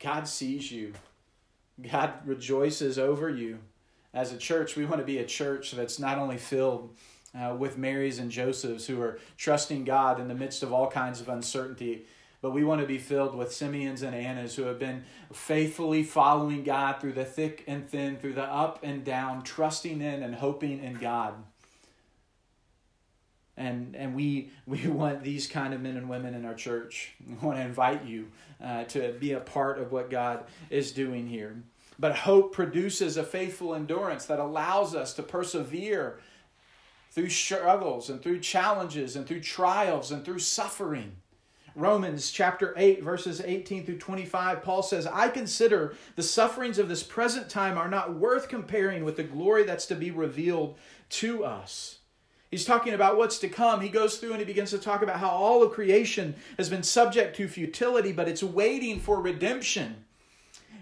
God 0.00 0.26
sees 0.26 0.72
you, 0.72 0.94
God 1.80 2.14
rejoices 2.24 2.98
over 2.98 3.30
you. 3.30 3.60
As 4.12 4.32
a 4.32 4.36
church, 4.36 4.74
we 4.74 4.84
want 4.84 4.98
to 5.00 5.06
be 5.06 5.18
a 5.18 5.24
church 5.24 5.70
that's 5.70 6.00
not 6.00 6.18
only 6.18 6.38
filled 6.38 6.96
uh, 7.38 7.54
with 7.56 7.78
Marys 7.78 8.18
and 8.18 8.32
Josephs 8.32 8.86
who 8.86 9.00
are 9.00 9.20
trusting 9.36 9.84
God 9.84 10.18
in 10.18 10.26
the 10.26 10.34
midst 10.34 10.64
of 10.64 10.72
all 10.72 10.90
kinds 10.90 11.20
of 11.20 11.28
uncertainty, 11.28 12.06
but 12.44 12.52
we 12.52 12.62
want 12.62 12.78
to 12.82 12.86
be 12.86 12.98
filled 12.98 13.34
with 13.34 13.54
Simeons 13.54 14.02
and 14.02 14.14
Annas 14.14 14.54
who 14.54 14.64
have 14.64 14.78
been 14.78 15.04
faithfully 15.32 16.02
following 16.02 16.62
God 16.62 17.00
through 17.00 17.14
the 17.14 17.24
thick 17.24 17.64
and 17.66 17.88
thin, 17.88 18.18
through 18.18 18.34
the 18.34 18.42
up 18.42 18.80
and 18.82 19.02
down, 19.02 19.42
trusting 19.44 20.02
in 20.02 20.22
and 20.22 20.34
hoping 20.34 20.84
in 20.84 20.96
God. 20.96 21.32
And, 23.56 23.96
and 23.96 24.14
we, 24.14 24.50
we 24.66 24.86
want 24.88 25.24
these 25.24 25.46
kind 25.46 25.72
of 25.72 25.80
men 25.80 25.96
and 25.96 26.06
women 26.06 26.34
in 26.34 26.44
our 26.44 26.52
church. 26.52 27.14
We 27.26 27.34
want 27.36 27.56
to 27.56 27.64
invite 27.64 28.04
you 28.04 28.28
uh, 28.62 28.84
to 28.84 29.14
be 29.18 29.32
a 29.32 29.40
part 29.40 29.78
of 29.78 29.90
what 29.90 30.10
God 30.10 30.44
is 30.68 30.92
doing 30.92 31.26
here. 31.26 31.62
But 31.98 32.14
hope 32.14 32.52
produces 32.52 33.16
a 33.16 33.24
faithful 33.24 33.74
endurance 33.74 34.26
that 34.26 34.38
allows 34.38 34.94
us 34.94 35.14
to 35.14 35.22
persevere 35.22 36.20
through 37.10 37.30
struggles 37.30 38.10
and 38.10 38.20
through 38.20 38.40
challenges 38.40 39.16
and 39.16 39.26
through 39.26 39.40
trials 39.40 40.10
and 40.10 40.26
through 40.26 40.40
suffering. 40.40 41.16
Romans 41.76 42.30
chapter 42.30 42.72
8, 42.76 43.02
verses 43.02 43.40
18 43.40 43.84
through 43.84 43.98
25, 43.98 44.62
Paul 44.62 44.82
says, 44.82 45.06
I 45.06 45.28
consider 45.28 45.96
the 46.14 46.22
sufferings 46.22 46.78
of 46.78 46.88
this 46.88 47.02
present 47.02 47.48
time 47.48 47.76
are 47.76 47.88
not 47.88 48.14
worth 48.14 48.48
comparing 48.48 49.04
with 49.04 49.16
the 49.16 49.24
glory 49.24 49.64
that's 49.64 49.86
to 49.86 49.96
be 49.96 50.12
revealed 50.12 50.78
to 51.10 51.44
us. 51.44 51.98
He's 52.50 52.64
talking 52.64 52.94
about 52.94 53.16
what's 53.16 53.38
to 53.38 53.48
come. 53.48 53.80
He 53.80 53.88
goes 53.88 54.18
through 54.18 54.30
and 54.30 54.38
he 54.38 54.44
begins 54.44 54.70
to 54.70 54.78
talk 54.78 55.02
about 55.02 55.18
how 55.18 55.30
all 55.30 55.64
of 55.64 55.72
creation 55.72 56.36
has 56.56 56.68
been 56.68 56.84
subject 56.84 57.34
to 57.36 57.48
futility, 57.48 58.12
but 58.12 58.28
it's 58.28 58.44
waiting 58.44 59.00
for 59.00 59.20
redemption. 59.20 60.03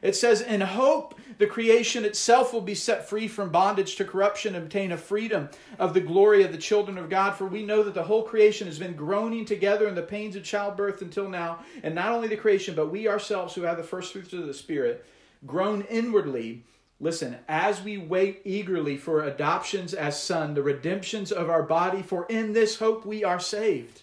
It 0.03 0.17
says, 0.17 0.41
In 0.41 0.61
hope, 0.61 1.15
the 1.39 1.47
creation 1.47 2.05
itself 2.05 2.53
will 2.53 2.61
be 2.61 2.75
set 2.75 3.09
free 3.09 3.29
from 3.29 3.51
bondage 3.51 3.95
to 3.97 4.05
corruption 4.05 4.57
and 4.57 4.65
obtain 4.65 4.91
a 4.91 4.97
freedom 4.97 5.49
of 5.79 5.95
the 5.95 6.01
glory 6.01 6.43
of 6.43 6.51
the 6.51 6.59
children 6.59 6.99
of 6.99 7.09
God. 7.09 7.37
For 7.37 7.47
we 7.47 7.65
know 7.65 7.85
that 7.85 7.95
the 7.95 8.03
whole 8.03 8.25
creation 8.25 8.67
has 8.67 8.81
been 8.81 8.95
groaning 8.95 9.45
together 9.45 9.87
in 9.87 9.95
the 9.95 10.03
pains 10.03 10.35
of 10.35 10.43
childbirth 10.43 11.03
until 11.03 11.29
now. 11.29 11.61
And 11.85 11.95
not 11.95 12.11
only 12.11 12.27
the 12.27 12.37
creation, 12.37 12.75
but 12.75 12.91
we 12.91 13.09
ourselves 13.09 13.55
who 13.55 13.63
have 13.63 13.77
the 13.77 13.85
first 13.85 14.13
fruits 14.13 14.33
of 14.33 14.47
the 14.47 14.55
Spirit, 14.55 15.07
groan 15.47 15.83
inwardly. 15.83 16.65
Listen, 16.99 17.37
as 17.49 17.83
we 17.83 17.97
wait 17.97 18.43
eagerly 18.45 18.97
for 18.97 19.23
adoptions 19.23 19.95
as 19.95 20.21
son, 20.21 20.55
the 20.55 20.63
redemptions 20.63 21.31
of 21.31 21.49
our 21.49 21.63
body, 21.63 22.03
for 22.03 22.27
in 22.27 22.53
this 22.53 22.79
hope 22.79 23.07
we 23.07 23.23
are 23.23 23.41
saved. 23.41 24.03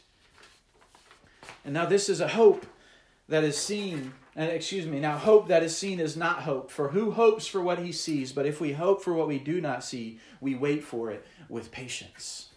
And 1.66 1.74
now, 1.74 1.86
this 1.86 2.08
is 2.08 2.22
a 2.22 2.28
hope 2.30 2.66
that 3.28 3.43
is 3.43 3.58
seen 3.58 4.14
and 4.40 4.54
excuse 4.54 4.86
me, 4.86 5.02
now 5.02 5.18
hope 5.18 5.50
that 5.50 5.64
is 5.64 5.78
seen 5.78 6.00
is 6.00 6.16
not 6.16 6.44
hope. 6.44 6.72
For 6.72 6.88
who 6.88 7.12
hopes 7.12 7.46
for 7.46 7.60
what 7.60 7.80
he 7.80 7.92
sees? 7.92 8.32
But 8.32 8.46
if 8.46 8.62
we 8.62 8.72
hope 8.72 9.04
for 9.04 9.14
what 9.14 9.28
we 9.28 9.38
do 9.38 9.60
not 9.60 9.84
see, 9.84 10.22
we 10.40 10.56
wait 10.56 10.82
for 10.82 11.12
it 11.12 11.26
with 11.50 11.74
patience. 11.74 12.48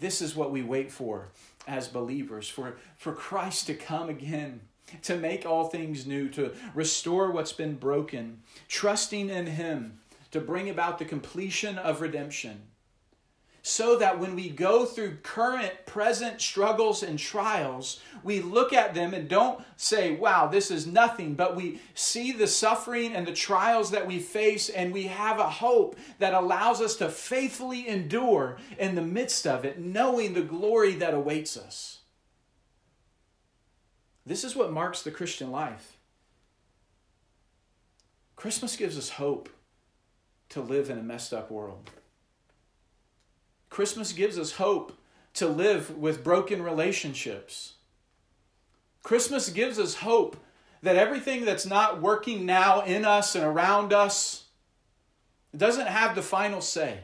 This 0.00 0.20
is 0.20 0.34
what 0.34 0.50
we 0.50 0.62
wait 0.62 0.90
for 0.90 1.28
as 1.68 1.86
believers 1.86 2.48
for, 2.48 2.74
for 2.96 3.12
Christ 3.12 3.68
to 3.68 3.74
come 3.74 4.08
again, 4.08 4.62
to 5.02 5.16
make 5.16 5.46
all 5.46 5.68
things 5.68 6.08
new, 6.08 6.28
to 6.30 6.52
restore 6.74 7.30
what's 7.30 7.52
been 7.52 7.76
broken, 7.76 8.42
trusting 8.66 9.30
in 9.30 9.46
him 9.46 10.00
to 10.32 10.40
bring 10.40 10.68
about 10.68 10.98
the 10.98 11.04
completion 11.04 11.78
of 11.78 12.00
redemption 12.00 12.62
so 13.66 13.96
that 13.96 14.20
when 14.20 14.36
we 14.36 14.50
go 14.50 14.84
through 14.84 15.16
current, 15.22 15.72
present 15.86 16.38
struggles 16.38 17.02
and 17.02 17.18
trials, 17.18 17.98
we 18.22 18.42
look 18.42 18.74
at 18.74 18.92
them 18.92 19.14
and 19.14 19.26
don't 19.26 19.64
say, 19.76 20.14
wow, 20.14 20.46
this 20.46 20.70
is 20.70 20.86
nothing, 20.86 21.32
but 21.32 21.56
we 21.56 21.80
see 21.94 22.30
the 22.30 22.46
suffering 22.46 23.14
and 23.14 23.26
the 23.26 23.32
trials 23.32 23.90
that 23.90 24.06
we 24.06 24.18
face, 24.18 24.68
and 24.68 24.92
we 24.92 25.04
have 25.04 25.38
a 25.38 25.48
hope 25.48 25.96
that 26.18 26.34
allows 26.34 26.82
us 26.82 26.96
to 26.96 27.08
faithfully 27.08 27.88
endure 27.88 28.58
in 28.78 28.96
the 28.96 29.02
midst 29.02 29.46
of 29.46 29.64
it, 29.64 29.80
knowing 29.80 30.34
the 30.34 30.42
glory 30.42 30.94
that 30.96 31.14
awaits 31.14 31.56
us. 31.56 32.00
This 34.26 34.44
is 34.44 34.54
what 34.54 34.72
marks 34.72 35.00
the 35.00 35.10
Christian 35.10 35.50
life. 35.50 35.96
Christmas 38.36 38.76
gives 38.76 38.98
us 38.98 39.08
hope 39.08 39.48
to 40.50 40.60
live 40.60 40.90
in 40.90 40.98
a 40.98 41.02
messed 41.02 41.32
up 41.32 41.50
world. 41.50 41.90
Christmas 43.74 44.12
gives 44.12 44.38
us 44.38 44.52
hope 44.52 44.96
to 45.32 45.48
live 45.48 45.98
with 45.98 46.22
broken 46.22 46.62
relationships. 46.62 47.72
Christmas 49.02 49.48
gives 49.48 49.80
us 49.80 49.96
hope 49.96 50.36
that 50.82 50.94
everything 50.94 51.44
that's 51.44 51.66
not 51.66 52.00
working 52.00 52.46
now 52.46 52.82
in 52.82 53.04
us 53.04 53.34
and 53.34 53.44
around 53.44 53.92
us 53.92 54.44
doesn't 55.56 55.88
have 55.88 56.14
the 56.14 56.22
final 56.22 56.60
say. 56.60 57.00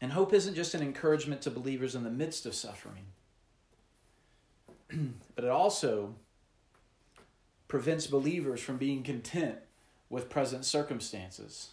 And 0.00 0.12
hope 0.12 0.32
isn't 0.32 0.54
just 0.54 0.72
an 0.72 0.80
encouragement 0.80 1.42
to 1.42 1.50
believers 1.50 1.94
in 1.94 2.02
the 2.02 2.08
midst 2.08 2.46
of 2.46 2.54
suffering, 2.54 3.04
but 5.34 5.44
it 5.44 5.50
also 5.50 6.14
prevents 7.68 8.06
believers 8.06 8.62
from 8.62 8.78
being 8.78 9.02
content 9.02 9.58
with 10.08 10.30
present 10.30 10.64
circumstances. 10.64 11.70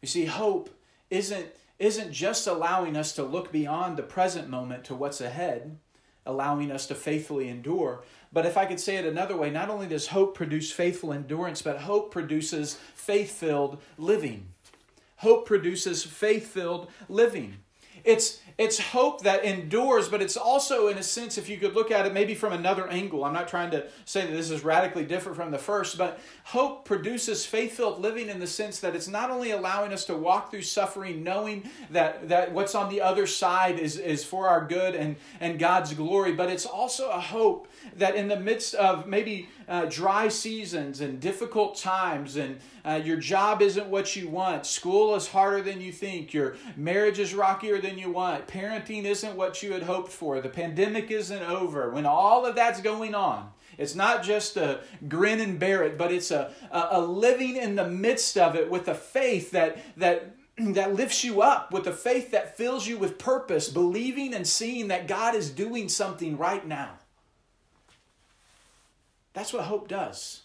You 0.00 0.08
see, 0.08 0.24
hope 0.24 0.70
isn't, 1.10 1.46
isn't 1.78 2.12
just 2.12 2.46
allowing 2.46 2.96
us 2.96 3.12
to 3.14 3.22
look 3.22 3.52
beyond 3.52 3.96
the 3.96 4.02
present 4.02 4.48
moment 4.48 4.84
to 4.84 4.94
what's 4.94 5.20
ahead, 5.20 5.78
allowing 6.26 6.70
us 6.70 6.86
to 6.86 6.94
faithfully 6.94 7.48
endure. 7.48 8.04
But 8.32 8.46
if 8.46 8.56
I 8.56 8.66
could 8.66 8.80
say 8.80 8.96
it 8.96 9.04
another 9.04 9.36
way, 9.36 9.50
not 9.50 9.70
only 9.70 9.86
does 9.86 10.08
hope 10.08 10.34
produce 10.34 10.70
faithful 10.70 11.12
endurance, 11.12 11.62
but 11.62 11.78
hope 11.78 12.10
produces 12.10 12.74
faith 12.94 13.32
filled 13.32 13.80
living. 13.98 14.48
Hope 15.16 15.46
produces 15.46 16.04
faith 16.04 16.46
filled 16.46 16.90
living. 17.08 17.56
It's, 18.04 18.40
it's 18.58 18.78
hope 18.78 19.22
that 19.22 19.44
endures, 19.44 20.08
but 20.08 20.22
it's 20.22 20.36
also, 20.36 20.88
in 20.88 20.98
a 20.98 21.02
sense, 21.02 21.38
if 21.38 21.48
you 21.48 21.56
could 21.58 21.74
look 21.74 21.90
at 21.90 22.06
it 22.06 22.12
maybe 22.12 22.34
from 22.34 22.52
another 22.52 22.88
angle. 22.88 23.24
I'm 23.24 23.32
not 23.32 23.48
trying 23.48 23.70
to 23.72 23.86
say 24.04 24.26
that 24.26 24.32
this 24.32 24.50
is 24.50 24.64
radically 24.64 25.04
different 25.04 25.36
from 25.36 25.50
the 25.50 25.58
first, 25.58 25.98
but 25.98 26.20
hope 26.44 26.84
produces 26.84 27.46
faith 27.46 27.72
filled 27.72 28.00
living 28.00 28.28
in 28.28 28.40
the 28.40 28.46
sense 28.46 28.80
that 28.80 28.94
it's 28.94 29.08
not 29.08 29.30
only 29.30 29.50
allowing 29.50 29.92
us 29.92 30.04
to 30.06 30.16
walk 30.16 30.50
through 30.50 30.62
suffering 30.62 31.22
knowing 31.22 31.68
that, 31.90 32.28
that 32.28 32.52
what's 32.52 32.74
on 32.74 32.88
the 32.90 33.00
other 33.00 33.26
side 33.26 33.78
is, 33.78 33.96
is 33.98 34.24
for 34.24 34.48
our 34.48 34.66
good 34.66 34.94
and, 34.94 35.16
and 35.40 35.58
God's 35.58 35.94
glory, 35.94 36.32
but 36.32 36.50
it's 36.50 36.66
also 36.66 37.10
a 37.10 37.20
hope 37.20 37.68
that 37.96 38.14
in 38.14 38.28
the 38.28 38.38
midst 38.38 38.74
of 38.74 39.06
maybe 39.06 39.48
uh, 39.68 39.86
dry 39.86 40.28
seasons 40.28 41.00
and 41.00 41.20
difficult 41.20 41.76
times, 41.76 42.36
and 42.36 42.58
uh, 42.84 43.00
your 43.02 43.16
job 43.16 43.62
isn't 43.62 43.86
what 43.86 44.16
you 44.16 44.28
want, 44.28 44.66
school 44.66 45.14
is 45.14 45.28
harder 45.28 45.62
than 45.62 45.80
you 45.80 45.92
think, 45.92 46.34
your 46.34 46.56
marriage 46.76 47.18
is 47.18 47.34
rockier 47.34 47.80
than 47.80 47.96
you 47.96 48.10
want, 48.10 48.39
parenting 48.48 49.04
isn't 49.04 49.36
what 49.36 49.62
you 49.62 49.72
had 49.72 49.82
hoped 49.82 50.12
for, 50.12 50.40
the 50.40 50.48
pandemic 50.48 51.10
isn't 51.10 51.42
over, 51.42 51.90
when 51.90 52.06
all 52.06 52.46
of 52.46 52.54
that's 52.54 52.80
going 52.80 53.14
on, 53.14 53.50
it's 53.78 53.94
not 53.94 54.22
just 54.22 54.56
a 54.56 54.80
grin 55.08 55.40
and 55.40 55.58
bear 55.58 55.82
it, 55.82 55.96
but 55.96 56.12
it's 56.12 56.30
a, 56.30 56.52
a, 56.70 56.88
a 56.92 57.00
living 57.00 57.56
in 57.56 57.76
the 57.76 57.88
midst 57.88 58.36
of 58.36 58.54
it 58.54 58.70
with 58.70 58.88
a 58.88 58.94
faith 58.94 59.52
that, 59.52 59.78
that 59.96 60.34
that 60.74 60.94
lifts 60.94 61.24
you 61.24 61.42
up 61.42 61.72
with 61.72 61.86
a 61.86 61.92
faith 61.92 62.30
that 62.32 62.56
fills 62.56 62.86
you 62.86 62.98
with 62.98 63.18
purpose, 63.18 63.68
believing 63.68 64.34
and 64.34 64.46
seeing 64.46 64.88
that 64.88 65.08
God 65.08 65.34
is 65.34 65.50
doing 65.50 65.88
something 65.88 66.36
right 66.36 66.66
now. 66.66 66.98
That's 69.32 69.52
what 69.52 69.64
hope 69.64 69.88
does. 69.88 70.42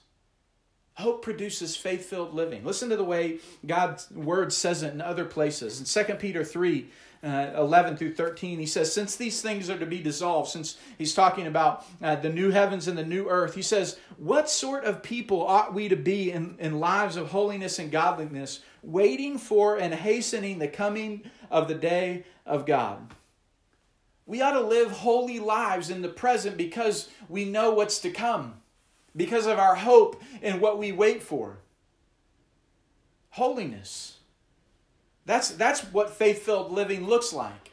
Hope 0.96 1.22
produces 1.22 1.76
faith 1.76 2.06
filled 2.06 2.34
living. 2.34 2.64
Listen 2.64 2.90
to 2.90 2.96
the 2.96 3.04
way 3.04 3.40
God's 3.66 4.10
word 4.12 4.54
says 4.54 4.82
it 4.82 4.94
in 4.94 5.02
other 5.02 5.26
places. 5.26 5.80
In 5.80 6.06
2 6.06 6.14
Peter 6.16 6.44
3 6.44 6.88
uh, 7.24 7.52
11 7.56 7.98
through 7.98 8.14
13, 8.14 8.60
he 8.60 8.66
says, 8.66 8.94
Since 8.94 9.16
these 9.16 9.42
things 9.42 9.70
are 9.70 9.80
to 9.80 9.86
be 9.86 10.02
dissolved, 10.02 10.50
since 10.50 10.78
he's 10.98 11.14
talking 11.14 11.48
about 11.48 11.86
uh, 12.02 12.16
the 12.16 12.30
new 12.30 12.52
heavens 12.52 12.88
and 12.88 12.98
the 12.98 13.06
new 13.06 13.28
earth, 13.28 13.56
he 13.56 13.62
says, 13.62 13.98
What 14.18 14.50
sort 14.50 14.84
of 14.84 15.04
people 15.04 15.42
ought 15.46 15.74
we 15.74 15.90
to 15.90 15.96
be 15.96 16.32
in, 16.32 16.56
in 16.60 16.80
lives 16.80 17.16
of 17.16 17.32
holiness 17.32 17.80
and 17.80 17.92
godliness, 17.92 18.62
waiting 18.84 19.38
for 19.38 19.78
and 19.78 19.94
hastening 19.94 20.60
the 20.60 20.68
coming 20.68 21.24
of 21.50 21.68
the 21.68 21.76
day 21.76 22.26
of 22.46 22.66
God? 22.66 23.14
We 24.26 24.42
ought 24.42 24.54
to 24.54 24.62
live 24.62 24.92
holy 24.92 25.40
lives 25.40 25.90
in 25.90 26.02
the 26.02 26.10
present 26.10 26.58
because 26.58 27.10
we 27.30 27.46
know 27.46 27.72
what's 27.72 28.00
to 28.00 28.10
come 28.10 28.56
because 29.16 29.46
of 29.46 29.60
our 29.60 29.76
hope 29.76 30.22
in 30.42 30.60
what 30.60 30.78
we 30.78 30.92
wait 30.92 31.24
for. 31.24 31.60
Holiness. 33.32 34.15
That's, 35.26 35.50
that's 35.50 35.82
what 35.82 36.12
faith 36.12 36.44
filled 36.44 36.72
living 36.72 37.08
looks 37.08 37.34
like. 37.34 37.72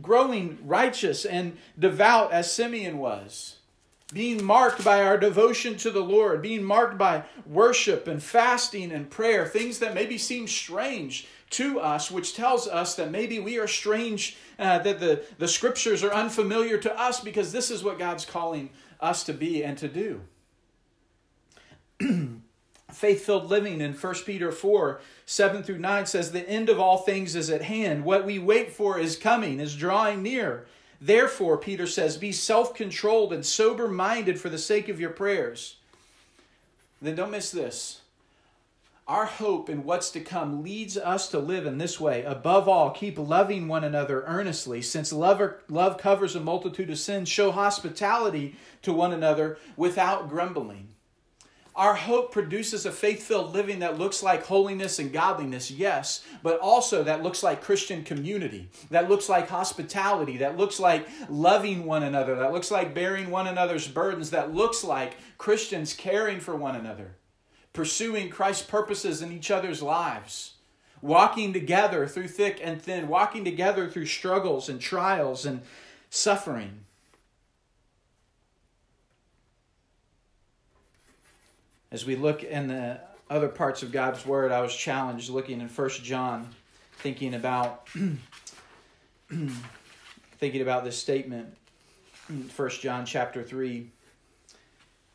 Growing 0.00 0.58
righteous 0.64 1.24
and 1.24 1.56
devout 1.78 2.32
as 2.32 2.52
Simeon 2.52 2.98
was. 2.98 3.56
Being 4.12 4.44
marked 4.44 4.84
by 4.84 5.04
our 5.04 5.16
devotion 5.16 5.76
to 5.78 5.90
the 5.90 6.02
Lord. 6.02 6.42
Being 6.42 6.64
marked 6.64 6.98
by 6.98 7.24
worship 7.46 8.08
and 8.08 8.22
fasting 8.22 8.92
and 8.92 9.08
prayer. 9.08 9.46
Things 9.46 9.78
that 9.78 9.94
maybe 9.94 10.18
seem 10.18 10.46
strange 10.48 11.26
to 11.50 11.80
us, 11.80 12.10
which 12.10 12.34
tells 12.34 12.68
us 12.68 12.94
that 12.96 13.10
maybe 13.10 13.38
we 13.38 13.58
are 13.58 13.66
strange, 13.66 14.36
uh, 14.58 14.78
that 14.80 15.00
the, 15.00 15.24
the 15.38 15.48
scriptures 15.48 16.04
are 16.04 16.12
unfamiliar 16.12 16.78
to 16.78 16.98
us 16.98 17.20
because 17.20 17.52
this 17.52 17.70
is 17.70 17.82
what 17.82 17.98
God's 17.98 18.24
calling 18.24 18.70
us 19.00 19.24
to 19.24 19.32
be 19.32 19.64
and 19.64 19.78
to 19.78 19.88
do. 19.88 20.20
faith 22.90 23.24
filled 23.24 23.48
living 23.48 23.80
in 23.80 23.94
1 23.94 24.14
Peter 24.26 24.52
4 24.52 25.00
7 25.26 25.62
through 25.62 25.78
9 25.78 26.06
says, 26.06 26.32
The 26.32 26.48
end 26.48 26.68
of 26.68 26.80
all 26.80 26.98
things 26.98 27.36
is 27.36 27.50
at 27.50 27.62
hand. 27.62 28.04
What 28.04 28.24
we 28.24 28.38
wait 28.38 28.72
for 28.72 28.98
is 28.98 29.16
coming, 29.16 29.60
is 29.60 29.76
drawing 29.76 30.22
near. 30.22 30.66
Therefore, 31.00 31.56
Peter 31.56 31.86
says, 31.86 32.16
Be 32.16 32.32
self 32.32 32.74
controlled 32.74 33.32
and 33.32 33.44
sober 33.44 33.88
minded 33.88 34.38
for 34.38 34.48
the 34.48 34.58
sake 34.58 34.88
of 34.88 35.00
your 35.00 35.10
prayers. 35.10 35.76
Then 37.00 37.14
don't 37.14 37.30
miss 37.30 37.50
this. 37.50 38.00
Our 39.08 39.24
hope 39.24 39.68
in 39.68 39.82
what's 39.82 40.10
to 40.12 40.20
come 40.20 40.62
leads 40.62 40.96
us 40.96 41.28
to 41.30 41.40
live 41.40 41.66
in 41.66 41.78
this 41.78 41.98
way. 41.98 42.22
Above 42.22 42.68
all, 42.68 42.90
keep 42.90 43.18
loving 43.18 43.66
one 43.66 43.82
another 43.82 44.22
earnestly, 44.24 44.82
since 44.82 45.12
love, 45.12 45.42
love 45.68 45.98
covers 45.98 46.36
a 46.36 46.40
multitude 46.40 46.90
of 46.90 46.98
sins. 46.98 47.28
Show 47.28 47.50
hospitality 47.50 48.54
to 48.82 48.92
one 48.92 49.12
another 49.12 49.58
without 49.76 50.28
grumbling. 50.28 50.88
Our 51.80 51.94
hope 51.94 52.30
produces 52.30 52.84
a 52.84 52.92
faith 52.92 53.22
filled 53.22 53.54
living 53.54 53.78
that 53.78 53.98
looks 53.98 54.22
like 54.22 54.44
holiness 54.44 54.98
and 54.98 55.10
godliness, 55.10 55.70
yes, 55.70 56.22
but 56.42 56.60
also 56.60 57.02
that 57.04 57.22
looks 57.22 57.42
like 57.42 57.62
Christian 57.62 58.04
community, 58.04 58.68
that 58.90 59.08
looks 59.08 59.30
like 59.30 59.48
hospitality, 59.48 60.36
that 60.36 60.58
looks 60.58 60.78
like 60.78 61.08
loving 61.30 61.86
one 61.86 62.02
another, 62.02 62.34
that 62.34 62.52
looks 62.52 62.70
like 62.70 62.94
bearing 62.94 63.30
one 63.30 63.46
another's 63.46 63.88
burdens, 63.88 64.28
that 64.28 64.54
looks 64.54 64.84
like 64.84 65.16
Christians 65.38 65.94
caring 65.94 66.38
for 66.38 66.54
one 66.54 66.76
another, 66.76 67.16
pursuing 67.72 68.28
Christ's 68.28 68.66
purposes 68.66 69.22
in 69.22 69.32
each 69.32 69.50
other's 69.50 69.80
lives, 69.80 70.56
walking 71.00 71.54
together 71.54 72.06
through 72.06 72.28
thick 72.28 72.60
and 72.62 72.82
thin, 72.82 73.08
walking 73.08 73.42
together 73.42 73.88
through 73.88 74.04
struggles 74.04 74.68
and 74.68 74.82
trials 74.82 75.46
and 75.46 75.62
suffering. 76.10 76.84
As 81.92 82.06
we 82.06 82.14
look 82.14 82.44
in 82.44 82.68
the 82.68 83.00
other 83.28 83.48
parts 83.48 83.82
of 83.82 83.90
God's 83.90 84.24
Word, 84.24 84.52
I 84.52 84.60
was 84.60 84.74
challenged 84.74 85.28
looking 85.28 85.60
in 85.60 85.68
First 85.68 86.04
John, 86.04 86.48
thinking 86.98 87.34
about 87.34 87.88
thinking 90.38 90.62
about 90.62 90.84
this 90.84 90.96
statement. 90.96 91.56
First 92.48 92.80
John 92.80 93.04
chapter 93.04 93.42
three. 93.42 93.90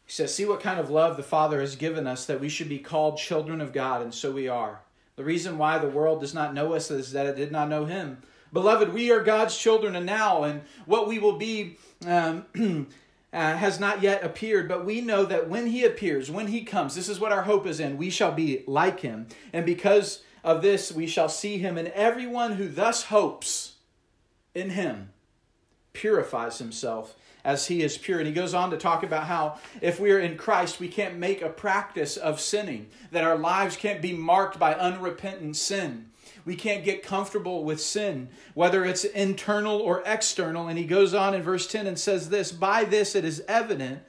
He 0.05 0.11
says, 0.11 0.35
See 0.35 0.45
what 0.45 0.59
kind 0.59 0.79
of 0.79 0.89
love 0.89 1.15
the 1.15 1.23
Father 1.23 1.61
has 1.61 1.77
given 1.77 2.07
us 2.07 2.25
that 2.25 2.41
we 2.41 2.49
should 2.49 2.67
be 2.67 2.79
called 2.79 3.17
children 3.17 3.61
of 3.61 3.71
God, 3.71 4.01
and 4.01 4.13
so 4.13 4.31
we 4.31 4.49
are. 4.49 4.81
The 5.15 5.23
reason 5.23 5.57
why 5.57 5.77
the 5.77 5.87
world 5.87 6.19
does 6.19 6.33
not 6.33 6.53
know 6.53 6.73
us 6.73 6.91
is 6.91 7.13
that 7.13 7.25
it 7.25 7.37
did 7.37 7.53
not 7.53 7.69
know 7.69 7.85
Him. 7.85 8.21
Beloved, 8.51 8.93
we 8.93 9.11
are 9.11 9.23
God's 9.23 9.57
children, 9.57 9.95
and 9.95 10.05
now, 10.05 10.43
and 10.43 10.61
what 10.85 11.07
we 11.07 11.19
will 11.19 11.37
be 11.37 11.77
um, 12.05 12.45
uh, 13.35 13.57
has 13.57 13.81
not 13.81 14.01
yet 14.01 14.23
appeared, 14.23 14.69
but 14.69 14.85
we 14.85 15.01
know 15.01 15.25
that 15.25 15.49
when 15.49 15.67
he 15.67 15.83
appears, 15.83 16.31
when 16.31 16.47
he 16.47 16.63
comes, 16.63 16.95
this 16.95 17.09
is 17.09 17.19
what 17.19 17.33
our 17.33 17.43
hope 17.43 17.67
is 17.67 17.81
in, 17.81 17.97
we 17.97 18.09
shall 18.09 18.31
be 18.31 18.63
like 18.65 19.01
him. 19.01 19.27
And 19.51 19.65
because 19.65 20.23
of 20.41 20.61
this, 20.61 20.89
we 20.89 21.05
shall 21.05 21.27
see 21.27 21.57
him, 21.57 21.77
and 21.77 21.89
everyone 21.89 22.53
who 22.53 22.69
thus 22.69 23.03
hopes 23.03 23.73
in 24.53 24.69
him 24.69 25.09
purifies 25.91 26.59
himself 26.59 27.15
as 27.43 27.67
he 27.67 27.83
is 27.83 27.97
pure. 27.97 28.19
And 28.19 28.27
he 28.27 28.33
goes 28.33 28.53
on 28.53 28.71
to 28.71 28.77
talk 28.77 29.03
about 29.03 29.25
how 29.25 29.59
if 29.81 29.99
we 29.99 30.11
are 30.11 30.19
in 30.19 30.37
Christ, 30.37 30.79
we 30.79 30.87
can't 30.87 31.17
make 31.17 31.41
a 31.41 31.49
practice 31.49 32.15
of 32.15 32.39
sinning, 32.39 32.87
that 33.11 33.25
our 33.25 33.37
lives 33.37 33.75
can't 33.75 34.01
be 34.01 34.13
marked 34.13 34.57
by 34.57 34.73
unrepentant 34.73 35.57
sin. 35.57 36.09
We 36.45 36.55
can't 36.55 36.85
get 36.85 37.01
comfortable 37.01 37.63
with 37.63 37.81
sin, 37.81 38.29
whether 38.53 38.85
it's 38.85 39.03
internal 39.03 39.79
or 39.79 40.03
external. 40.05 40.67
And 40.67 40.77
he 40.77 40.85
goes 40.85 41.15
on 41.15 41.33
in 41.33 41.41
verse 41.41 41.65
10 41.65 41.87
and 41.87 41.97
says 41.97 42.29
this 42.29 42.51
By 42.51 42.83
this 42.83 43.15
it 43.15 43.25
is 43.25 43.43
evident 43.47 44.03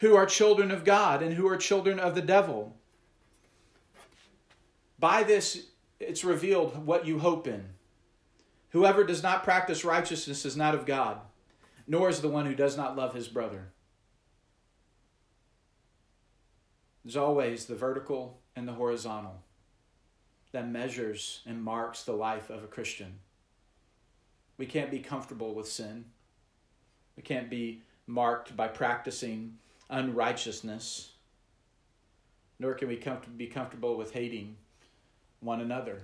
who 0.00 0.16
are 0.16 0.24
children 0.24 0.70
of 0.70 0.84
God 0.84 1.22
and 1.22 1.34
who 1.34 1.46
are 1.46 1.56
children 1.58 2.00
of 2.00 2.14
the 2.14 2.22
devil. 2.22 2.74
By 4.98 5.22
this 5.22 5.66
it's 6.00 6.24
revealed 6.24 6.86
what 6.86 7.06
you 7.06 7.18
hope 7.18 7.46
in. 7.46 7.64
Whoever 8.70 9.04
does 9.04 9.22
not 9.22 9.44
practice 9.44 9.84
righteousness 9.84 10.46
is 10.46 10.56
not 10.56 10.74
of 10.74 10.86
God, 10.86 11.20
nor 11.86 12.08
is 12.08 12.22
the 12.22 12.28
one 12.30 12.46
who 12.46 12.54
does 12.54 12.74
not 12.74 12.96
love 12.96 13.14
his 13.14 13.28
brother. 13.28 13.68
There's 17.04 17.16
always 17.16 17.66
the 17.66 17.74
vertical 17.74 18.40
and 18.56 18.66
the 18.66 18.72
horizontal 18.72 19.42
that 20.52 20.68
measures 20.68 21.40
and 21.46 21.62
marks 21.62 22.02
the 22.02 22.12
life 22.12 22.50
of 22.50 22.62
a 22.62 22.66
Christian. 22.66 23.18
We 24.58 24.66
can't 24.66 24.90
be 24.90 25.00
comfortable 25.00 25.54
with 25.54 25.66
sin. 25.68 26.04
We 27.16 27.22
can't 27.22 27.50
be 27.50 27.82
marked 28.06 28.56
by 28.56 28.68
practicing 28.68 29.58
unrighteousness, 29.90 31.12
nor 32.58 32.74
can 32.74 32.88
we 32.88 33.02
be 33.36 33.46
comfortable 33.46 33.96
with 33.96 34.12
hating 34.12 34.56
one 35.40 35.60
another. 35.60 36.02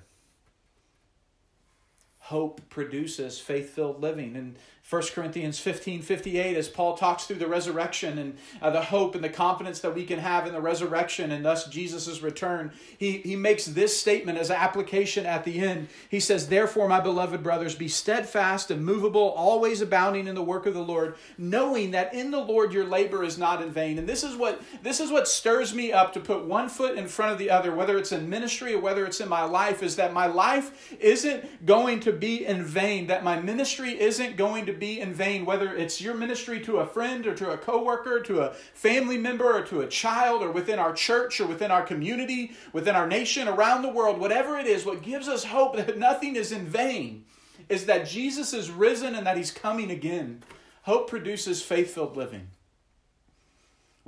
hope 2.28 2.60
produces 2.68 3.38
faith 3.38 3.70
filled 3.70 4.02
living. 4.02 4.36
And 4.36 4.58
1 4.88 5.02
Corinthians 5.14 5.58
15 5.58 6.00
58, 6.00 6.56
as 6.56 6.68
Paul 6.68 6.96
talks 6.96 7.24
through 7.24 7.36
the 7.36 7.46
resurrection 7.46 8.16
and 8.16 8.38
uh, 8.62 8.70
the 8.70 8.80
hope 8.80 9.14
and 9.14 9.22
the 9.22 9.28
confidence 9.28 9.80
that 9.80 9.94
we 9.94 10.06
can 10.06 10.18
have 10.18 10.46
in 10.46 10.54
the 10.54 10.62
resurrection 10.62 11.30
and 11.30 11.44
thus 11.44 11.66
Jesus' 11.66 12.22
return, 12.22 12.72
he, 12.96 13.18
he 13.18 13.36
makes 13.36 13.66
this 13.66 14.00
statement 14.00 14.38
as 14.38 14.50
application 14.50 15.26
at 15.26 15.44
the 15.44 15.60
end. 15.60 15.88
He 16.08 16.20
says, 16.20 16.48
Therefore, 16.48 16.88
my 16.88 17.00
beloved 17.00 17.42
brothers, 17.42 17.74
be 17.74 17.88
steadfast, 17.88 18.70
and 18.70 18.80
immovable, 18.80 19.28
always 19.28 19.82
abounding 19.82 20.26
in 20.26 20.34
the 20.34 20.42
work 20.42 20.64
of 20.64 20.72
the 20.72 20.80
Lord, 20.80 21.16
knowing 21.36 21.90
that 21.90 22.14
in 22.14 22.30
the 22.30 22.40
Lord 22.40 22.72
your 22.72 22.86
labor 22.86 23.22
is 23.22 23.36
not 23.36 23.60
in 23.60 23.70
vain. 23.70 23.98
And 23.98 24.08
this 24.08 24.24
is 24.24 24.36
what 24.36 24.62
this 24.82 25.00
is 25.00 25.10
what 25.10 25.28
stirs 25.28 25.74
me 25.74 25.92
up 25.92 26.14
to 26.14 26.20
put 26.20 26.44
one 26.44 26.70
foot 26.70 26.96
in 26.96 27.08
front 27.08 27.32
of 27.32 27.38
the 27.38 27.50
other, 27.50 27.74
whether 27.74 27.98
it's 27.98 28.12
in 28.12 28.30
ministry 28.30 28.72
or 28.72 28.80
whether 28.80 29.04
it's 29.04 29.20
in 29.20 29.28
my 29.28 29.44
life, 29.44 29.82
is 29.82 29.96
that 29.96 30.14
my 30.14 30.26
life 30.26 30.96
isn't 30.98 31.66
going 31.66 32.00
to 32.00 32.12
be 32.12 32.46
in 32.46 32.64
vain, 32.64 33.08
that 33.08 33.22
my 33.22 33.38
ministry 33.38 34.00
isn't 34.00 34.38
going 34.38 34.64
to 34.64 34.77
be 34.78 35.00
in 35.00 35.12
vain, 35.12 35.44
whether 35.44 35.74
it's 35.74 36.00
your 36.00 36.14
ministry 36.14 36.60
to 36.60 36.78
a 36.78 36.86
friend 36.86 37.26
or 37.26 37.34
to 37.34 37.50
a 37.50 37.58
coworker, 37.58 38.20
to 38.20 38.40
a 38.40 38.54
family 38.74 39.18
member 39.18 39.52
or 39.52 39.62
to 39.62 39.80
a 39.80 39.88
child 39.88 40.42
or 40.42 40.50
within 40.50 40.78
our 40.78 40.92
church 40.92 41.40
or 41.40 41.46
within 41.46 41.70
our 41.70 41.82
community, 41.82 42.52
within 42.72 42.94
our 42.94 43.06
nation, 43.06 43.48
around 43.48 43.82
the 43.82 43.88
world, 43.88 44.18
whatever 44.18 44.56
it 44.56 44.66
is, 44.66 44.84
what 44.84 45.02
gives 45.02 45.28
us 45.28 45.44
hope 45.44 45.76
that 45.76 45.98
nothing 45.98 46.36
is 46.36 46.52
in 46.52 46.66
vain 46.66 47.24
is 47.68 47.86
that 47.86 48.08
Jesus 48.08 48.54
is 48.54 48.70
risen 48.70 49.14
and 49.14 49.26
that 49.26 49.36
he's 49.36 49.50
coming 49.50 49.90
again. 49.90 50.42
Hope 50.82 51.08
produces 51.08 51.62
faith 51.62 51.94
filled 51.94 52.16
living 52.16 52.48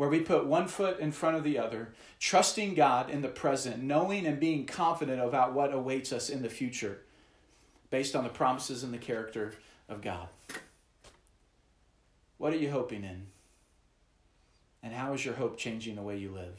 where 0.01 0.09
we 0.09 0.19
put 0.19 0.47
one 0.47 0.67
foot 0.67 0.99
in 0.99 1.13
front 1.13 1.37
of 1.37 1.45
the 1.45 1.59
other, 1.59 1.93
trusting 2.19 2.73
God 2.73 3.11
in 3.11 3.21
the 3.21 3.29
present, 3.29 3.83
knowing 3.83 4.27
and 4.27 4.41
being 4.41 4.65
confident 4.65 5.21
about 5.21 5.53
what 5.53 5.75
awaits 5.75 6.11
us 6.11 6.31
in 6.31 6.41
the 6.41 6.49
future 6.49 7.03
based 7.91 8.17
on 8.17 8.25
the 8.25 8.31
promises 8.31 8.83
and 8.83 8.95
the 8.95 8.99
character 8.99 9.53
of 9.91 10.01
God. 10.01 10.29
What 12.41 12.55
are 12.55 12.57
you 12.57 12.71
hoping 12.71 13.05
in? 13.05 13.27
And 14.83 14.95
how 14.95 15.13
is 15.13 15.27
your 15.27 15.35
hope 15.35 15.59
changing 15.59 15.97
the 15.97 16.01
way 16.01 16.17
you 16.17 16.31
live? 16.31 16.59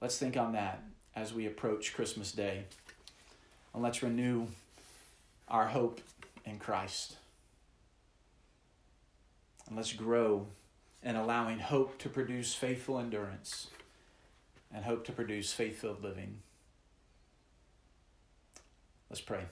Let's 0.00 0.16
think 0.16 0.38
on 0.38 0.52
that 0.52 0.82
as 1.14 1.34
we 1.34 1.46
approach 1.46 1.92
Christmas 1.92 2.32
Day. 2.32 2.62
And 3.74 3.82
let's 3.82 4.02
renew 4.02 4.46
our 5.46 5.66
hope 5.66 6.00
in 6.46 6.58
Christ. 6.58 7.16
And 9.66 9.76
let's 9.76 9.92
grow 9.92 10.46
in 11.02 11.14
allowing 11.14 11.58
hope 11.58 11.98
to 11.98 12.08
produce 12.08 12.54
faithful 12.54 12.98
endurance 12.98 13.66
and 14.72 14.86
hope 14.86 15.04
to 15.04 15.12
produce 15.12 15.52
faith 15.52 15.82
filled 15.82 16.02
living. 16.02 16.38
Let's 19.10 19.20
pray. 19.20 19.48